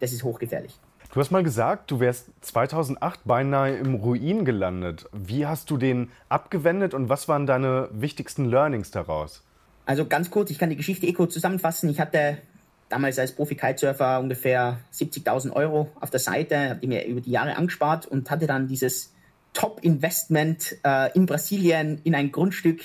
das 0.00 0.12
ist 0.12 0.24
hochgefährlich. 0.24 0.74
Du 1.12 1.20
hast 1.20 1.30
mal 1.30 1.42
gesagt, 1.42 1.90
du 1.90 2.00
wärst 2.00 2.28
2008 2.42 3.20
beinahe 3.24 3.76
im 3.76 3.94
Ruin 3.94 4.44
gelandet. 4.44 5.06
Wie 5.12 5.46
hast 5.46 5.70
du 5.70 5.76
den 5.76 6.10
abgewendet 6.28 6.92
und 6.94 7.08
was 7.08 7.26
waren 7.28 7.46
deine 7.46 7.88
wichtigsten 7.92 8.44
Learnings 8.44 8.90
daraus? 8.90 9.42
Also 9.86 10.04
ganz 10.06 10.30
kurz, 10.30 10.50
ich 10.50 10.58
kann 10.58 10.68
die 10.68 10.76
Geschichte 10.76 11.06
eh 11.06 11.12
kurz 11.12 11.32
zusammenfassen. 11.32 11.88
Ich 11.88 12.00
hatte 12.00 12.38
damals 12.88 13.18
als 13.18 13.32
Profi-Kitesurfer 13.32 14.20
ungefähr 14.20 14.78
70.000 14.92 15.52
Euro 15.52 15.90
auf 16.00 16.10
der 16.10 16.20
Seite, 16.20 16.70
habe 16.70 16.80
die 16.80 16.86
mir 16.86 17.06
über 17.06 17.20
die 17.20 17.30
Jahre 17.30 17.56
angespart 17.56 18.06
und 18.06 18.30
hatte 18.30 18.46
dann 18.46 18.68
dieses 18.68 19.12
Top-Investment 19.54 20.76
äh, 20.84 21.12
in 21.14 21.26
Brasilien 21.26 22.00
in 22.04 22.14
ein 22.14 22.30
Grundstück 22.30 22.82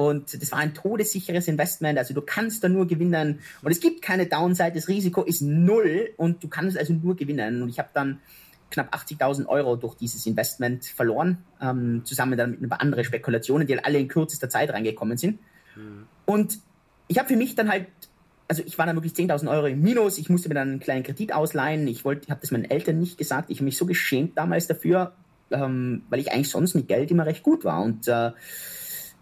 und 0.00 0.40
das 0.40 0.50
war 0.50 0.60
ein 0.60 0.72
todessicheres 0.72 1.46
Investment, 1.46 1.98
also 1.98 2.14
du 2.14 2.22
kannst 2.22 2.64
da 2.64 2.70
nur 2.70 2.86
gewinnen. 2.86 3.40
Und 3.60 3.70
es 3.70 3.80
gibt 3.80 4.00
keine 4.00 4.24
Downside, 4.24 4.72
das 4.72 4.88
Risiko 4.88 5.24
ist 5.24 5.42
null. 5.42 6.08
Und 6.16 6.42
du 6.42 6.48
kannst 6.48 6.78
also 6.78 6.94
nur 6.94 7.16
gewinnen. 7.16 7.62
Und 7.62 7.68
ich 7.68 7.78
habe 7.78 7.90
dann 7.92 8.18
knapp 8.70 8.94
80.000 8.94 9.44
Euro 9.44 9.76
durch 9.76 9.96
dieses 9.96 10.24
Investment 10.24 10.86
verloren, 10.86 11.44
ähm, 11.60 12.00
zusammen 12.06 12.38
dann 12.38 12.52
mit 12.52 12.62
ein 12.62 12.70
paar 12.70 12.80
anderen 12.80 13.04
Spekulationen, 13.04 13.66
die 13.66 13.78
alle 13.78 13.98
in 13.98 14.08
kürzester 14.08 14.48
Zeit 14.48 14.72
reingekommen 14.72 15.18
sind. 15.18 15.38
Mhm. 15.76 16.06
Und 16.24 16.60
ich 17.08 17.18
habe 17.18 17.28
für 17.28 17.36
mich 17.36 17.54
dann 17.54 17.68
halt, 17.68 17.88
also 18.48 18.62
ich 18.64 18.78
war 18.78 18.86
dann 18.86 18.96
wirklich 18.96 19.12
10.000 19.12 19.50
Euro 19.50 19.66
im 19.66 19.82
Minus, 19.82 20.16
ich 20.16 20.30
musste 20.30 20.48
mir 20.48 20.54
dann 20.54 20.70
einen 20.70 20.80
kleinen 20.80 21.02
Kredit 21.02 21.34
ausleihen, 21.34 21.86
ich 21.88 22.06
wollte, 22.06 22.24
ich 22.24 22.30
habe 22.30 22.40
das 22.40 22.52
meinen 22.52 22.64
Eltern 22.64 22.98
nicht 22.98 23.18
gesagt, 23.18 23.50
ich 23.50 23.58
habe 23.58 23.66
mich 23.66 23.76
so 23.76 23.84
geschämt 23.84 24.38
damals 24.38 24.66
dafür, 24.66 25.12
ähm, 25.50 26.04
weil 26.08 26.20
ich 26.20 26.32
eigentlich 26.32 26.48
sonst 26.48 26.74
mit 26.74 26.88
Geld 26.88 27.10
immer 27.10 27.26
recht 27.26 27.42
gut 27.42 27.66
war. 27.66 27.82
Und 27.82 28.08
äh, 28.08 28.30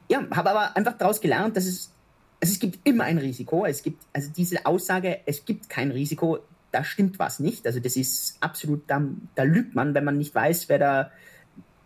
ja, 0.08 0.24
habe 0.30 0.50
aber 0.50 0.76
einfach 0.76 0.96
daraus 0.96 1.20
gelernt, 1.20 1.56
dass 1.56 1.66
es, 1.66 1.92
also 2.40 2.52
es 2.52 2.58
gibt 2.58 2.86
immer 2.86 3.04
ein 3.04 3.18
Risiko, 3.18 3.66
es 3.66 3.82
gibt, 3.82 4.02
also 4.12 4.30
diese 4.34 4.64
Aussage, 4.66 5.20
es 5.26 5.44
gibt 5.44 5.68
kein 5.68 5.90
Risiko, 5.90 6.38
da 6.72 6.84
stimmt 6.84 7.18
was 7.18 7.40
nicht, 7.40 7.66
also 7.66 7.80
das 7.80 7.96
ist 7.96 8.36
absolut, 8.40 8.82
da, 8.86 9.02
da 9.34 9.42
lügt 9.42 9.74
man, 9.74 9.94
wenn 9.94 10.04
man 10.04 10.18
nicht 10.18 10.34
weiß, 10.34 10.68
wer 10.68 10.78
da, 10.78 11.10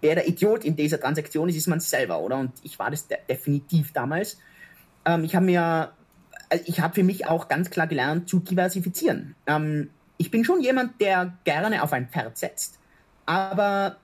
wer 0.01 0.17
der 0.17 0.29
Idiot 0.29 0.65
in 0.65 0.77
dieser 0.77 1.01
Transaktion 1.01 1.49
ist, 1.49 1.57
ist 1.57 1.69
man 1.69 1.81
selber, 1.81 2.21
oder? 2.21 2.39
Und 2.39 2.53
ich 2.63 2.79
war 2.79 2.91
das 2.91 3.07
de 3.07 3.19
definitiv 3.29 3.93
damals. 3.93 4.39
Ähm, 5.05 5.25
ich 5.25 5.35
habe 5.35 5.47
mir, 5.47 5.93
also 6.51 6.65
ich 6.67 6.81
habe 6.81 6.95
für 6.95 7.05
mich 7.05 7.27
auch 7.27 7.49
ganz 7.49 7.71
klar 7.71 7.87
gelernt 7.87 8.29
zu 8.29 8.41
diversifizieren. 8.41 9.37
Ähm, 9.47 9.91
ich 10.19 10.31
bin 10.31 10.45
schon 10.45 10.61
jemand, 10.61 11.01
der 11.01 11.39
gerne 11.45 11.83
auf 11.83 11.93
ein 11.93 12.09
Pferd 12.09 12.37
setzt, 12.37 12.79
aber 13.27 13.97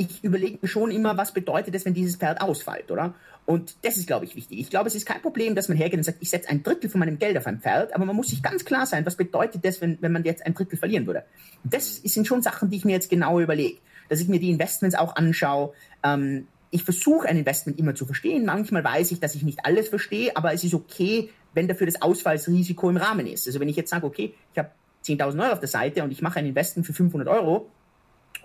ich 0.00 0.24
überlege 0.24 0.58
mir 0.62 0.68
schon 0.68 0.90
immer, 0.90 1.16
was 1.18 1.32
bedeutet 1.32 1.74
es, 1.74 1.84
wenn 1.84 1.92
dieses 1.92 2.16
Pferd 2.16 2.40
ausfällt, 2.40 2.90
oder? 2.90 3.14
Und 3.44 3.76
das 3.82 3.96
ist, 3.96 4.06
glaube 4.06 4.24
ich, 4.24 4.34
wichtig. 4.34 4.58
Ich 4.58 4.70
glaube, 4.70 4.88
es 4.88 4.94
ist 4.94 5.04
kein 5.04 5.20
Problem, 5.20 5.54
dass 5.54 5.68
man 5.68 5.76
hergeht 5.76 5.98
und 5.98 6.04
sagt, 6.04 6.18
ich 6.20 6.30
setze 6.30 6.48
ein 6.48 6.62
Drittel 6.62 6.88
von 6.88 7.00
meinem 7.00 7.18
Geld 7.18 7.36
auf 7.36 7.46
ein 7.46 7.60
Pferd, 7.60 7.94
aber 7.94 8.06
man 8.06 8.16
muss 8.16 8.28
sich 8.28 8.42
ganz 8.42 8.64
klar 8.64 8.86
sein, 8.86 9.04
was 9.04 9.16
bedeutet 9.16 9.64
das, 9.64 9.80
wenn, 9.80 9.98
wenn 10.00 10.12
man 10.12 10.24
jetzt 10.24 10.46
ein 10.46 10.54
Drittel 10.54 10.78
verlieren 10.78 11.06
würde. 11.06 11.24
Das 11.64 11.96
sind 11.96 12.26
schon 12.26 12.42
Sachen, 12.42 12.70
die 12.70 12.78
ich 12.78 12.84
mir 12.84 12.92
jetzt 12.92 13.10
genau 13.10 13.40
überlege, 13.40 13.78
dass 14.08 14.20
ich 14.20 14.28
mir 14.28 14.40
die 14.40 14.50
Investments 14.50 14.96
auch 14.96 15.16
anschaue, 15.16 15.74
ähm, 16.02 16.46
ich 16.70 16.84
versuche 16.84 17.28
ein 17.28 17.36
Investment 17.36 17.78
immer 17.80 17.96
zu 17.96 18.06
verstehen. 18.06 18.46
Manchmal 18.46 18.84
weiß 18.84 19.10
ich, 19.10 19.18
dass 19.18 19.34
ich 19.34 19.42
nicht 19.42 19.66
alles 19.66 19.88
verstehe, 19.88 20.36
aber 20.36 20.52
es 20.54 20.62
ist 20.62 20.72
okay, 20.72 21.28
wenn 21.52 21.66
dafür 21.66 21.86
das 21.86 22.00
Ausfallsrisiko 22.00 22.88
im 22.88 22.96
Rahmen 22.96 23.26
ist. 23.26 23.48
Also 23.48 23.58
wenn 23.58 23.68
ich 23.68 23.74
jetzt 23.74 23.90
sage, 23.90 24.06
okay, 24.06 24.32
ich 24.52 24.58
habe 24.58 24.70
10.000 25.04 25.42
Euro 25.42 25.52
auf 25.52 25.60
der 25.60 25.68
Seite 25.68 26.04
und 26.04 26.12
ich 26.12 26.22
mache 26.22 26.38
ein 26.38 26.46
Investment 26.46 26.86
für 26.86 26.92
500 26.92 27.28
Euro 27.28 27.68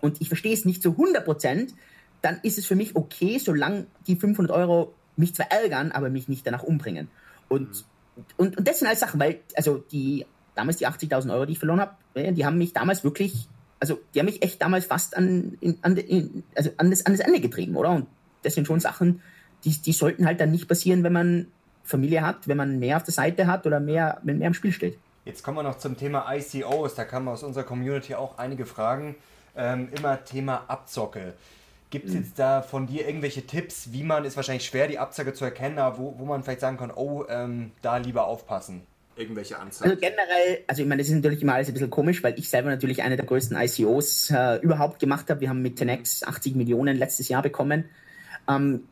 und 0.02 0.22
ich 0.22 0.28
verstehe 0.28 0.54
es 0.54 0.66
nicht 0.66 0.82
zu 0.82 0.92
100 0.92 1.24
Prozent, 1.26 1.74
dann 2.22 2.40
ist 2.44 2.58
es 2.58 2.66
für 2.66 2.76
mich 2.76 2.96
okay, 2.96 3.38
solange 3.38 3.86
die 4.08 4.16
500 4.16 4.56
Euro 4.56 4.94
mich 5.16 5.36
zwar 5.36 5.52
ärgern, 5.52 5.92
aber 5.92 6.10
mich 6.10 6.28
nicht 6.28 6.46
danach 6.46 6.64
umbringen. 6.64 7.08
Und, 7.50 7.70
mhm. 7.70 8.24
und, 8.38 8.58
und 8.58 8.68
das 8.68 8.80
sind 8.80 8.88
alles 8.88 9.00
Sachen, 9.00 9.20
weil, 9.20 9.40
also 9.56 9.78
die, 9.92 10.26
damals 10.56 10.78
die 10.78 10.88
80.000 10.88 11.32
Euro, 11.34 11.46
die 11.46 11.54
ich 11.54 11.60
verloren 11.60 11.82
habe, 11.82 12.34
die 12.34 12.46
haben 12.46 12.58
mich 12.58 12.74
damals 12.74 13.04
wirklich, 13.04 13.48
also 13.80 14.00
die 14.14 14.20
haben 14.20 14.26
mich 14.26 14.42
echt 14.42 14.62
damals 14.62 14.86
fast 14.86 15.16
an, 15.16 15.58
in, 15.62 15.78
an, 15.82 15.98
in, 15.98 16.44
also 16.56 16.72
an, 16.78 16.90
das, 16.90 17.06
an 17.06 17.14
das 17.14 17.22
Ende 17.22 17.42
getrieben, 17.42 17.76
oder? 17.76 17.92
Und 17.92 18.08
das 18.44 18.56
sind 18.56 18.68
schon 18.68 18.80
Sachen, 18.80 19.22
die, 19.64 19.72
die 19.72 19.94
sollten 19.94 20.26
halt 20.26 20.40
dann 20.40 20.52
nicht 20.52 20.68
passieren, 20.68 21.04
wenn 21.04 21.14
man 21.14 21.48
Familie 21.84 22.22
hat, 22.22 22.48
wenn 22.48 22.58
man 22.58 22.80
mehr 22.80 22.98
auf 22.98 23.04
der 23.04 23.14
Seite 23.14 23.48
hat 23.48 23.68
oder 23.68 23.80
mehr, 23.80 24.20
wenn 24.24 24.40
mehr 24.40 24.48
im 24.48 24.54
Spiel 24.54 24.72
steht. 24.72 24.98
Jetzt 25.26 25.44
kommen 25.44 25.58
wir 25.58 25.64
noch 25.64 25.78
zum 25.78 25.98
Thema 25.98 26.32
ICOs. 26.32 26.96
Da 26.96 27.04
kamen 27.04 27.28
aus 27.28 27.44
unserer 27.44 27.64
Community 27.64 28.16
auch 28.16 28.38
einige 28.38 28.66
Fragen. 28.66 29.16
Ähm, 29.58 29.90
immer 29.98 30.24
Thema 30.26 30.66
Abzocke. 30.68 31.34
Gibt 31.90 32.08
es 32.08 32.14
mhm. 32.14 32.22
jetzt 32.22 32.40
da 32.40 32.62
von 32.62 32.88
dir 32.88 33.08
irgendwelche 33.08 33.46
Tipps, 33.46 33.92
wie 33.94 34.04
man, 34.04 34.26
ist 34.26 34.36
wahrscheinlich 34.36 34.66
schwer, 34.66 34.88
die 34.88 35.00
Abzocke 35.00 35.34
zu 35.34 35.46
erkennen, 35.46 35.80
aber 35.80 35.98
wo, 35.98 36.16
wo 36.18 36.26
man 36.26 36.44
vielleicht 36.44 36.60
sagen 36.62 36.78
kann, 36.78 36.92
oh, 36.92 37.24
ähm, 37.30 37.72
da 37.82 37.98
lieber 37.98 38.28
aufpassen? 38.28 38.82
Irgendwelche 39.16 39.58
Anzeigen? 39.58 39.92
Also 39.92 40.02
generell, 40.02 40.64
also 40.68 40.82
ich 40.82 40.88
meine, 40.90 41.02
das 41.02 41.08
ist 41.08 41.16
natürlich 41.16 41.42
immer 41.42 41.54
alles 41.54 41.70
ein 41.70 41.74
bisschen 41.74 41.90
komisch, 41.90 42.22
weil 42.22 42.38
ich 42.38 42.50
selber 42.50 42.70
natürlich 42.70 43.02
eine 43.02 43.16
der 43.16 43.26
größten 43.26 43.56
ICOs 43.56 44.30
äh, 44.30 44.58
überhaupt 44.58 45.00
gemacht 45.00 45.30
habe. 45.30 45.40
Wir 45.40 45.50
haben 45.50 45.62
mit 45.62 45.80
10x 45.80 46.26
80 46.26 46.56
Millionen 46.56 46.98
letztes 46.98 47.30
Jahr 47.30 47.42
bekommen. 47.42 47.86
Ähm, 48.50 48.84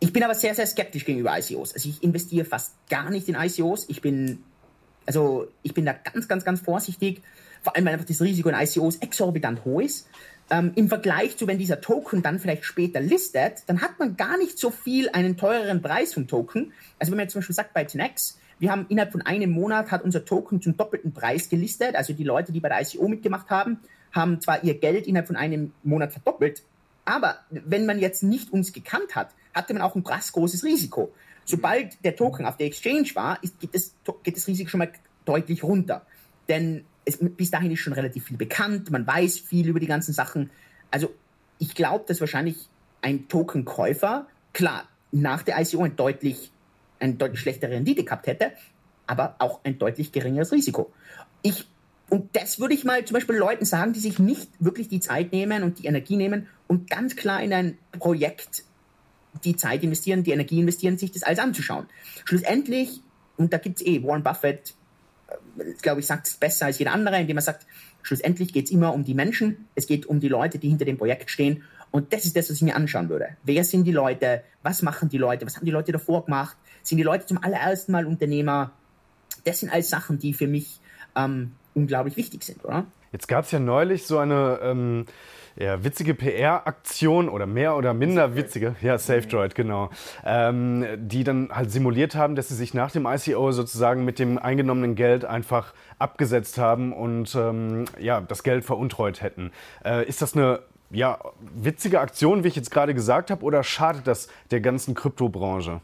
ich 0.00 0.12
bin 0.12 0.22
aber 0.22 0.34
sehr, 0.34 0.54
sehr 0.54 0.66
skeptisch 0.66 1.04
gegenüber 1.04 1.38
ICOs. 1.38 1.74
Also 1.74 1.88
ich 1.88 2.02
investiere 2.02 2.44
fast 2.44 2.74
gar 2.88 3.10
nicht 3.10 3.28
in 3.28 3.36
ICOs. 3.36 3.88
Ich 3.88 4.00
bin, 4.00 4.42
also 5.06 5.48
ich 5.62 5.74
bin 5.74 5.84
da 5.84 5.92
ganz, 5.92 6.26
ganz, 6.26 6.44
ganz 6.44 6.60
vorsichtig. 6.60 7.22
Vor 7.68 7.76
allem, 7.76 7.84
weil 7.84 7.92
einfach 7.92 8.06
das 8.06 8.22
Risiko 8.22 8.48
in 8.48 8.54
ICOs 8.54 8.96
exorbitant 8.96 9.62
hoch 9.66 9.82
ist. 9.82 10.08
Ähm, 10.48 10.72
Im 10.74 10.88
Vergleich 10.88 11.36
zu, 11.36 11.46
wenn 11.46 11.58
dieser 11.58 11.82
Token 11.82 12.22
dann 12.22 12.38
vielleicht 12.38 12.64
später 12.64 12.98
listet, 12.98 13.64
dann 13.66 13.82
hat 13.82 13.98
man 13.98 14.16
gar 14.16 14.38
nicht 14.38 14.58
so 14.58 14.70
viel 14.70 15.10
einen 15.10 15.36
teureren 15.36 15.82
Preis 15.82 16.14
vom 16.14 16.26
Token. 16.26 16.72
Also 16.98 17.12
wenn 17.12 17.18
man 17.18 17.24
jetzt 17.24 17.32
zum 17.32 17.40
Beispiel 17.40 17.56
sagt 17.56 17.74
bei 17.74 17.84
10x, 17.84 18.36
wir 18.58 18.72
haben 18.72 18.86
innerhalb 18.88 19.12
von 19.12 19.20
einem 19.20 19.50
Monat 19.50 19.90
hat 19.90 20.02
unser 20.02 20.24
Token 20.24 20.62
zum 20.62 20.78
doppelten 20.78 21.12
Preis 21.12 21.50
gelistet. 21.50 21.94
Also 21.94 22.14
die 22.14 22.24
Leute, 22.24 22.52
die 22.52 22.60
bei 22.60 22.70
der 22.70 22.80
ICO 22.80 23.06
mitgemacht 23.06 23.50
haben, 23.50 23.80
haben 24.12 24.40
zwar 24.40 24.64
ihr 24.64 24.78
Geld 24.78 25.06
innerhalb 25.06 25.26
von 25.26 25.36
einem 25.36 25.74
Monat 25.82 26.12
verdoppelt, 26.12 26.62
aber 27.04 27.36
wenn 27.50 27.84
man 27.84 27.98
jetzt 27.98 28.22
nicht 28.22 28.50
uns 28.50 28.72
gekannt 28.72 29.14
hat, 29.14 29.34
hatte 29.52 29.74
man 29.74 29.82
auch 29.82 29.94
ein 29.94 30.04
krass 30.04 30.32
großes 30.32 30.64
Risiko. 30.64 31.12
Sobald 31.44 32.02
der 32.02 32.16
Token 32.16 32.46
auf 32.46 32.56
der 32.56 32.66
Exchange 32.68 33.10
war, 33.12 33.42
ist, 33.42 33.60
geht, 33.60 33.74
das, 33.74 33.92
geht 34.22 34.36
das 34.36 34.46
Risiko 34.46 34.70
schon 34.70 34.78
mal 34.78 34.90
deutlich 35.26 35.62
runter. 35.62 36.06
Denn 36.48 36.86
es, 37.08 37.18
bis 37.20 37.50
dahin 37.50 37.70
ist 37.70 37.80
schon 37.80 37.92
relativ 37.92 38.24
viel 38.24 38.36
bekannt, 38.36 38.90
man 38.90 39.06
weiß 39.06 39.38
viel 39.38 39.68
über 39.68 39.80
die 39.80 39.86
ganzen 39.86 40.12
Sachen. 40.12 40.50
Also 40.90 41.12
ich 41.58 41.74
glaube, 41.74 42.04
dass 42.06 42.20
wahrscheinlich 42.20 42.68
ein 43.02 43.28
Tokenkäufer, 43.28 44.26
klar, 44.52 44.88
nach 45.10 45.42
der 45.42 45.60
ICO 45.60 45.82
ein 45.82 45.96
deutlich, 45.96 46.52
eine 47.00 47.14
deutlich 47.14 47.40
schlechtere 47.40 47.72
Rendite 47.72 48.04
gehabt 48.04 48.26
hätte, 48.26 48.52
aber 49.06 49.36
auch 49.38 49.60
ein 49.64 49.78
deutlich 49.78 50.12
geringeres 50.12 50.52
Risiko. 50.52 50.92
Ich 51.42 51.66
und 52.10 52.34
das 52.34 52.58
würde 52.58 52.72
ich 52.72 52.84
mal 52.84 53.04
zum 53.04 53.14
Beispiel 53.14 53.36
Leuten 53.36 53.66
sagen, 53.66 53.92
die 53.92 54.00
sich 54.00 54.18
nicht 54.18 54.48
wirklich 54.58 54.88
die 54.88 55.00
Zeit 55.00 55.30
nehmen 55.30 55.62
und 55.62 55.78
die 55.78 55.86
Energie 55.86 56.16
nehmen 56.16 56.46
und 56.66 56.88
ganz 56.88 57.16
klar 57.16 57.42
in 57.42 57.52
ein 57.52 57.76
Projekt 57.92 58.64
die 59.44 59.56
Zeit 59.56 59.82
investieren, 59.82 60.22
die 60.22 60.30
Energie 60.30 60.58
investieren, 60.58 60.96
sich 60.96 61.12
das 61.12 61.22
alles 61.22 61.38
anzuschauen. 61.38 61.86
Schlussendlich, 62.24 63.02
und 63.36 63.52
da 63.52 63.58
gibt 63.58 63.80
es 63.80 63.86
eh, 63.86 64.02
Warren 64.02 64.22
Buffett, 64.22 64.74
glaube 65.82 66.00
ich, 66.00 66.06
sagt 66.06 66.26
es 66.26 66.36
besser 66.36 66.66
als 66.66 66.78
jeder 66.78 66.92
andere, 66.92 67.20
indem 67.20 67.38
er 67.38 67.42
sagt, 67.42 67.66
schlussendlich 68.02 68.52
geht 68.52 68.66
es 68.66 68.70
immer 68.70 68.94
um 68.94 69.04
die 69.04 69.14
Menschen, 69.14 69.68
es 69.74 69.86
geht 69.86 70.06
um 70.06 70.20
die 70.20 70.28
Leute, 70.28 70.58
die 70.58 70.68
hinter 70.68 70.84
dem 70.84 70.98
Projekt 70.98 71.30
stehen. 71.30 71.62
Und 71.90 72.12
das 72.12 72.24
ist 72.24 72.36
das, 72.36 72.50
was 72.50 72.56
ich 72.56 72.62
mir 72.62 72.76
anschauen 72.76 73.08
würde. 73.08 73.28
Wer 73.44 73.64
sind 73.64 73.84
die 73.84 73.92
Leute? 73.92 74.42
Was 74.62 74.82
machen 74.82 75.08
die 75.08 75.18
Leute? 75.18 75.46
Was 75.46 75.56
haben 75.56 75.64
die 75.64 75.70
Leute 75.70 75.92
davor 75.92 76.24
gemacht? 76.24 76.56
Sind 76.82 76.98
die 76.98 77.04
Leute 77.04 77.26
zum 77.26 77.42
allerersten 77.42 77.92
Mal 77.92 78.06
Unternehmer? 78.06 78.72
Das 79.44 79.60
sind 79.60 79.72
alles 79.72 79.88
Sachen, 79.88 80.18
die 80.18 80.34
für 80.34 80.46
mich 80.46 80.80
ähm, 81.16 81.52
unglaublich 81.74 82.16
wichtig 82.16 82.44
sind, 82.44 82.64
oder? 82.64 82.86
Jetzt 83.12 83.26
gab 83.26 83.46
es 83.46 83.52
ja 83.52 83.58
neulich 83.58 84.06
so 84.06 84.18
eine 84.18 84.58
ähm, 84.62 85.06
ja, 85.58 85.82
witzige 85.82 86.14
PR-Aktion 86.14 87.28
oder 87.28 87.46
mehr 87.46 87.76
oder 87.76 87.92
minder 87.94 88.36
witzige, 88.36 88.76
ja, 88.80 88.96
SafeDroid, 88.96 89.54
genau, 89.54 89.90
ähm, 90.24 90.86
die 90.96 91.24
dann 91.24 91.50
halt 91.50 91.72
simuliert 91.72 92.14
haben, 92.14 92.36
dass 92.36 92.48
sie 92.48 92.54
sich 92.54 92.74
nach 92.74 92.92
dem 92.92 93.06
ICO 93.06 93.50
sozusagen 93.50 94.04
mit 94.04 94.18
dem 94.18 94.38
eingenommenen 94.38 94.94
Geld 94.94 95.24
einfach 95.24 95.74
abgesetzt 95.98 96.58
haben 96.58 96.92
und 96.92 97.34
ähm, 97.34 97.86
ja, 97.98 98.20
das 98.20 98.42
Geld 98.44 98.64
veruntreut 98.64 99.20
hätten. 99.20 99.50
Äh, 99.84 100.06
ist 100.08 100.22
das 100.22 100.34
eine 100.34 100.60
ja, 100.90 101.18
witzige 101.54 102.00
Aktion, 102.00 102.44
wie 102.44 102.48
ich 102.48 102.56
jetzt 102.56 102.70
gerade 102.70 102.94
gesagt 102.94 103.30
habe, 103.30 103.44
oder 103.44 103.64
schadet 103.64 104.06
das 104.06 104.28
der 104.50 104.60
ganzen 104.60 104.94
Kryptobranche? 104.94 105.80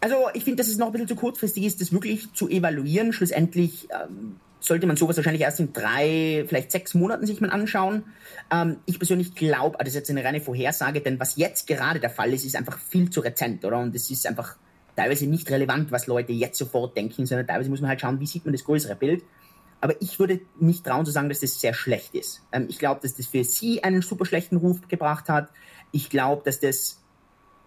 Also 0.00 0.16
ich 0.34 0.42
finde, 0.42 0.56
dass 0.56 0.68
es 0.68 0.78
noch 0.78 0.86
ein 0.86 0.92
bisschen 0.92 1.08
zu 1.08 1.14
kurzfristig 1.14 1.64
ist, 1.64 1.80
das 1.80 1.92
wirklich 1.92 2.32
zu 2.32 2.48
evaluieren. 2.48 3.12
Schlussendlich 3.12 3.88
ähm, 3.90 4.40
sollte 4.62 4.86
man 4.86 4.96
sowas 4.96 5.16
wahrscheinlich 5.16 5.42
erst 5.42 5.60
in 5.60 5.72
drei, 5.72 6.44
vielleicht 6.46 6.70
sechs 6.70 6.94
Monaten 6.94 7.26
sich 7.26 7.40
mal 7.40 7.50
anschauen. 7.50 8.04
Ähm, 8.50 8.78
ich 8.86 8.98
persönlich 8.98 9.34
glaube, 9.34 9.76
das 9.78 9.88
ist 9.88 9.94
jetzt 9.94 10.10
eine 10.10 10.24
reine 10.24 10.40
Vorhersage, 10.40 11.00
denn 11.00 11.18
was 11.20 11.36
jetzt 11.36 11.66
gerade 11.66 12.00
der 12.00 12.10
Fall 12.10 12.32
ist, 12.32 12.44
ist 12.44 12.56
einfach 12.56 12.78
viel 12.78 13.10
zu 13.10 13.20
rezent, 13.20 13.64
oder? 13.64 13.78
Und 13.78 13.94
es 13.94 14.10
ist 14.10 14.26
einfach 14.26 14.56
teilweise 14.96 15.26
nicht 15.26 15.50
relevant, 15.50 15.90
was 15.90 16.06
Leute 16.06 16.32
jetzt 16.32 16.58
sofort 16.58 16.96
denken, 16.96 17.26
sondern 17.26 17.46
teilweise 17.46 17.70
muss 17.70 17.80
man 17.80 17.90
halt 17.90 18.00
schauen, 18.00 18.20
wie 18.20 18.26
sieht 18.26 18.44
man 18.44 18.52
das 18.52 18.64
größere 18.64 18.96
Bild. 18.96 19.24
Aber 19.80 20.00
ich 20.00 20.20
würde 20.20 20.40
nicht 20.60 20.86
trauen 20.86 21.04
zu 21.04 21.10
sagen, 21.10 21.28
dass 21.28 21.40
das 21.40 21.60
sehr 21.60 21.74
schlecht 21.74 22.14
ist. 22.14 22.42
Ähm, 22.52 22.66
ich 22.68 22.78
glaube, 22.78 23.00
dass 23.02 23.14
das 23.14 23.26
für 23.26 23.44
sie 23.44 23.82
einen 23.82 24.02
super 24.02 24.24
schlechten 24.24 24.56
Ruf 24.56 24.86
gebracht 24.88 25.28
hat. 25.28 25.50
Ich 25.90 26.08
glaube, 26.08 26.42
dass 26.44 26.60
das 26.60 27.01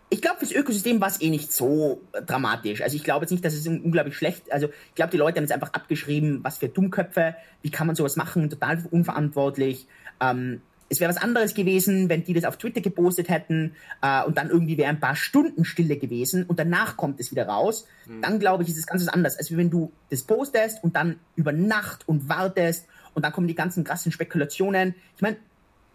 ich 0.10 0.22
glaube, 0.22 0.38
fürs 0.40 0.52
Ökosystem 0.52 1.02
war 1.02 1.08
es 1.08 1.20
eh 1.20 1.30
nicht 1.30 1.52
so 1.52 2.02
dramatisch. 2.26 2.82
Also 2.82 2.96
ich 2.96 3.04
glaube 3.04 3.24
jetzt 3.24 3.32
nicht, 3.32 3.44
dass 3.44 3.54
es 3.54 3.68
unglaublich 3.68 4.16
schlecht, 4.16 4.52
also 4.52 4.68
ich 4.68 4.96
glaube, 4.96 5.12
die 5.12 5.18
Leute 5.18 5.38
haben 5.38 5.44
jetzt 5.44 5.52
einfach 5.52 5.74
abgeschrieben, 5.74 6.40
was 6.44 6.60
für 6.60 6.70
Dummköpfe, 6.70 7.36
wie 7.62 7.72
kann 7.72 7.88
man 7.88 7.96
sowas 7.96 8.16
machen, 8.16 8.50
total 8.50 8.84
unverantwortlich. 8.92 9.88
Ähm, 10.22 10.62
es 10.88 11.00
wäre 11.00 11.10
was 11.10 11.22
anderes 11.22 11.56
gewesen, 11.56 12.10
wenn 12.10 12.24
die 12.24 12.34
das 12.34 12.46
auf 12.46 12.58
Twitter 12.58 12.82
gepostet 12.82 13.30
hätten 13.30 13.76
äh, 14.04 14.24
und 14.24 14.38
dann 14.38 14.50
irgendwie 14.50 14.78
wäre 14.78 14.90
ein 14.90 15.00
paar 15.00 15.16
Stunden 15.16 15.66
Stille 15.66 15.98
gewesen 15.98 16.44
und 16.46 16.60
danach 16.60 16.96
kommt 16.96 17.20
es 17.20 17.32
wieder 17.32 17.48
raus. 17.48 17.88
Mhm. 18.06 18.22
Dann 18.22 18.40
glaube 18.40 18.64
ich, 18.64 18.70
ist 18.70 18.78
es 18.78 18.86
ganz 18.86 19.08
anders, 19.08 19.38
als 19.38 19.56
wenn 19.56 19.72
du 19.72 19.92
das 20.12 20.22
postest 20.22 20.84
und 20.84 20.96
dann 20.96 21.20
über 21.36 21.52
Nacht 21.52 22.08
und 22.08 22.30
wartest 22.30 22.88
und 23.16 23.26
dann 23.26 23.32
kommen 23.32 23.48
die 23.48 23.56
ganzen 23.56 23.84
krassen 23.84 24.12
Spekulationen. 24.12 24.94
Ich 25.16 25.22
meine, 25.24 25.38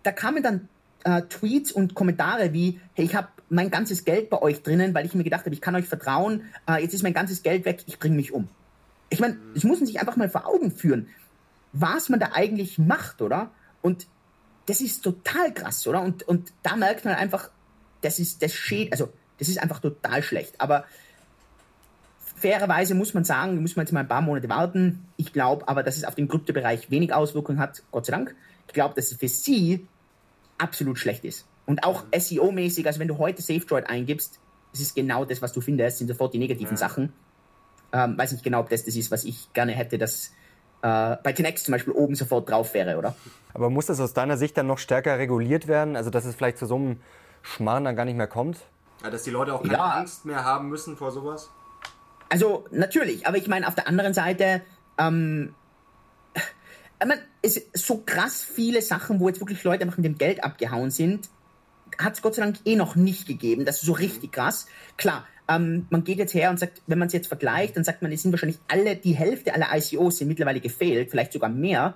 da 0.03 0.11
kamen 0.11 0.43
dann 0.43 0.69
äh, 1.05 1.23
Tweets 1.23 1.73
und 1.73 1.95
Kommentare 1.95 2.53
wie, 2.53 2.81
hey, 2.95 3.05
ich 3.05 3.15
habe 3.15 3.29
mein 3.49 3.71
ganzes 3.71 4.05
Geld 4.05 4.31
bei 4.31 4.41
euch 4.41 4.63
drinnen, 4.63 4.95
weil 4.95 5.07
ich 5.07 5.15
mir 5.15 5.25
gedacht 5.25 5.45
habe, 5.45 5.55
ich 5.55 5.61
kann 5.61 5.75
euch 5.75 5.87
vertrauen, 5.87 6.45
äh, 6.69 6.83
jetzt 6.83 6.95
ist 6.95 7.03
mein 7.03 7.15
ganzes 7.15 7.43
Geld 7.43 7.65
weg, 7.65 7.83
ich 7.87 7.99
bringe 7.99 8.17
mich 8.17 8.33
um. 8.33 8.49
Ich 9.09 9.21
meine, 9.21 9.37
das 9.55 9.65
muss 9.65 9.79
man 9.79 9.87
sich 9.87 9.99
einfach 9.99 10.17
mal 10.17 10.29
vor 10.29 10.47
Augen 10.47 10.71
führen, 10.71 11.09
was 11.73 12.09
man 12.09 12.21
da 12.21 12.31
eigentlich 12.33 12.79
macht, 12.79 13.23
oder? 13.23 13.51
Und 13.83 14.07
das 14.67 14.81
ist 14.81 15.03
total 15.03 15.53
krass, 15.53 15.87
oder? 15.87 16.03
Und, 16.03 16.23
und 16.23 16.53
da 16.63 16.77
merkt 16.77 17.05
man 17.05 17.15
einfach, 17.15 17.51
das 18.03 18.19
ist, 18.19 18.43
das 18.43 18.53
steht, 18.53 18.93
also, 18.93 19.13
das 19.39 19.49
ist 19.49 19.59
einfach 19.59 19.81
total 19.81 20.23
schlecht. 20.23 20.61
Aber 20.61 20.85
fairerweise 22.37 22.95
muss 22.95 23.15
man 23.15 23.25
sagen, 23.25 23.61
muss 23.61 23.77
man 23.77 23.87
jetzt 23.87 23.93
mal 23.93 24.01
ein 24.01 24.09
paar 24.09 24.23
Monate 24.23 24.49
warten. 24.49 25.07
Ich 25.17 25.33
glaube 25.33 25.67
aber, 25.69 25.83
dass 25.83 25.97
es 25.97 26.05
auf 26.05 26.15
den 26.15 26.29
Kryptobereich 26.29 26.91
wenig 26.91 27.13
Auswirkungen 27.13 27.59
hat, 27.59 27.83
Gott 27.91 28.07
sei 28.07 28.13
Dank. 28.13 28.35
Ich 28.67 28.75
glaube, 28.75 28.95
dass 28.95 29.11
es 29.11 29.19
für 29.19 29.29
sie 29.29 29.87
absolut 30.61 30.99
schlecht 30.99 31.25
ist. 31.25 31.47
Und 31.67 31.85
auch 31.85 32.05
SEO-mäßig, 32.13 32.87
also 32.87 33.01
wenn 33.01 33.09
du 33.09 33.19
heute 33.19 33.43
SafeDroid 33.43 33.89
eingibst, 33.89 34.41
das 34.73 34.81
ist 34.81 34.95
genau 34.95 35.25
das, 35.25 35.43
was 35.43 35.53
du 35.53 35.61
findest, 35.61 35.99
sind 35.99 36.09
sofort 36.09 36.35
die 36.35 36.39
negativen 36.39 36.73
ja. 36.73 36.77
Sachen. 36.77 37.13
Ähm, 37.93 38.17
weiß 38.17 38.33
nicht 38.33 38.45
genau, 38.45 38.61
ob 38.61 38.69
das 38.69 38.85
das 38.85 38.95
ist, 38.97 39.11
was 39.11 39.25
ich 39.25 39.53
gerne 39.53 39.73
hätte, 39.73 39.99
dass 39.99 40.33
äh, 40.83 41.17
bei 41.23 41.33
10x 41.33 41.65
zum 41.65 41.73
Beispiel 41.73 41.93
oben 41.93 42.15
sofort 42.15 42.49
drauf 42.49 42.73
wäre, 42.75 42.97
oder? 42.97 43.15
Aber 43.53 43.69
muss 43.69 43.87
das 43.87 44.01
aus 44.01 44.15
deiner 44.15 44.37
Sicht 44.37 44.57
dann 44.57 44.67
noch 44.67 44.79
stärker 44.79 45.19
reguliert 45.19 45.67
werden? 45.67 45.97
Also, 45.97 46.11
dass 46.11 46.25
es 46.25 46.35
vielleicht 46.35 46.59
zu 46.59 46.67
so 46.67 46.77
einem 46.77 47.01
Schmarrn 47.43 47.85
dann 47.85 47.97
gar 47.97 48.05
nicht 48.05 48.17
mehr 48.17 48.29
kommt? 48.29 48.59
Ja, 49.03 49.11
dass 49.11 49.25
die 49.25 49.31
Leute 49.31 49.55
auch 49.55 49.63
keine 49.63 49.75
ja. 49.75 49.85
Angst 49.85 50.25
mehr 50.25 50.45
haben 50.45 50.69
müssen 50.69 50.97
vor 50.97 51.11
sowas? 51.11 51.51
Also, 52.29 52.65
natürlich, 52.71 53.27
aber 53.27 53.37
ich 53.37 53.49
meine, 53.49 53.67
auf 53.67 53.75
der 53.75 53.89
anderen 53.89 54.15
Seite, 54.15 54.63
ähm, 54.99 55.55
ich 57.01 57.07
meine, 57.07 57.23
es 57.43 57.61
so 57.73 58.03
krass 58.05 58.45
viele 58.45 58.83
Sachen, 58.83 59.21
wo 59.21 59.29
jetzt 59.29 59.41
wirklich 59.41 59.65
Leute 59.65 59.85
einfach 59.85 59.97
mit 59.97 60.05
dem 60.05 60.19
Geld 60.19 60.45
abgehauen 60.45 60.91
sind, 60.91 61.29
hat 61.99 62.15
es 62.15 62.23
Gott 62.23 62.35
sei 62.35 62.43
Dank 62.43 62.57
eh 62.65 62.77
noch 62.77 62.95
nicht 62.95 63.27
gegeben. 63.27 63.65
Das 63.65 63.77
ist 63.77 63.87
so 63.87 63.93
richtig 63.93 64.33
krass. 64.33 64.67
Klar, 64.97 65.27
ähm, 65.49 65.87
man 65.91 66.05
geht 66.05 66.19
jetzt 66.19 66.35
her 66.35 66.51
und 66.51 66.59
sagt, 66.59 66.83
wenn 66.87 66.99
man 66.99 67.09
es 67.09 67.15
jetzt 67.15 67.29
vergleicht, 67.29 67.77
dann 67.77 67.85
sagt 67.85 68.03
man, 68.03 68.13
es 68.13 68.23
sind 68.23 68.33
wahrscheinlich 68.33 68.59
alle, 68.69 68.97
die 68.97 69.15
Hälfte 69.15 69.55
aller 69.55 69.69
ICOs 69.75 70.19
sind 70.19 70.29
mittlerweile 70.29 70.61
gefehlt, 70.61 71.11
vielleicht 71.11 71.33
sogar 71.33 71.51
mehr. 71.51 71.95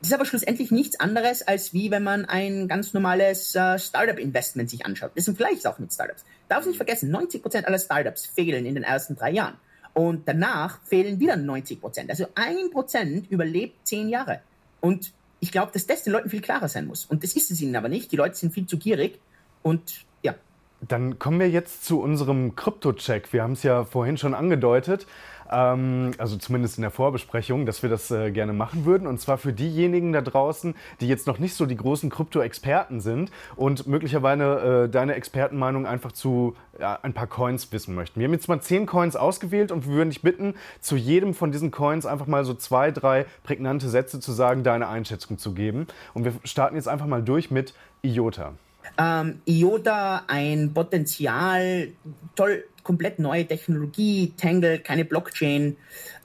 Das 0.00 0.10
ist 0.10 0.14
aber 0.14 0.26
schlussendlich 0.26 0.70
nichts 0.70 1.00
anderes, 1.00 1.42
als 1.42 1.72
wie 1.72 1.90
wenn 1.90 2.02
man 2.02 2.26
ein 2.26 2.68
ganz 2.68 2.92
normales 2.92 3.54
äh, 3.54 3.78
Startup-Investment 3.78 4.68
sich 4.68 4.84
anschaut. 4.84 5.12
Das 5.14 5.24
sind 5.24 5.36
vielleicht 5.36 5.66
auch 5.66 5.78
mit 5.78 5.92
Startups. 5.92 6.24
Darf 6.48 6.66
nicht 6.66 6.76
vergessen, 6.76 7.14
90% 7.14 7.64
aller 7.64 7.78
Startups 7.78 8.26
fehlen 8.26 8.66
in 8.66 8.74
den 8.74 8.84
ersten 8.84 9.16
drei 9.16 9.30
Jahren. 9.30 9.56
Und 9.96 10.28
danach 10.28 10.78
fehlen 10.82 11.20
wieder 11.20 11.36
90%. 11.36 12.10
Also 12.10 12.26
ein 12.34 12.70
Prozent 12.70 13.30
überlebt 13.30 13.86
zehn 13.86 14.10
Jahre. 14.10 14.40
Und 14.82 15.14
ich 15.40 15.50
glaube, 15.50 15.72
dass 15.72 15.86
das 15.86 16.02
den 16.02 16.12
Leuten 16.12 16.28
viel 16.28 16.42
klarer 16.42 16.68
sein 16.68 16.86
muss. 16.86 17.06
Und 17.06 17.24
das 17.24 17.34
ist 17.34 17.50
es 17.50 17.62
ihnen 17.62 17.74
aber 17.76 17.88
nicht. 17.88 18.12
Die 18.12 18.16
Leute 18.16 18.34
sind 18.34 18.52
viel 18.52 18.66
zu 18.66 18.76
gierig 18.76 19.18
und 19.62 20.04
ja. 20.22 20.34
Dann 20.82 21.18
kommen 21.18 21.40
wir 21.40 21.48
jetzt 21.48 21.86
zu 21.86 21.98
unserem 22.02 22.54
Krypto-Check. 22.54 23.32
Wir 23.32 23.42
haben 23.42 23.54
es 23.54 23.62
ja 23.62 23.86
vorhin 23.86 24.18
schon 24.18 24.34
angedeutet. 24.34 25.06
Ähm, 25.50 26.12
also 26.18 26.36
zumindest 26.36 26.78
in 26.78 26.82
der 26.82 26.90
Vorbesprechung, 26.90 27.66
dass 27.66 27.82
wir 27.82 27.90
das 27.90 28.10
äh, 28.10 28.30
gerne 28.30 28.52
machen 28.52 28.84
würden. 28.84 29.06
Und 29.06 29.20
zwar 29.20 29.38
für 29.38 29.52
diejenigen 29.52 30.12
da 30.12 30.20
draußen, 30.20 30.74
die 31.00 31.08
jetzt 31.08 31.26
noch 31.26 31.38
nicht 31.38 31.54
so 31.54 31.66
die 31.66 31.76
großen 31.76 32.10
Krypto-Experten 32.10 33.00
sind 33.00 33.30
und 33.56 33.86
möglicherweise 33.86 34.84
äh, 34.84 34.88
deine 34.88 35.14
Expertenmeinung 35.14 35.86
einfach 35.86 36.12
zu 36.12 36.56
ja, 36.78 36.98
ein 37.02 37.12
paar 37.12 37.26
Coins 37.26 37.70
wissen 37.72 37.94
möchten. 37.94 38.20
Wir 38.20 38.26
haben 38.26 38.34
jetzt 38.34 38.48
mal 38.48 38.60
zehn 38.60 38.86
Coins 38.86 39.16
ausgewählt 39.16 39.72
und 39.72 39.86
wir 39.86 39.94
würden 39.94 40.10
dich 40.10 40.22
bitten, 40.22 40.54
zu 40.80 40.96
jedem 40.96 41.34
von 41.34 41.52
diesen 41.52 41.70
Coins 41.70 42.06
einfach 42.06 42.26
mal 42.26 42.44
so 42.44 42.54
zwei, 42.54 42.90
drei 42.90 43.26
prägnante 43.44 43.88
Sätze 43.88 44.20
zu 44.20 44.32
sagen, 44.32 44.62
deine 44.62 44.88
Einschätzung 44.88 45.38
zu 45.38 45.54
geben. 45.54 45.86
Und 46.14 46.24
wir 46.24 46.32
starten 46.44 46.76
jetzt 46.76 46.88
einfach 46.88 47.06
mal 47.06 47.22
durch 47.22 47.50
mit 47.50 47.74
IOTA. 48.02 48.52
Ähm, 48.98 49.40
IOTA, 49.46 50.24
ein 50.26 50.72
Potenzial, 50.72 51.88
toll, 52.34 52.64
komplett 52.82 53.18
neue 53.18 53.46
Technologie, 53.46 54.32
Tangle, 54.36 54.78
keine 54.78 55.04
Blockchain, 55.04 55.76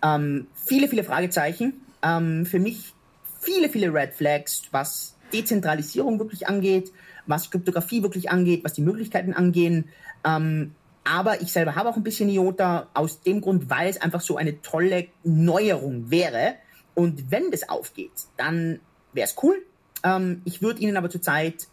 ähm, 0.03 0.47
viele, 0.53 0.88
viele 0.88 1.03
Fragezeichen. 1.03 1.82
Ähm, 2.03 2.45
für 2.45 2.59
mich 2.59 2.93
viele, 3.39 3.70
viele 3.70 3.93
Red 3.93 4.14
Flags, 4.14 4.64
was 4.72 5.16
Dezentralisierung 5.34 6.20
wirklich 6.20 6.47
angeht, 6.47 6.91
was 7.26 7.49
Kryptographie 7.49 8.03
wirklich 8.03 8.30
angeht, 8.30 8.64
was 8.64 8.74
die 8.74 8.82
Möglichkeiten 8.82 9.34
angehen. 9.34 9.89
Ähm, 10.24 10.76
aber 11.03 11.41
ich 11.41 11.51
selber 11.51 11.76
habe 11.76 11.89
auch 11.89 11.97
ein 11.97 12.03
bisschen 12.03 12.30
IOTA 12.30 12.89
aus 12.93 13.22
dem 13.22 13.41
Grund, 13.41 13.70
weil 13.70 13.89
es 13.89 13.99
einfach 13.99 14.22
so 14.22 14.38
eine 14.38 14.62
tolle 14.62 15.07
Neuerung 15.24 16.12
wäre. 16.12 16.55
Und 16.93 17.32
wenn 17.32 17.49
das 17.51 17.68
aufgeht, 17.70 18.12
dann 18.38 18.80
wäre 19.14 19.28
es 19.28 19.36
cool. 19.41 19.64
Ähm, 20.03 20.41
ich 20.45 20.62
würde 20.62 20.82
Ihnen 20.82 20.97
aber 20.97 21.09
zurzeit 21.09 21.68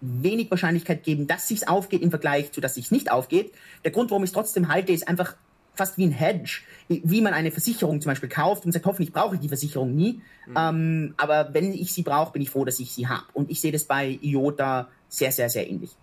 wenig 0.00 0.50
Wahrscheinlichkeit 0.50 1.02
geben, 1.02 1.26
dass 1.26 1.48
sich's 1.48 1.66
aufgeht 1.66 2.02
im 2.02 2.10
Vergleich 2.10 2.52
zu, 2.52 2.60
dass 2.60 2.74
sich's 2.74 2.90
nicht 2.90 3.10
aufgeht. 3.10 3.52
Der 3.84 3.90
Grund, 3.90 4.10
warum 4.10 4.24
ich 4.24 4.30
es 4.30 4.34
trotzdem 4.34 4.68
halte, 4.68 4.92
ist 4.92 5.08
einfach 5.08 5.34
fast 5.78 5.96
wie 5.96 6.06
ein 6.06 6.12
Hedge, 6.12 6.60
wie 6.88 7.20
man 7.20 7.32
eine 7.32 7.50
Versicherung 7.50 8.00
zum 8.00 8.10
Beispiel 8.10 8.28
kauft 8.28 8.66
und 8.66 8.72
sagt, 8.72 8.84
hoffentlich 8.84 9.12
brauche 9.12 9.36
ich 9.36 9.40
die 9.40 9.48
Versicherung 9.48 9.94
nie. 9.94 10.20
Mhm. 10.46 10.54
Ähm, 10.56 11.14
aber 11.16 11.54
wenn 11.54 11.72
ich 11.72 11.92
sie 11.94 12.02
brauche, 12.02 12.32
bin 12.32 12.42
ich 12.42 12.50
froh, 12.50 12.64
dass 12.64 12.80
ich 12.80 12.92
sie 12.92 13.06
habe. 13.06 13.24
Und 13.32 13.50
ich 13.50 13.60
sehe 13.60 13.72
das 13.72 13.84
bei 13.84 14.18
IOTA 14.20 14.88
sehr, 15.08 15.32
sehr, 15.32 15.48
sehr 15.48 15.70
ähnlich. 15.70 15.96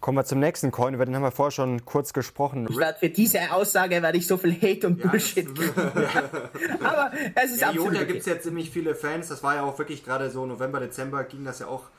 Kommen 0.00 0.16
wir 0.16 0.24
zum 0.24 0.38
nächsten 0.38 0.70
Coin, 0.70 0.94
über 0.94 1.04
den 1.04 1.14
haben 1.14 1.22
wir 1.22 1.30
vorher 1.30 1.50
schon 1.50 1.84
kurz 1.84 2.14
gesprochen. 2.14 2.66
Ich 2.70 2.78
werde 2.78 2.98
für 2.98 3.10
diese 3.10 3.52
Aussage 3.52 4.00
werde 4.00 4.16
ich 4.16 4.26
so 4.26 4.38
viel 4.38 4.54
Hate 4.54 4.86
und 4.86 4.98
ja, 4.98 5.08
Bullshit 5.08 5.54
kriegen. 5.54 5.74
Aber 6.82 7.10
es 7.34 7.50
ist 7.50 7.60
ja, 7.60 7.68
absolut. 7.68 7.92
IOTA 7.92 8.02
okay. 8.02 8.06
gibt 8.06 8.20
es 8.20 8.26
ja 8.26 8.40
ziemlich 8.40 8.70
viele 8.70 8.94
Fans. 8.94 9.28
Das 9.28 9.42
war 9.42 9.56
ja 9.56 9.62
auch 9.62 9.78
wirklich 9.78 10.02
gerade 10.02 10.30
so 10.30 10.46
November, 10.46 10.80
Dezember 10.80 11.24
ging 11.24 11.44
das 11.44 11.58
ja 11.58 11.66
auch 11.66 11.90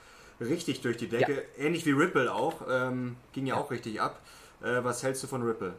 richtig 0.41 0.81
durch 0.81 0.97
die 0.97 1.07
Decke. 1.07 1.33
Ja. 1.33 1.65
Ähnlich 1.65 1.85
wie 1.85 1.91
Ripple 1.91 2.33
auch. 2.33 2.61
Ähm, 2.69 3.15
ging 3.33 3.45
ja, 3.45 3.55
ja, 3.55 3.61
auch 3.61 3.71
richtig 3.71 4.01
ab. 4.01 4.21
Äh, 4.61 4.83
was 4.83 5.03
hältst 5.03 5.23
du 5.23 5.27
von 5.27 5.43
Ripple? 5.43 5.73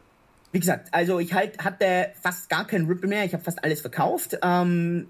Wie 0.52 0.60
gesagt, 0.60 0.88
also 0.92 1.18
ich 1.18 1.32
halt, 1.32 1.58
hatte 1.64 2.10
fast 2.20 2.48
gar 2.48 2.66
keinen 2.66 2.86
Ripple 2.86 3.08
mehr. 3.08 3.24
Ich 3.24 3.32
habe 3.32 3.42
fast 3.42 3.64
alles 3.64 3.80
verkauft. 3.80 4.38
Ähm, 4.42 5.08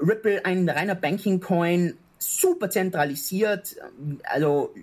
Ripple, 0.00 0.44
ein 0.44 0.68
reiner 0.68 0.94
Banking-Coin, 0.94 1.96
super 2.18 2.70
zentralisiert. 2.70 3.76
Also 4.24 4.74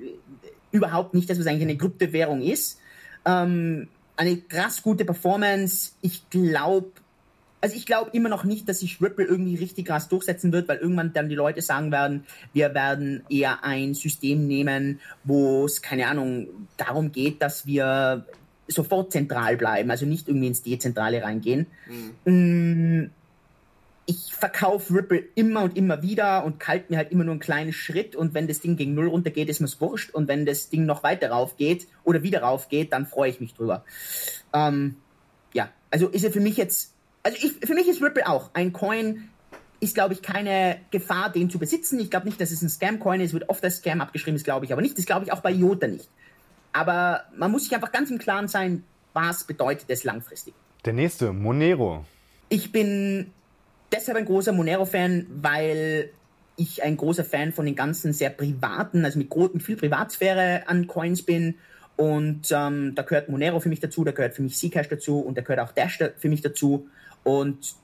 überhaupt 0.71 1.13
nicht 1.13 1.29
das, 1.29 1.39
was 1.39 1.47
eigentlich 1.47 1.63
eine 1.63 1.77
Kryptowährung 1.77 2.41
ist. 2.41 2.79
Ähm, 3.25 3.89
eine 4.15 4.37
krass 4.37 4.81
gute 4.81 5.05
Performance. 5.05 5.91
Ich 6.01 6.29
glaube, 6.29 6.91
also 7.61 7.75
ich 7.75 7.85
glaube 7.85 8.11
immer 8.13 8.29
noch 8.29 8.43
nicht, 8.43 8.69
dass 8.69 8.79
sich 8.79 9.01
Ripple 9.01 9.25
irgendwie 9.25 9.55
richtig 9.55 9.87
krass 9.87 10.07
durchsetzen 10.09 10.51
wird, 10.51 10.67
weil 10.67 10.77
irgendwann 10.77 11.13
dann 11.13 11.29
die 11.29 11.35
Leute 11.35 11.61
sagen 11.61 11.91
werden, 11.91 12.25
wir 12.53 12.73
werden 12.73 13.23
eher 13.29 13.63
ein 13.63 13.93
System 13.93 14.47
nehmen, 14.47 14.99
wo 15.23 15.65
es, 15.65 15.81
keine 15.81 16.07
Ahnung, 16.07 16.47
darum 16.77 17.11
geht, 17.11 17.41
dass 17.41 17.65
wir 17.65 18.25
sofort 18.67 19.11
zentral 19.11 19.57
bleiben, 19.57 19.89
also 19.89 20.05
nicht 20.05 20.27
irgendwie 20.27 20.47
ins 20.47 20.61
Dezentrale 20.61 21.23
reingehen. 21.23 21.67
Mhm. 22.25 23.01
Mm, 23.03 23.11
ich 24.05 24.33
verkaufe 24.33 24.93
Ripple 24.93 25.23
immer 25.35 25.63
und 25.63 25.77
immer 25.77 26.01
wieder 26.01 26.45
und 26.45 26.59
kalt 26.59 26.89
mir 26.89 26.97
halt 26.97 27.11
immer 27.11 27.23
nur 27.23 27.33
einen 27.33 27.41
kleinen 27.41 27.73
Schritt 27.73 28.15
und 28.15 28.33
wenn 28.33 28.47
das 28.47 28.61
Ding 28.61 28.77
gegen 28.77 28.93
Null 28.93 29.07
runtergeht, 29.07 29.49
ist 29.49 29.59
mir's 29.59 29.81
wurscht 29.81 30.11
und 30.11 30.27
wenn 30.27 30.45
das 30.45 30.69
Ding 30.69 30.85
noch 30.85 31.03
weiter 31.03 31.29
rauf 31.29 31.57
geht 31.57 31.87
oder 32.03 32.23
wieder 32.23 32.41
rauf 32.41 32.69
geht, 32.69 32.93
dann 32.93 33.05
freue 33.05 33.29
ich 33.29 33.41
mich 33.41 33.53
drüber. 33.53 33.83
Ähm, 34.53 34.95
ja, 35.53 35.69
also 35.91 36.07
ist 36.07 36.23
er 36.23 36.31
für 36.31 36.39
mich 36.39 36.55
jetzt 36.55 36.93
also 37.27 37.45
ich, 37.45 37.67
für 37.67 37.73
mich 37.73 37.89
ist 37.89 38.01
Ripple 38.01 38.25
auch 38.25 38.51
ein 38.53 38.71
Coin, 38.71 39.27
ist, 39.81 39.93
glaube 39.93 40.13
ich, 40.13 40.21
keine 40.21 40.77
Gefahr, 40.91 41.29
den 41.29 41.49
zu 41.49 41.59
besitzen. 41.59 41.99
Ich 41.99 42.09
glaube 42.09 42.25
nicht, 42.25 42.39
dass 42.39 42.51
es 42.51 42.61
ein 42.61 42.69
Scam-Coin 42.69 43.19
ist, 43.19 43.33
wird 43.33 43.49
oft 43.49 43.61
als 43.65 43.77
Scam 43.77 43.99
abgeschrieben, 43.99 44.37
das 44.37 44.45
glaube 44.45 44.65
ich 44.65 44.71
aber 44.71 44.81
nicht. 44.81 44.97
Das 44.97 45.05
glaube 45.05 45.25
ich 45.25 45.33
auch 45.33 45.41
bei 45.41 45.51
IOTA 45.51 45.87
nicht. 45.87 46.09
Aber 46.71 47.25
man 47.35 47.51
muss 47.51 47.65
sich 47.65 47.75
einfach 47.75 47.91
ganz 47.91 48.09
im 48.09 48.17
Klaren 48.17 48.47
sein, 48.47 48.83
was 49.11 49.43
bedeutet 49.43 49.89
es 49.89 50.05
langfristig. 50.05 50.53
Der 50.85 50.93
nächste, 50.93 51.33
Monero. 51.33 52.05
Ich 52.47 52.71
bin 52.71 53.31
deshalb 53.91 54.17
ein 54.17 54.25
großer 54.25 54.53
Monero-Fan, 54.53 55.27
weil 55.29 56.11
ich 56.55 56.81
ein 56.81 56.95
großer 56.95 57.25
Fan 57.25 57.51
von 57.51 57.65
den 57.65 57.75
ganzen 57.75 58.13
sehr 58.13 58.29
privaten, 58.29 59.03
also 59.03 59.19
mit, 59.19 59.35
mit 59.53 59.63
viel 59.63 59.75
Privatsphäre 59.75 60.63
an 60.67 60.87
Coins 60.87 61.23
bin 61.23 61.55
und 61.97 62.51
ähm, 62.51 62.93
da 62.93 63.01
gehört 63.01 63.27
Monero 63.27 63.59
für 63.59 63.69
mich 63.69 63.79
dazu, 63.79 64.03
da 64.03 64.11
gehört 64.11 64.35
für 64.35 64.43
mich 64.43 64.55
Zcash 64.55 64.87
dazu 64.87 65.19
und 65.19 65.35
da 65.35 65.41
gehört 65.41 65.59
auch 65.59 65.71
Dash 65.71 65.97
für 66.17 66.29
mich 66.29 66.41
dazu. 66.41 66.87
Und 67.27 67.75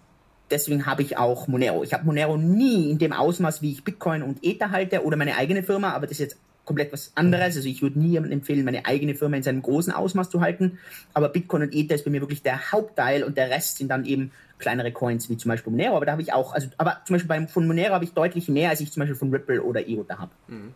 deswegen 0.52 0.86
habe 0.86 1.02
ich 1.02 1.18
auch 1.18 1.50
Monero. 1.50 1.84
Ich 1.84 1.94
habe 1.94 2.06
Monero 2.06 2.38
nie 2.38 2.89
in 2.89 2.98
dem 2.98 3.12
Ausmaß, 3.12 3.62
wie 3.62 3.74
ich 3.74 3.84
Bitcoin 3.84 4.24
und 4.24 4.39
Ether 4.41 4.72
halte 4.72 5.04
oder 5.04 5.18
meine 5.18 5.36
eigene 5.36 5.64
Firma, 5.64 5.91
aber 5.91 6.08
das 6.08 6.14
ist 6.14 6.20
jetzt 6.20 6.38
komplett 6.64 6.94
was 6.94 7.12
anderes. 7.16 7.58
Also 7.58 7.68
ich 7.68 7.82
würde 7.82 8.00
nie 8.00 8.12
jemandem 8.12 8.39
empfehlen, 8.39 8.64
meine 8.64 8.86
eigene 8.86 9.16
Firma 9.16 9.36
in 9.36 9.44
seinem 9.44 9.62
großen 9.62 9.91
Ausmaß 9.91 10.30
zu 10.30 10.39
halten. 10.39 10.80
Aber 11.14 11.28
Bitcoin 11.28 11.64
und 11.64 11.76
Ether 11.76 11.96
ist 11.96 12.06
bei 12.06 12.12
mir 12.12 12.22
wirklich 12.22 12.41
der 12.41 12.72
Hauptteil 12.72 13.26
und 13.26 13.36
der 13.36 13.50
Rest 13.50 13.80
sind 13.80 13.89
dann 13.89 14.06
eben 14.06 14.32
kleinere 14.60 14.94
Coins 14.94 15.30
wie 15.30 15.36
zum 15.36 15.50
Beispiel 15.50 15.72
Monero. 15.72 15.98
Aber 15.98 16.06
da 16.06 16.14
habe 16.14 16.22
ich 16.22 16.32
auch, 16.32 16.54
also 16.54 16.70
aber 16.78 17.02
zum 17.06 17.16
Beispiel 17.16 17.28
beim, 17.28 17.50
von 17.50 17.68
Monero 17.68 17.94
habe 17.94 18.06
ich 18.06 18.14
deutlich 18.14 18.48
mehr, 18.48 18.70
als 18.70 18.80
ich 18.80 18.94
zum 18.94 19.02
Beispiel 19.02 19.18
von 19.18 19.30
Ripple 19.30 19.62
oder 19.62 19.86
IOTA 19.86 20.20
habe. 20.20 20.32
Mhm. 20.48 20.74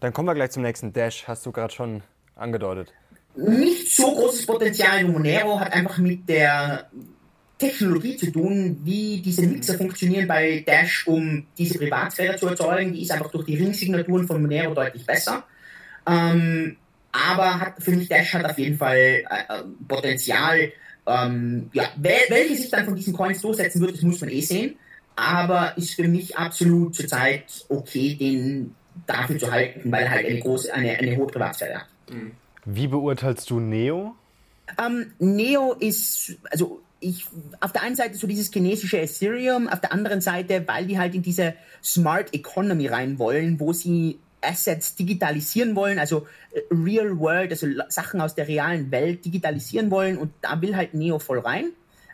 Dann 0.00 0.12
kommen 0.12 0.26
wir 0.26 0.34
gleich 0.34 0.50
zum 0.50 0.64
nächsten 0.64 0.92
Dash. 0.92 1.28
Hast 1.28 1.46
du 1.46 1.52
gerade 1.52 1.72
schon 1.72 2.02
angedeutet? 2.34 2.92
Nicht 3.36 3.94
so 3.94 4.12
großes 4.12 4.46
Potenzial 4.46 5.06
wie 5.06 5.12
Monero, 5.12 5.60
hat 5.60 5.72
einfach 5.72 5.98
mit 5.98 6.28
der 6.28 6.88
Technologie 7.58 8.16
zu 8.16 8.30
tun, 8.30 8.78
wie 8.84 9.20
diese 9.20 9.42
Mixer 9.42 9.74
funktionieren 9.74 10.28
bei 10.28 10.62
Dash, 10.64 11.06
um 11.06 11.44
diese 11.56 11.78
Privatsphäre 11.78 12.36
zu 12.36 12.46
erzeugen. 12.46 12.92
Die 12.92 13.02
ist 13.02 13.10
einfach 13.10 13.30
durch 13.30 13.44
die 13.46 13.56
Ringsignaturen 13.56 14.26
von 14.26 14.40
Monero 14.40 14.74
deutlich 14.74 15.04
besser. 15.04 15.44
Ähm, 16.06 16.76
aber 17.10 17.60
hat, 17.60 17.82
für 17.82 17.90
mich 17.90 18.08
Dash 18.08 18.32
hat 18.34 18.44
auf 18.44 18.58
jeden 18.58 18.78
Fall 18.78 18.96
äh, 18.96 19.22
äh 19.24 19.62
Potenzial. 19.88 20.72
Ähm, 21.06 21.70
ja, 21.72 21.84
welche 21.96 22.56
sich 22.56 22.70
dann 22.70 22.84
von 22.84 22.94
diesen 22.94 23.12
Coins 23.12 23.40
durchsetzen 23.40 23.80
wird, 23.80 23.94
das 23.94 24.02
muss 24.02 24.20
man 24.20 24.30
eh 24.30 24.40
sehen. 24.40 24.76
Aber 25.16 25.76
ist 25.76 25.94
für 25.94 26.06
mich 26.06 26.36
absolut 26.36 26.94
zurzeit 26.94 27.44
okay, 27.68 28.14
den 28.14 28.74
dafür 29.06 29.38
zu 29.38 29.50
halten, 29.50 29.90
weil 29.90 30.04
er 30.04 30.10
halt 30.10 30.26
eine 30.26 30.38
große, 30.38 30.72
eine, 30.72 30.90
eine 30.90 31.16
hohe 31.16 31.26
Privatsphäre 31.26 31.80
hat. 31.80 31.88
Mhm. 32.08 32.32
Wie 32.64 32.86
beurteilst 32.86 33.50
du 33.50 33.58
Neo? 33.58 34.14
Ähm, 34.78 35.12
Neo 35.18 35.72
ist, 35.72 36.36
also 36.50 36.82
ich, 37.00 37.26
auf 37.60 37.72
der 37.72 37.82
einen 37.82 37.96
Seite 37.96 38.16
so 38.16 38.26
dieses 38.26 38.50
chinesische 38.52 38.98
Ethereum, 38.98 39.68
auf 39.68 39.80
der 39.80 39.92
anderen 39.92 40.20
Seite, 40.20 40.64
weil 40.66 40.86
die 40.86 40.98
halt 40.98 41.14
in 41.14 41.22
diese 41.22 41.54
Smart 41.82 42.34
Economy 42.34 42.88
rein 42.88 43.18
wollen, 43.18 43.60
wo 43.60 43.72
sie 43.72 44.18
Assets 44.40 44.94
digitalisieren 44.94 45.74
wollen, 45.76 45.98
also 45.98 46.26
äh, 46.52 46.60
Real 46.70 47.18
World, 47.18 47.50
also 47.50 47.66
Sachen 47.88 48.20
aus 48.20 48.34
der 48.34 48.48
realen 48.48 48.90
Welt 48.90 49.24
digitalisieren 49.24 49.90
wollen 49.90 50.18
und 50.18 50.32
da 50.42 50.60
will 50.60 50.76
halt 50.76 50.94
Neo 50.94 51.18
voll 51.18 51.40
rein. 51.40 51.72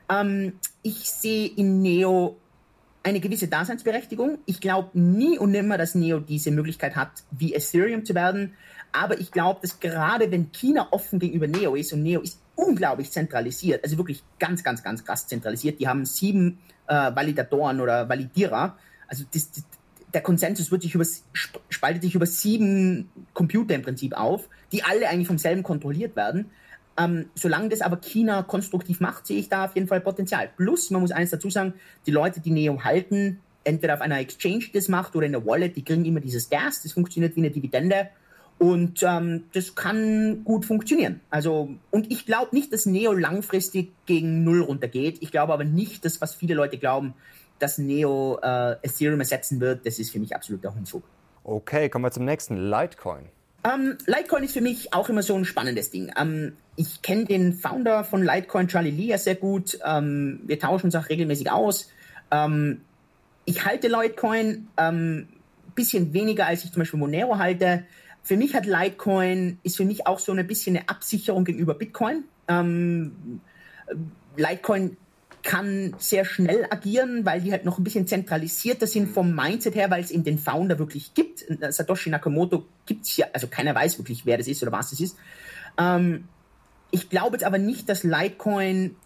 Ähm, 0.09 0.55
ich 0.83 1.11
sehe 1.11 1.49
in 1.49 1.83
Neo 1.83 2.37
eine 3.03 3.21
gewisse 3.21 3.49
Daseinsberechtigung. 3.49 4.39
Ich 4.47 4.61
glaube 4.61 4.99
nie 4.99 5.39
und 5.39 5.51
nimmer, 5.51 5.77
dass 5.77 5.95
Neo 5.95 6.21
diese 6.21 6.51
Möglichkeit 6.51 6.97
hat, 6.97 7.11
wie 7.31 7.55
Ethereum 7.55 8.05
zu 8.05 8.15
werden. 8.15 8.55
Aber 8.93 9.21
ich 9.21 9.31
glaube, 9.31 9.61
dass 9.61 9.81
gerade 9.81 10.31
wenn 10.31 10.53
China 10.53 10.89
offen 10.91 11.19
gegenüber 11.19 11.47
Neo 11.47 11.75
ist 11.75 11.93
und 11.93 12.03
Neo 12.03 12.21
ist 12.21 12.41
unglaublich 12.57 13.11
zentralisiert, 13.11 13.83
also 13.85 13.99
wirklich 13.99 14.23
ganz, 14.39 14.63
ganz, 14.63 14.83
ganz 14.83 15.05
krass 15.05 15.27
zentralisiert. 15.27 15.81
Die 15.81 15.89
haben 15.89 16.05
sieben 16.05 16.59
äh, 16.87 16.95
Validatoren 16.95 17.81
oder 17.81 18.09
Validierer. 18.09 18.77
Also 19.09 19.25
das, 19.33 19.51
das, 19.51 19.65
der 20.13 20.23
Konsensus 20.23 20.71
wird 20.71 20.83
sich 20.83 20.95
über, 20.95 21.05
spaltet 21.69 22.03
sich 22.03 22.15
über 22.15 22.27
sieben 22.27 23.11
Computer 23.33 23.75
im 23.75 23.83
Prinzip 23.83 24.15
auf, 24.17 24.49
die 24.73 24.85
alle 24.85 25.09
eigentlich 25.09 25.27
vom 25.27 25.39
selben 25.39 25.63
kontrolliert 25.63 26.17
werden. 26.17 26.51
Ähm, 26.97 27.27
solange 27.35 27.71
das 27.71 27.81
aber 27.81 27.97
China 27.97 28.43
konstruktiv 28.45 29.01
macht, 29.01 29.27
sehe 29.27 29.41
ich 29.41 29.49
da 29.49 29.65
auf 29.65 29.75
jeden 29.75 29.89
Fall 29.89 30.01
Potenzial. 30.01 30.49
Plus, 30.57 30.91
man 30.91 31.01
muss 31.01 31.11
eines 31.11 31.31
dazu 31.31 31.51
sagen, 31.51 31.75
die 32.07 32.13
Leute, 32.13 32.41
die 32.41 32.53
Neo 32.53 32.85
halten, 32.85 33.41
entweder 33.65 33.95
auf 33.95 34.01
einer 34.01 34.21
Exchange 34.21 34.67
das 34.73 34.89
macht 34.89 35.17
oder 35.17 35.27
in 35.27 35.33
der 35.33 35.45
Wallet, 35.45 35.75
die 35.77 35.85
kriegen 35.85 36.05
immer 36.05 36.21
dieses 36.21 36.49
Gas, 36.49 36.83
das 36.83 36.93
funktioniert 36.93 37.35
wie 37.35 37.41
eine 37.41 37.51
Dividende 37.51 38.11
und 38.59 39.03
ähm, 39.03 39.45
das 39.53 39.75
kann 39.75 40.45
gut 40.45 40.65
funktionieren. 40.65 41.21
Also, 41.31 41.71
und 41.91 42.11
ich 42.11 42.25
glaube 42.25 42.55
nicht, 42.55 42.73
dass 42.73 42.87
Neo 42.87 43.13
langfristig 43.13 43.93
gegen 44.07 44.45
Null 44.45 44.63
runtergeht. 44.63 45.19
Ich 45.21 45.31
glaube 45.31 45.53
aber 45.53 45.65
nicht, 45.65 46.05
dass 46.05 46.21
was 46.21 46.35
viele 46.35 46.55
Leute 46.55 46.79
glauben, 46.79 47.15
dass 47.59 47.79
Neo 47.79 48.39
äh, 48.43 48.77
Ethereum 48.83 49.21
ersetzen 49.21 49.61
wird. 49.61 49.87
Das 49.87 49.99
ist 49.99 50.11
für 50.11 50.19
mich 50.19 50.35
absoluter 50.35 50.75
Unfug. 50.77 51.03
Okay, 51.43 51.89
kommen 51.89 52.05
wir 52.05 52.11
zum 52.11 52.25
nächsten. 52.25 52.57
Litecoin. 52.57 53.29
Ähm, 53.65 53.99
Litecoin 54.07 54.45
ist 54.45 54.55
für 54.55 54.61
mich 54.61 54.93
auch 54.93 55.09
immer 55.09 55.23
so 55.23 55.35
ein 55.35 55.45
spannendes 55.45 55.91
Ding. 55.91 56.13
Ähm, 56.19 56.57
ich 56.77 57.03
kenne 57.03 57.25
den 57.25 57.53
Founder 57.55 58.05
von 58.05 58.23
Litecoin, 58.23 58.69
Charlie 58.69 58.91
Lee, 58.91 59.07
ja 59.07 59.19
sehr 59.19 59.37
gut. 59.37 59.79
Ähm, 59.85 60.41
wir 60.45 60.59
tauschen 60.59 60.87
uns 60.87 60.97
auch 60.97 61.09
regelmäßig 61.09 61.51
aus. 61.51 61.91
Ähm, 62.31 62.83
ich 63.45 63.65
halte 63.65 63.89
Litecoin 63.89 64.69
ein 64.77 64.95
ähm, 64.95 65.29
bisschen 65.75 66.13
weniger, 66.13 66.47
als 66.47 66.65
ich 66.65 66.73
zum 66.73 66.81
Beispiel 66.81 66.99
Monero 66.99 67.39
halte. 67.39 67.85
Für 68.25 68.39
mich 68.39 68.55
hat 68.55 68.65
Litecoin, 68.65 69.59
ist 69.63 69.77
für 69.77 69.85
mich 69.85 70.07
auch 70.07 70.19
so 70.19 70.33
ein 70.33 70.47
bisschen 70.47 70.77
eine 70.77 70.89
Absicherung 70.89 71.45
gegenüber 71.45 71.75
Bitcoin. 71.75 72.25
Ähm, 72.49 73.41
Litecoin 74.35 74.97
kann 75.43 75.95
sehr 75.99 76.25
schnell 76.25 76.67
agieren, 76.71 77.27
weil 77.27 77.43
die 77.43 77.53
halt 77.53 77.67
noch 77.67 77.77
ein 77.77 77.85
bisschen 77.85 78.07
zentralisierter 78.07 78.87
sind 78.87 79.11
vom 79.11 79.35
Mindset 79.35 79.75
her, 79.75 79.91
weil 79.91 80.03
es 80.03 80.11
eben 80.11 80.25
den 80.25 80.39
Founder 80.39 80.79
wirklich 80.79 81.13
gibt. 81.13 81.45
Satoshi 81.69 82.09
Nakamoto 82.09 82.65
gibt 82.87 83.05
es 83.05 83.19
ja, 83.19 83.27
also 83.35 83.47
keiner 83.47 83.75
weiß 83.75 83.99
wirklich, 83.99 84.25
wer 84.25 84.39
das 84.39 84.49
ist 84.49 84.63
oder 84.63 84.73
was 84.73 84.89
das 84.89 85.01
ist. 85.01 85.19
Ähm, 85.77 86.27
ich 86.91 87.11
glaube 87.11 87.37
jetzt 87.37 87.45
aber 87.45 87.59
nicht, 87.59 87.91
dass 87.91 88.05
Litecoin 88.05 88.97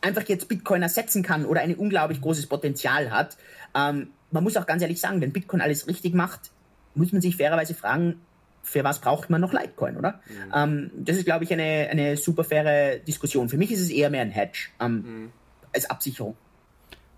einfach 0.00 0.24
jetzt 0.24 0.48
Bitcoin 0.48 0.82
ersetzen 0.82 1.22
kann 1.22 1.46
oder 1.46 1.60
ein 1.60 1.76
unglaublich 1.76 2.20
großes 2.20 2.48
Potenzial 2.48 3.12
hat. 3.12 3.36
Ähm, 3.76 4.08
man 4.32 4.42
muss 4.42 4.56
auch 4.56 4.66
ganz 4.66 4.82
ehrlich 4.82 5.00
sagen, 5.00 5.20
wenn 5.20 5.32
Bitcoin 5.32 5.60
alles 5.60 5.86
richtig 5.86 6.14
macht, 6.14 6.50
muss 6.94 7.12
man 7.12 7.20
sich 7.20 7.36
fairerweise 7.36 7.74
fragen, 7.74 8.20
für 8.62 8.84
was 8.84 9.00
braucht 9.00 9.28
man 9.28 9.40
noch 9.40 9.52
Litecoin, 9.52 9.96
oder? 9.96 10.20
Mhm. 10.28 10.52
Ähm, 10.54 10.90
das 10.96 11.16
ist, 11.16 11.24
glaube 11.24 11.44
ich, 11.44 11.52
eine, 11.52 11.88
eine 11.90 12.16
super 12.16 12.44
faire 12.44 12.98
Diskussion. 12.98 13.48
Für 13.48 13.56
mich 13.56 13.72
ist 13.72 13.80
es 13.80 13.90
eher 13.90 14.10
mehr 14.10 14.22
ein 14.22 14.30
Hedge 14.30 14.68
ähm, 14.80 14.94
mhm. 14.94 15.32
als 15.74 15.90
Absicherung. 15.90 16.36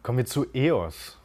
Kommen 0.03 0.19
wir 0.19 0.27
zu 0.27 0.47
EOS. 0.55 1.19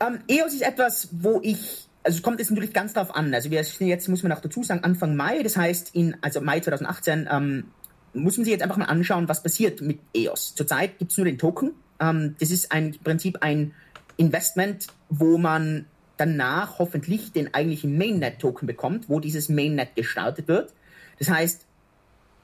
Ähm, 0.00 0.20
EOS 0.28 0.54
ist 0.54 0.62
etwas, 0.62 1.08
wo 1.12 1.40
ich, 1.42 1.88
also 2.02 2.16
es 2.16 2.22
kommt 2.22 2.38
jetzt 2.38 2.50
natürlich 2.50 2.72
ganz 2.72 2.92
darauf 2.92 3.14
an. 3.14 3.32
Also 3.32 3.50
wir 3.50 3.62
sind 3.64 3.88
jetzt, 3.88 4.08
muss 4.08 4.22
man 4.22 4.32
auch 4.32 4.40
dazu 4.40 4.62
sagen, 4.62 4.84
Anfang 4.84 5.16
Mai, 5.16 5.42
das 5.42 5.56
heißt, 5.56 5.94
in, 5.94 6.16
also 6.20 6.40
Mai 6.40 6.60
2018, 6.60 7.28
ähm, 7.30 7.64
muss 8.12 8.36
man 8.36 8.44
sich 8.44 8.52
jetzt 8.52 8.62
einfach 8.62 8.76
mal 8.76 8.86
anschauen, 8.86 9.28
was 9.28 9.42
passiert 9.42 9.80
mit 9.80 10.00
EOS. 10.14 10.54
Zurzeit 10.54 10.98
gibt 10.98 11.12
es 11.12 11.18
nur 11.18 11.26
den 11.26 11.38
Token. 11.38 11.72
Ähm, 12.00 12.36
das 12.40 12.50
ist 12.50 12.72
ein, 12.72 12.94
im 12.94 13.02
Prinzip 13.02 13.38
ein 13.42 13.74
Investment, 14.16 14.88
wo 15.08 15.38
man 15.38 15.86
danach 16.20 16.78
hoffentlich 16.78 17.32
den 17.32 17.54
eigentlichen 17.54 17.96
Mainnet-Token 17.96 18.66
bekommt, 18.66 19.08
wo 19.08 19.20
dieses 19.20 19.48
Mainnet 19.48 19.96
gestartet 19.96 20.48
wird. 20.48 20.74
Das 21.18 21.30
heißt, 21.30 21.66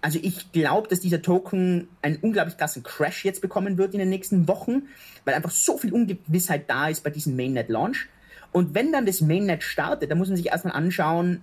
also 0.00 0.18
ich 0.22 0.52
glaube, 0.52 0.88
dass 0.88 1.00
dieser 1.00 1.22
Token 1.22 1.88
einen 2.02 2.16
unglaublich 2.16 2.56
krassen 2.56 2.82
Crash 2.82 3.24
jetzt 3.24 3.40
bekommen 3.40 3.76
wird 3.76 3.92
in 3.92 3.98
den 3.98 4.08
nächsten 4.08 4.48
Wochen, 4.48 4.84
weil 5.24 5.34
einfach 5.34 5.50
so 5.50 5.78
viel 5.78 5.92
Ungewissheit 5.92 6.70
da 6.70 6.88
ist 6.88 7.02
bei 7.02 7.10
diesem 7.10 7.36
Mainnet-Launch. 7.36 8.08
Und 8.52 8.74
wenn 8.74 8.92
dann 8.92 9.04
das 9.04 9.20
Mainnet 9.20 9.62
startet, 9.62 10.10
dann 10.10 10.18
muss 10.18 10.28
man 10.28 10.36
sich 10.36 10.46
erstmal 10.46 10.74
anschauen, 10.74 11.42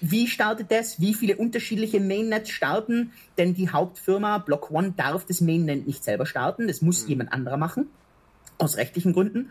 wie 0.00 0.28
startet 0.28 0.70
das, 0.70 1.00
wie 1.00 1.14
viele 1.14 1.36
unterschiedliche 1.36 1.98
Mainnets 1.98 2.50
starten, 2.50 3.12
denn 3.38 3.54
die 3.54 3.70
Hauptfirma 3.70 4.38
Block 4.38 4.70
One 4.70 4.94
darf 4.96 5.26
das 5.26 5.40
Mainnet 5.40 5.86
nicht 5.86 6.04
selber 6.04 6.26
starten, 6.26 6.68
das 6.68 6.82
muss 6.82 7.04
mhm. 7.04 7.08
jemand 7.08 7.32
anderer 7.32 7.56
machen, 7.56 7.88
aus 8.58 8.76
rechtlichen 8.76 9.12
Gründen. 9.12 9.50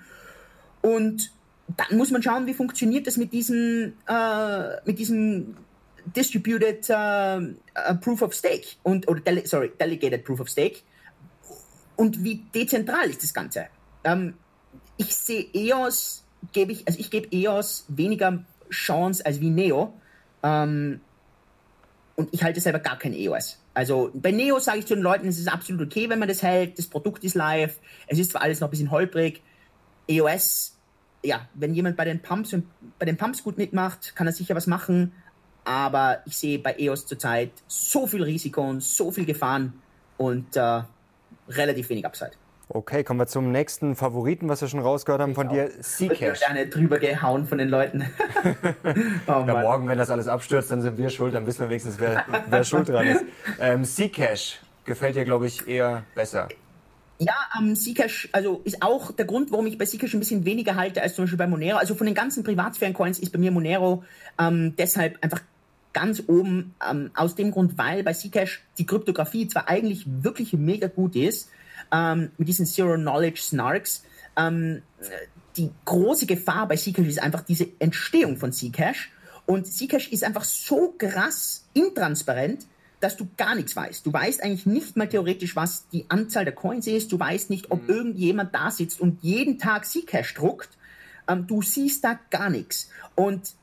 Und 0.81 1.31
dann 1.77 1.97
muss 1.97 2.11
man 2.11 2.23
schauen, 2.23 2.47
wie 2.47 2.53
funktioniert 2.53 3.07
das 3.07 3.17
mit 3.17 3.33
diesem, 3.33 3.93
äh, 4.07 4.81
mit 4.85 4.99
diesem 4.99 5.55
Distributed 6.15 6.89
äh, 6.89 7.95
Proof 8.01 8.21
of 8.21 8.33
Stake 8.33 8.67
und 8.83 9.07
oder 9.07 9.21
Dele 9.21 9.45
sorry, 9.45 9.71
Delegated 9.79 10.23
Proof 10.25 10.39
of 10.39 10.49
Stake 10.49 10.79
und 11.95 12.23
wie 12.23 12.43
dezentral 12.53 13.09
ist 13.09 13.23
das 13.23 13.33
Ganze. 13.33 13.67
Ähm, 14.03 14.33
ich 14.97 15.15
sehe 15.15 15.45
EOS, 15.53 16.23
gebe 16.51 16.71
ich, 16.71 16.87
also 16.87 16.99
ich 16.99 17.11
gebe 17.11 17.27
EOS 17.31 17.85
weniger 17.89 18.43
Chance 18.69 19.25
als 19.25 19.39
wie 19.39 19.49
Neo. 19.49 19.93
Ähm, 20.43 21.01
und 22.15 22.29
ich 22.31 22.43
halte 22.43 22.59
selber 22.59 22.79
gar 22.79 22.97
kein 22.97 23.13
EOS. 23.13 23.59
Also 23.73 24.11
bei 24.13 24.31
Neo 24.31 24.59
sage 24.59 24.79
ich 24.79 24.85
zu 24.85 24.95
den 24.95 25.03
Leuten, 25.03 25.27
es 25.27 25.39
ist 25.39 25.47
absolut 25.47 25.87
okay, 25.87 26.09
wenn 26.09 26.19
man 26.19 26.27
das 26.27 26.43
hält. 26.43 26.77
Das 26.77 26.87
Produkt 26.87 27.23
ist 27.23 27.35
live. 27.35 27.79
Es 28.07 28.19
ist 28.19 28.31
zwar 28.31 28.41
alles 28.41 28.59
noch 28.59 28.67
ein 28.67 28.71
bisschen 28.71 28.91
holprig. 28.91 29.41
EOS 30.07 30.70
ja, 31.23 31.47
wenn 31.53 31.73
jemand 31.73 31.97
bei 31.97 32.05
den 32.05 32.21
Pumps 32.21 32.53
und 32.53 32.65
bei 32.99 33.05
den 33.05 33.17
Pumps 33.17 33.43
gut 33.43 33.57
mitmacht, 33.57 34.15
kann 34.15 34.27
er 34.27 34.33
sicher 34.33 34.55
was 34.55 34.67
machen. 34.67 35.13
Aber 35.63 36.19
ich 36.25 36.37
sehe 36.37 36.57
bei 36.57 36.75
EOS 36.77 37.05
zurzeit 37.05 37.51
so 37.67 38.07
viel 38.07 38.23
Risiko 38.23 38.67
und 38.67 38.81
so 38.81 39.11
viel 39.11 39.25
Gefahren 39.25 39.73
und 40.17 40.55
äh, 40.55 40.81
relativ 41.49 41.89
wenig 41.89 42.05
Upside. 42.05 42.31
Okay, 42.73 43.03
kommen 43.03 43.19
wir 43.19 43.27
zum 43.27 43.51
nächsten 43.51 43.95
Favoriten, 43.97 44.47
was 44.47 44.61
wir 44.61 44.69
schon 44.69 44.79
rausgehört 44.79 45.21
haben 45.21 45.31
ich 45.31 45.35
von 45.35 45.49
auch. 45.49 45.51
dir, 45.51 45.69
Zcash. 45.81 46.21
Ich 46.21 46.39
gerne 46.39 46.67
drüber 46.67 46.99
gehauen 46.99 47.45
von 47.45 47.57
den 47.57 47.67
Leuten. 47.67 48.05
oh, 49.27 49.43
ja, 49.45 49.61
morgen, 49.61 49.89
wenn 49.89 49.97
das 49.97 50.09
alles 50.09 50.29
abstürzt, 50.29 50.71
dann 50.71 50.81
sind 50.81 50.97
wir 50.97 51.09
schuld, 51.09 51.35
dann 51.35 51.45
wissen 51.45 51.59
wir 51.59 51.69
wenigstens, 51.69 51.99
wer, 51.99 52.23
wer 52.47 52.63
schuld 52.63 52.87
dran 52.87 53.07
ist. 53.07 53.25
Ähm, 53.59 53.83
Zcash 53.83 54.59
gefällt 54.85 55.15
dir, 55.15 55.25
glaube 55.25 55.47
ich, 55.47 55.67
eher 55.67 56.03
besser. 56.15 56.47
Ja, 57.21 57.35
ähm, 57.55 57.75
Zcash, 57.75 58.29
also 58.31 58.61
ist 58.63 58.81
auch 58.81 59.11
der 59.11 59.25
Grund, 59.25 59.51
warum 59.51 59.67
ich 59.67 59.77
bei 59.77 59.85
Zcash 59.85 60.11
ein 60.15 60.19
bisschen 60.19 60.43
weniger 60.43 60.75
halte 60.75 61.03
als 61.03 61.13
zum 61.13 61.25
Beispiel 61.25 61.37
bei 61.37 61.45
Monero. 61.45 61.77
Also 61.77 61.93
von 61.93 62.07
den 62.07 62.15
ganzen 62.15 62.43
Privatsphären-Coins 62.43 63.19
ist 63.19 63.31
bei 63.31 63.37
mir 63.37 63.51
Monero 63.51 64.03
ähm, 64.39 64.75
deshalb 64.75 65.23
einfach 65.23 65.41
ganz 65.93 66.23
oben, 66.25 66.73
ähm, 66.89 67.11
aus 67.13 67.35
dem 67.35 67.51
Grund, 67.51 67.77
weil 67.77 68.01
bei 68.01 68.13
Zcash 68.13 68.63
die 68.79 68.87
Kryptographie 68.87 69.47
zwar 69.47 69.69
eigentlich 69.69 70.07
wirklich 70.07 70.53
mega 70.53 70.87
gut 70.87 71.15
ist, 71.15 71.49
ähm, 71.91 72.31
mit 72.39 72.47
diesen 72.47 72.65
Zero-Knowledge-Snarks, 72.65 74.03
ähm, 74.35 74.81
die 75.57 75.69
große 75.85 76.25
Gefahr 76.25 76.67
bei 76.67 76.75
Zcash 76.75 77.07
ist 77.07 77.21
einfach 77.21 77.41
diese 77.41 77.67
Entstehung 77.77 78.37
von 78.37 78.51
Zcash. 78.51 79.11
Und 79.45 79.67
Zcash 79.67 80.07
ist 80.07 80.23
einfach 80.23 80.43
so 80.43 80.95
krass 80.97 81.67
intransparent, 81.73 82.65
dass 83.01 83.17
du 83.17 83.27
gar 83.35 83.55
nichts 83.55 83.75
weißt. 83.75 84.05
Du 84.05 84.13
weißt 84.13 84.43
eigentlich 84.43 84.65
nicht 84.65 84.95
mal 84.95 85.09
theoretisch, 85.09 85.55
was 85.55 85.87
die 85.89 86.05
Anzahl 86.09 86.45
der 86.45 86.55
Coins 86.55 86.87
ist. 86.87 87.11
Du 87.11 87.19
weißt 87.19 87.49
nicht, 87.49 87.71
ob 87.71 87.83
mhm. 87.83 87.89
irgendjemand 87.89 88.55
da 88.55 88.71
sitzt 88.71 89.01
und 89.01 89.21
jeden 89.23 89.57
Tag 89.57 89.85
Zcash 89.85 90.33
druckt. 90.35 90.69
Ähm, 91.27 91.47
du 91.47 91.61
siehst 91.61 92.03
da 92.03 92.19
gar 92.29 92.49
nichts. 92.49 92.89
Und 93.15 93.55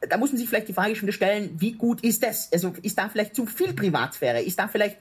da 0.00 0.18
muss 0.18 0.30
man 0.30 0.38
sich 0.38 0.48
vielleicht 0.48 0.68
die 0.68 0.74
Frage 0.74 0.94
schon 0.94 1.10
stellen, 1.10 1.56
wie 1.58 1.72
gut 1.72 2.02
ist 2.02 2.22
das? 2.22 2.52
Also 2.52 2.74
ist 2.82 2.98
da 2.98 3.08
vielleicht 3.08 3.34
zu 3.34 3.46
viel 3.46 3.72
Privatsphäre? 3.72 4.42
Ist 4.42 4.58
da 4.58 4.68
vielleicht 4.68 4.98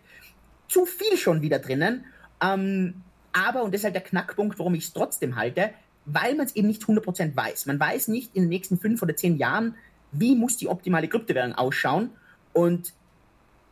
zu 0.70 0.86
viel 0.86 1.18
schon 1.18 1.42
wieder 1.42 1.60
drinnen? 1.60 2.06
Ähm, 2.42 3.02
aber, 3.34 3.64
und 3.64 3.74
das 3.74 3.82
ist 3.82 3.86
halt 3.86 3.96
der 3.96 4.04
Knackpunkt, 4.04 4.58
warum 4.58 4.74
ich 4.76 4.86
es 4.86 4.94
trotzdem 4.94 5.36
halte, 5.36 5.72
weil 6.06 6.36
man 6.36 6.46
es 6.46 6.56
eben 6.56 6.68
nicht 6.68 6.84
100% 6.84 7.36
weiß. 7.36 7.66
Man 7.66 7.80
weiß 7.80 8.08
nicht 8.08 8.36
in 8.36 8.44
den 8.44 8.50
nächsten 8.50 8.80
fünf 8.80 9.02
oder 9.02 9.16
zehn 9.16 9.38
Jahren, 9.38 9.76
wie 10.12 10.36
muss 10.36 10.58
die 10.58 10.68
optimale 10.68 11.08
Kryptowährung 11.08 11.54
ausschauen. 11.54 12.12
Und 12.54 12.94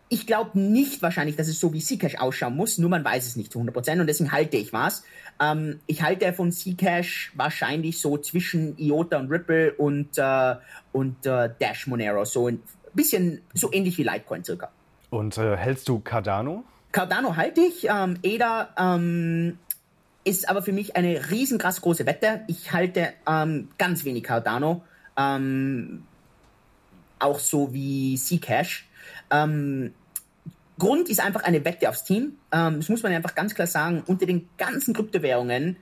ich 0.10 0.26
glaube 0.26 0.60
nicht 0.60 1.02
wahrscheinlich, 1.04 1.36
dass 1.36 1.48
es 1.48 1.60
so 1.60 1.72
wie 1.72 1.80
Zcash 1.80 2.16
ausschauen 2.16 2.56
muss, 2.56 2.80
nur 2.80 2.90
man 2.90 3.06
weiß 3.06 3.26
es 3.28 3.36
nicht 3.36 3.52
zu 3.52 3.60
100% 3.60 4.02
und 4.02 4.08
deswegen 4.08 4.32
halte 4.32 4.58
ich 4.58 4.74
was. 4.74 5.04
Ähm, 5.40 5.80
ich 5.86 6.02
halte 6.02 6.34
von 6.34 6.52
Zcash 6.52 7.32
wahrscheinlich 7.36 8.02
so 8.02 8.18
zwischen 8.18 8.78
IOTA 8.78 9.20
und 9.20 9.30
Ripple 9.30 9.74
und, 9.74 10.18
äh, 10.18 10.56
und 10.92 11.26
äh, 11.28 11.52
Dash 11.60 11.86
Monero, 11.86 12.26
so 12.26 12.48
ein 12.48 12.62
bisschen 12.94 13.42
so 13.54 13.72
ähnlich 13.72 13.98
wie 14.00 14.04
Litecoin 14.04 14.44
circa. 14.44 14.70
Und 15.12 15.38
äh, 15.38 15.56
hältst 15.56 15.88
du 15.88 16.00
Cardano? 16.00 16.64
Cardano 16.92 17.36
halte 17.36 17.62
ich. 17.62 17.88
Ähm, 17.88 18.18
EDA 18.24 18.70
ähm, 18.78 19.60
ist 20.24 20.50
aber 20.50 20.64
für 20.64 20.74
mich 20.74 20.96
eine 20.96 21.30
riesenkrass 21.30 21.82
große 21.82 22.08
Wette. 22.08 22.42
Ich 22.48 22.72
halte 22.72 23.14
ähm, 23.28 23.70
ganz 23.78 24.06
wenig 24.06 24.24
Cardano. 24.24 24.84
Ähm, 25.16 26.04
auch 27.20 27.40
so 27.40 27.74
wie 27.74 28.16
Zcash. 28.18 28.88
Ähm, 29.32 29.94
Grund 30.80 31.10
ist 31.10 31.20
einfach 31.20 31.44
eine 31.44 31.64
Wette 31.66 31.90
aufs 31.90 32.04
Team. 32.04 32.38
Ähm, 32.52 32.78
das 32.78 32.90
muss 32.90 33.04
man 33.04 33.12
einfach 33.12 33.36
ganz 33.36 33.54
klar 33.54 33.68
sagen. 33.68 34.04
Unter 34.08 34.26
den 34.26 34.50
ganzen 34.58 34.94
Kryptowährungen 34.94 35.78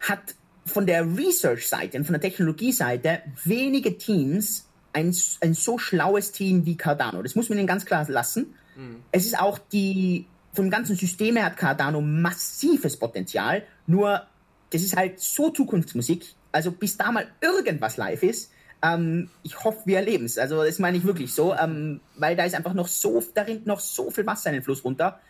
hat 0.00 0.34
von 0.66 0.86
der 0.86 1.16
Research-Seite 1.16 1.96
und 1.96 2.04
von 2.04 2.12
der 2.12 2.20
Technologie-Seite 2.20 3.22
wenige 3.44 3.96
Teams 3.96 4.68
ein, 4.92 5.14
ein 5.40 5.54
so 5.54 5.78
schlaues 5.78 6.32
Team 6.32 6.66
wie 6.66 6.76
Cardano. 6.76 7.22
Das 7.22 7.34
muss 7.34 7.48
man 7.48 7.58
ihnen 7.58 7.66
ganz 7.66 7.86
klar 7.86 8.06
lassen. 8.08 8.54
Mhm. 8.76 9.02
Es 9.12 9.24
ist 9.24 9.38
auch 9.38 9.58
die, 9.58 10.26
vom 10.52 10.70
ganzen 10.70 10.96
System 10.96 11.36
her 11.36 11.46
hat 11.46 11.56
Cardano 11.56 12.00
massives 12.00 12.98
Potenzial. 12.98 13.62
Nur, 13.86 14.26
das 14.70 14.82
ist 14.82 14.96
halt 14.96 15.20
so 15.20 15.50
Zukunftsmusik. 15.50 16.34
Also 16.52 16.72
bis 16.72 16.96
da 16.96 17.12
mal 17.12 17.26
irgendwas 17.40 17.96
live 17.96 18.22
ist, 18.22 18.50
ähm, 18.82 19.30
ich 19.42 19.64
hoffe, 19.64 19.80
wir 19.84 19.96
erleben 19.96 20.24
es. 20.24 20.38
Also 20.38 20.64
das 20.64 20.78
meine 20.78 20.96
ich 20.96 21.04
wirklich 21.04 21.32
so, 21.32 21.54
ähm, 21.54 22.00
weil 22.16 22.36
da 22.36 22.44
ist 22.44 22.54
einfach 22.54 22.74
noch 22.74 22.88
so, 22.88 23.22
da 23.34 23.42
rinnt 23.42 23.66
noch 23.66 23.80
so 23.80 24.10
viel 24.10 24.26
Wasser 24.26 24.50
in 24.50 24.54
den 24.54 24.62
Fluss 24.62 24.84
runter. 24.84 25.20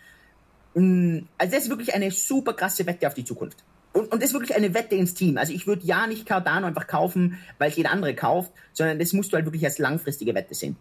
Mm, 0.75 1.21
also 1.39 1.55
das 1.55 1.65
ist 1.65 1.71
wirklich 1.71 1.95
eine 1.95 2.11
super 2.11 2.53
krasse 2.53 2.87
Wette 2.87 3.07
auf 3.07 3.15
die 3.15 3.25
Zukunft. 3.25 3.65
Und, 3.93 4.13
und 4.13 4.23
das 4.23 4.31
ist 4.31 4.35
wirklich 4.35 4.55
eine 4.55 4.75
Wette 4.75 4.95
ins 4.95 5.15
Team. 5.15 5.39
Also 5.39 5.53
ich 5.53 5.67
würde 5.67 5.85
ja 5.85 6.07
nicht 6.07 6.27
Cardano 6.27 6.67
einfach 6.67 6.87
kaufen, 6.87 7.39
weil 7.59 7.71
es 7.71 7.77
jeder 7.77 7.91
andere 7.91 8.15
kauft, 8.15 8.53
sondern 8.73 8.99
das 8.99 9.13
musst 9.13 9.33
du 9.33 9.37
halt 9.37 9.47
wirklich 9.47 9.65
als 9.65 9.79
langfristige 9.79 10.35
Wette 10.35 10.55
sehen. 10.55 10.77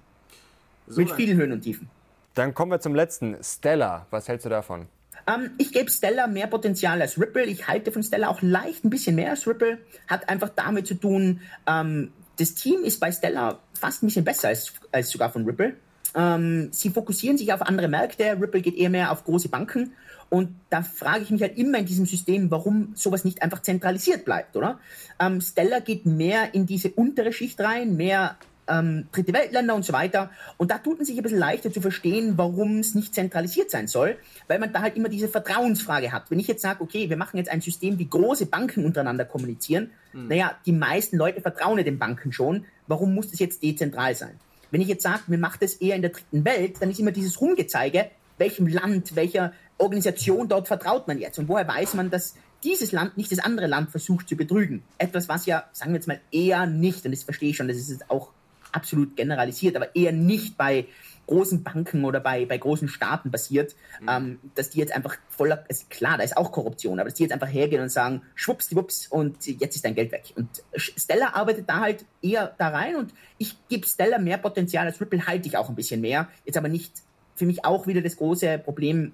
So 0.88 1.02
Mit 1.02 1.12
vielen 1.12 1.38
Höhen 1.38 1.52
und 1.52 1.62
Tiefen. 1.62 1.90
Dann 2.34 2.54
kommen 2.54 2.72
wir 2.72 2.80
zum 2.80 2.96
letzten. 2.96 3.38
Stella, 3.42 4.06
was 4.12 4.28
hältst 4.28 4.46
du 4.46 4.50
davon? 4.50 4.88
Ähm, 5.26 5.52
ich 5.58 5.72
gebe 5.72 5.90
Stella 5.90 6.28
mehr 6.28 6.48
Potenzial 6.48 7.02
als 7.02 7.20
Ripple. 7.20 7.46
Ich 7.46 7.68
halte 7.68 7.92
von 7.92 8.04
Stella 8.04 8.30
auch 8.30 8.42
leicht 8.42 8.86
ein 8.86 8.90
bisschen 8.90 9.16
mehr 9.16 9.32
als 9.32 9.48
Ripple. 9.48 9.80
Hat 10.08 10.30
einfach 10.30 10.50
damit 10.50 10.88
zu 10.88 10.96
tun, 10.96 11.42
ähm, 11.66 12.12
das 12.38 12.54
Team 12.56 12.84
ist 12.84 13.00
bei 13.00 13.12
Stellar 13.12 13.60
fast 13.74 14.04
ein 14.04 14.08
bisschen 14.08 14.26
besser 14.26 14.50
als, 14.50 14.74
als 14.92 15.10
sogar 15.10 15.32
von 15.32 15.46
Ripple. 15.46 15.76
Ähm, 16.16 16.70
sie 16.72 16.90
fokussieren 16.90 17.38
sich 17.38 17.52
auf 17.54 17.62
andere 17.62 17.88
Märkte. 17.88 18.38
Ripple 18.40 18.62
geht 18.62 18.76
eher 18.76 18.90
mehr 18.90 19.12
auf 19.12 19.24
große 19.24 19.50
Banken. 19.50 19.94
Und 20.30 20.50
da 20.70 20.82
frage 20.82 21.24
ich 21.24 21.30
mich 21.30 21.42
halt 21.42 21.58
immer 21.58 21.78
in 21.78 21.86
diesem 21.86 22.06
System, 22.06 22.52
warum 22.52 22.92
sowas 22.96 23.24
nicht 23.24 23.42
einfach 23.42 23.62
zentralisiert 23.62 24.26
bleibt, 24.26 24.58
oder? 24.58 24.80
Ähm, 25.20 25.40
Stellar 25.42 25.82
geht 25.82 26.06
mehr 26.06 26.54
in 26.54 26.66
diese 26.66 26.90
untere 26.92 27.32
Schicht 27.32 27.60
rein, 27.60 27.96
mehr 27.96 28.38
ähm, 28.68 29.08
dritte 29.12 29.34
Weltländer 29.34 29.76
und 29.76 29.86
so 29.86 29.94
weiter. 29.94 30.30
Und 30.58 30.72
da 30.72 30.78
tut 30.78 30.98
man 30.98 31.06
sich 31.06 31.18
ein 31.18 31.24
bisschen 31.24 31.40
leichter 31.40 31.72
zu 31.72 31.82
verstehen, 31.82 32.38
warum 32.38 32.80
es 32.80 32.96
nicht 32.96 33.14
zentralisiert 33.14 33.72
sein 33.72 33.88
soll, 33.88 34.18
weil 34.48 34.60
man 34.60 34.74
da 34.74 34.82
halt 34.82 34.96
immer 34.96 35.10
diese 35.10 35.28
Vertrauensfrage 35.28 36.12
hat. 36.12 36.30
Wenn 36.30 36.40
ich 36.40 36.48
jetzt 36.48 36.62
sage, 36.62 36.82
okay, 36.82 37.10
wir 37.10 37.18
machen 37.18 37.38
jetzt 37.38 37.50
ein 37.50 37.62
System, 37.62 38.00
wie 38.00 38.10
große 38.10 38.48
Banken 38.48 38.86
untereinander 38.86 39.26
kommunizieren, 39.26 39.92
mhm. 40.14 40.28
naja, 40.28 40.56
die 40.66 40.74
meisten 40.74 41.18
Leute 41.18 41.42
vertrauen 41.42 41.78
den 41.84 42.00
Banken 42.00 42.32
schon, 42.32 42.66
warum 42.88 43.14
muss 43.14 43.32
das 43.32 43.40
jetzt 43.40 43.64
dezentral 43.64 44.16
sein? 44.16 44.40
Wenn 44.72 44.82
ich 44.82 44.88
jetzt 44.88 45.04
sage, 45.04 45.22
mir 45.28 45.38
macht 45.38 45.62
das 45.62 45.76
eher 45.76 45.96
in 45.96 46.02
der 46.02 46.12
dritten 46.12 46.44
Welt, 46.44 46.82
dann 46.82 46.90
ist 46.90 47.00
immer 47.00 47.12
dieses 47.12 47.40
Rumgezeige, 47.40 48.10
welchem 48.38 48.68
Land, 48.68 49.16
welcher 49.16 49.54
Organisation 49.78 50.48
dort 50.48 50.68
vertraut 50.68 51.08
man 51.08 51.20
jetzt 51.20 51.40
und 51.40 51.48
woher 51.48 51.68
weiß 51.68 51.94
man, 51.94 52.10
dass 52.10 52.36
dieses 52.64 52.92
Land 52.92 53.18
nicht 53.18 53.32
das 53.32 53.40
andere 53.40 53.68
Land 53.68 53.92
versucht 53.92 54.28
zu 54.28 54.36
betrügen. 54.36 54.84
Etwas, 54.98 55.30
was 55.30 55.46
ja, 55.46 55.66
sagen 55.74 55.92
wir 55.92 55.98
jetzt 55.98 56.08
mal, 56.08 56.20
eher 56.32 56.66
nicht, 56.66 57.06
und 57.06 57.12
das 57.12 57.24
verstehe 57.24 57.52
ich 57.52 57.58
schon, 57.58 57.68
das 57.68 57.78
ist 57.78 58.10
auch 58.10 58.32
absolut 58.78 59.16
generalisiert, 59.16 59.76
aber 59.76 59.96
eher 59.96 60.12
nicht 60.12 60.58
bei 60.58 60.86
großen 61.28 61.62
Banken 61.64 62.06
oder 62.06 62.20
bei, 62.22 62.46
bei 62.46 62.58
großen 62.58 62.88
Staaten 62.88 63.32
passiert, 63.32 63.76
mhm. 64.00 64.08
ähm, 64.10 64.40
dass 64.56 64.70
die 64.70 64.80
jetzt 64.80 64.94
einfach 64.96 65.18
voller, 65.28 65.66
ist 65.68 65.90
klar, 65.90 66.18
da 66.18 66.24
ist 66.24 66.38
auch 66.38 66.52
Korruption, 66.52 67.00
aber 67.00 67.10
dass 67.10 67.18
die 67.18 67.24
jetzt 67.24 67.34
einfach 67.34 67.52
hergehen 67.52 67.82
und 67.82 67.90
sagen, 67.90 68.22
schwuppsdiwupps 68.36 69.08
und 69.08 69.46
jetzt 69.46 69.76
ist 69.76 69.84
dein 69.84 69.96
Geld 69.96 70.12
weg. 70.12 70.34
Und 70.36 70.50
Stella 70.76 71.34
arbeitet 71.34 71.70
da 71.70 71.82
halt 71.82 72.06
eher 72.22 72.56
da 72.58 72.70
rein 72.70 72.96
und 72.96 73.14
ich 73.38 73.56
gebe 73.68 73.86
Stella 73.86 74.20
mehr 74.20 74.38
Potenzial 74.38 74.86
als 74.86 75.02
Ripple, 75.02 75.28
halte 75.28 75.48
ich 75.48 75.58
auch 75.58 75.70
ein 75.70 75.76
bisschen 75.76 76.00
mehr. 76.00 76.30
Jetzt 76.46 76.58
aber 76.58 76.70
nicht 76.70 76.94
für 77.36 77.46
mich 77.46 77.66
auch 77.66 77.88
wieder 77.88 78.02
das 78.02 78.16
große 78.16 78.60
Problem, 78.60 79.12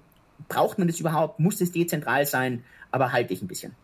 braucht 0.48 0.78
man 0.78 0.86
das 0.86 1.00
überhaupt, 1.00 1.40
muss 1.40 1.60
es 1.60 1.72
dezentral 1.72 2.26
sein, 2.26 2.64
aber 2.90 3.12
halte 3.12 3.34
ich 3.34 3.42
ein 3.42 3.48
bisschen. 3.48 3.74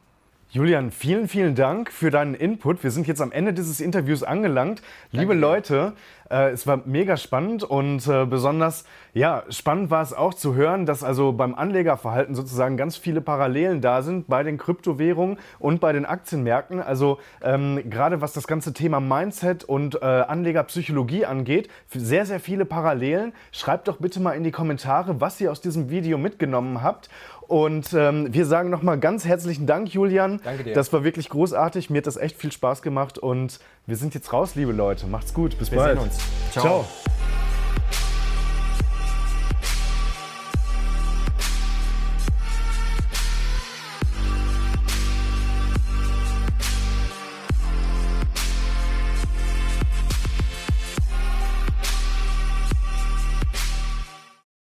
Julian, 0.52 0.90
vielen, 0.90 1.28
vielen 1.28 1.54
Dank 1.54 1.92
für 1.92 2.10
deinen 2.10 2.34
Input. 2.34 2.82
Wir 2.82 2.90
sind 2.90 3.06
jetzt 3.06 3.22
am 3.22 3.30
Ende 3.30 3.52
dieses 3.52 3.78
Interviews 3.78 4.24
angelangt. 4.24 4.82
Liebe 5.12 5.26
Danke. 5.28 5.40
Leute, 5.40 5.92
äh, 6.28 6.50
es 6.50 6.66
war 6.66 6.82
mega 6.86 7.16
spannend 7.16 7.62
und 7.62 8.04
äh, 8.08 8.24
besonders 8.24 8.84
ja, 9.14 9.44
spannend 9.48 9.90
war 9.90 10.02
es 10.02 10.12
auch 10.12 10.34
zu 10.34 10.56
hören, 10.56 10.86
dass 10.86 11.04
also 11.04 11.30
beim 11.30 11.54
Anlegerverhalten 11.54 12.34
sozusagen 12.34 12.76
ganz 12.76 12.96
viele 12.96 13.20
Parallelen 13.20 13.80
da 13.80 14.02
sind 14.02 14.26
bei 14.26 14.42
den 14.42 14.58
Kryptowährungen 14.58 15.38
und 15.60 15.80
bei 15.80 15.92
den 15.92 16.04
Aktienmärkten. 16.04 16.80
Also 16.80 17.18
ähm, 17.42 17.88
gerade 17.88 18.20
was 18.20 18.32
das 18.32 18.48
ganze 18.48 18.72
Thema 18.72 18.98
Mindset 18.98 19.62
und 19.62 20.02
äh, 20.02 20.04
Anlegerpsychologie 20.04 21.26
angeht, 21.26 21.68
sehr, 21.88 22.26
sehr 22.26 22.40
viele 22.40 22.64
Parallelen. 22.64 23.34
Schreibt 23.52 23.86
doch 23.86 23.98
bitte 23.98 24.18
mal 24.18 24.32
in 24.32 24.42
die 24.42 24.50
Kommentare, 24.50 25.20
was 25.20 25.40
ihr 25.40 25.52
aus 25.52 25.60
diesem 25.60 25.90
Video 25.90 26.18
mitgenommen 26.18 26.82
habt. 26.82 27.08
Und 27.50 27.92
ähm, 27.94 28.32
wir 28.32 28.46
sagen 28.46 28.70
nochmal 28.70 29.00
ganz 29.00 29.24
herzlichen 29.24 29.66
Dank, 29.66 29.92
Julian. 29.92 30.40
Danke 30.44 30.62
dir. 30.62 30.72
Das 30.72 30.92
war 30.92 31.02
wirklich 31.02 31.28
großartig. 31.28 31.90
Mir 31.90 31.98
hat 31.98 32.06
das 32.06 32.16
echt 32.16 32.36
viel 32.36 32.52
Spaß 32.52 32.80
gemacht. 32.80 33.18
Und 33.18 33.58
wir 33.86 33.96
sind 33.96 34.14
jetzt 34.14 34.32
raus, 34.32 34.54
liebe 34.54 34.70
Leute. 34.70 35.08
Macht's 35.08 35.34
gut. 35.34 35.58
Bis 35.58 35.72
wir 35.72 35.78
bald. 35.78 35.98
Sehen 35.98 36.04
uns. 36.04 36.18
Ciao. 36.52 36.62
Ciao. 36.62 36.86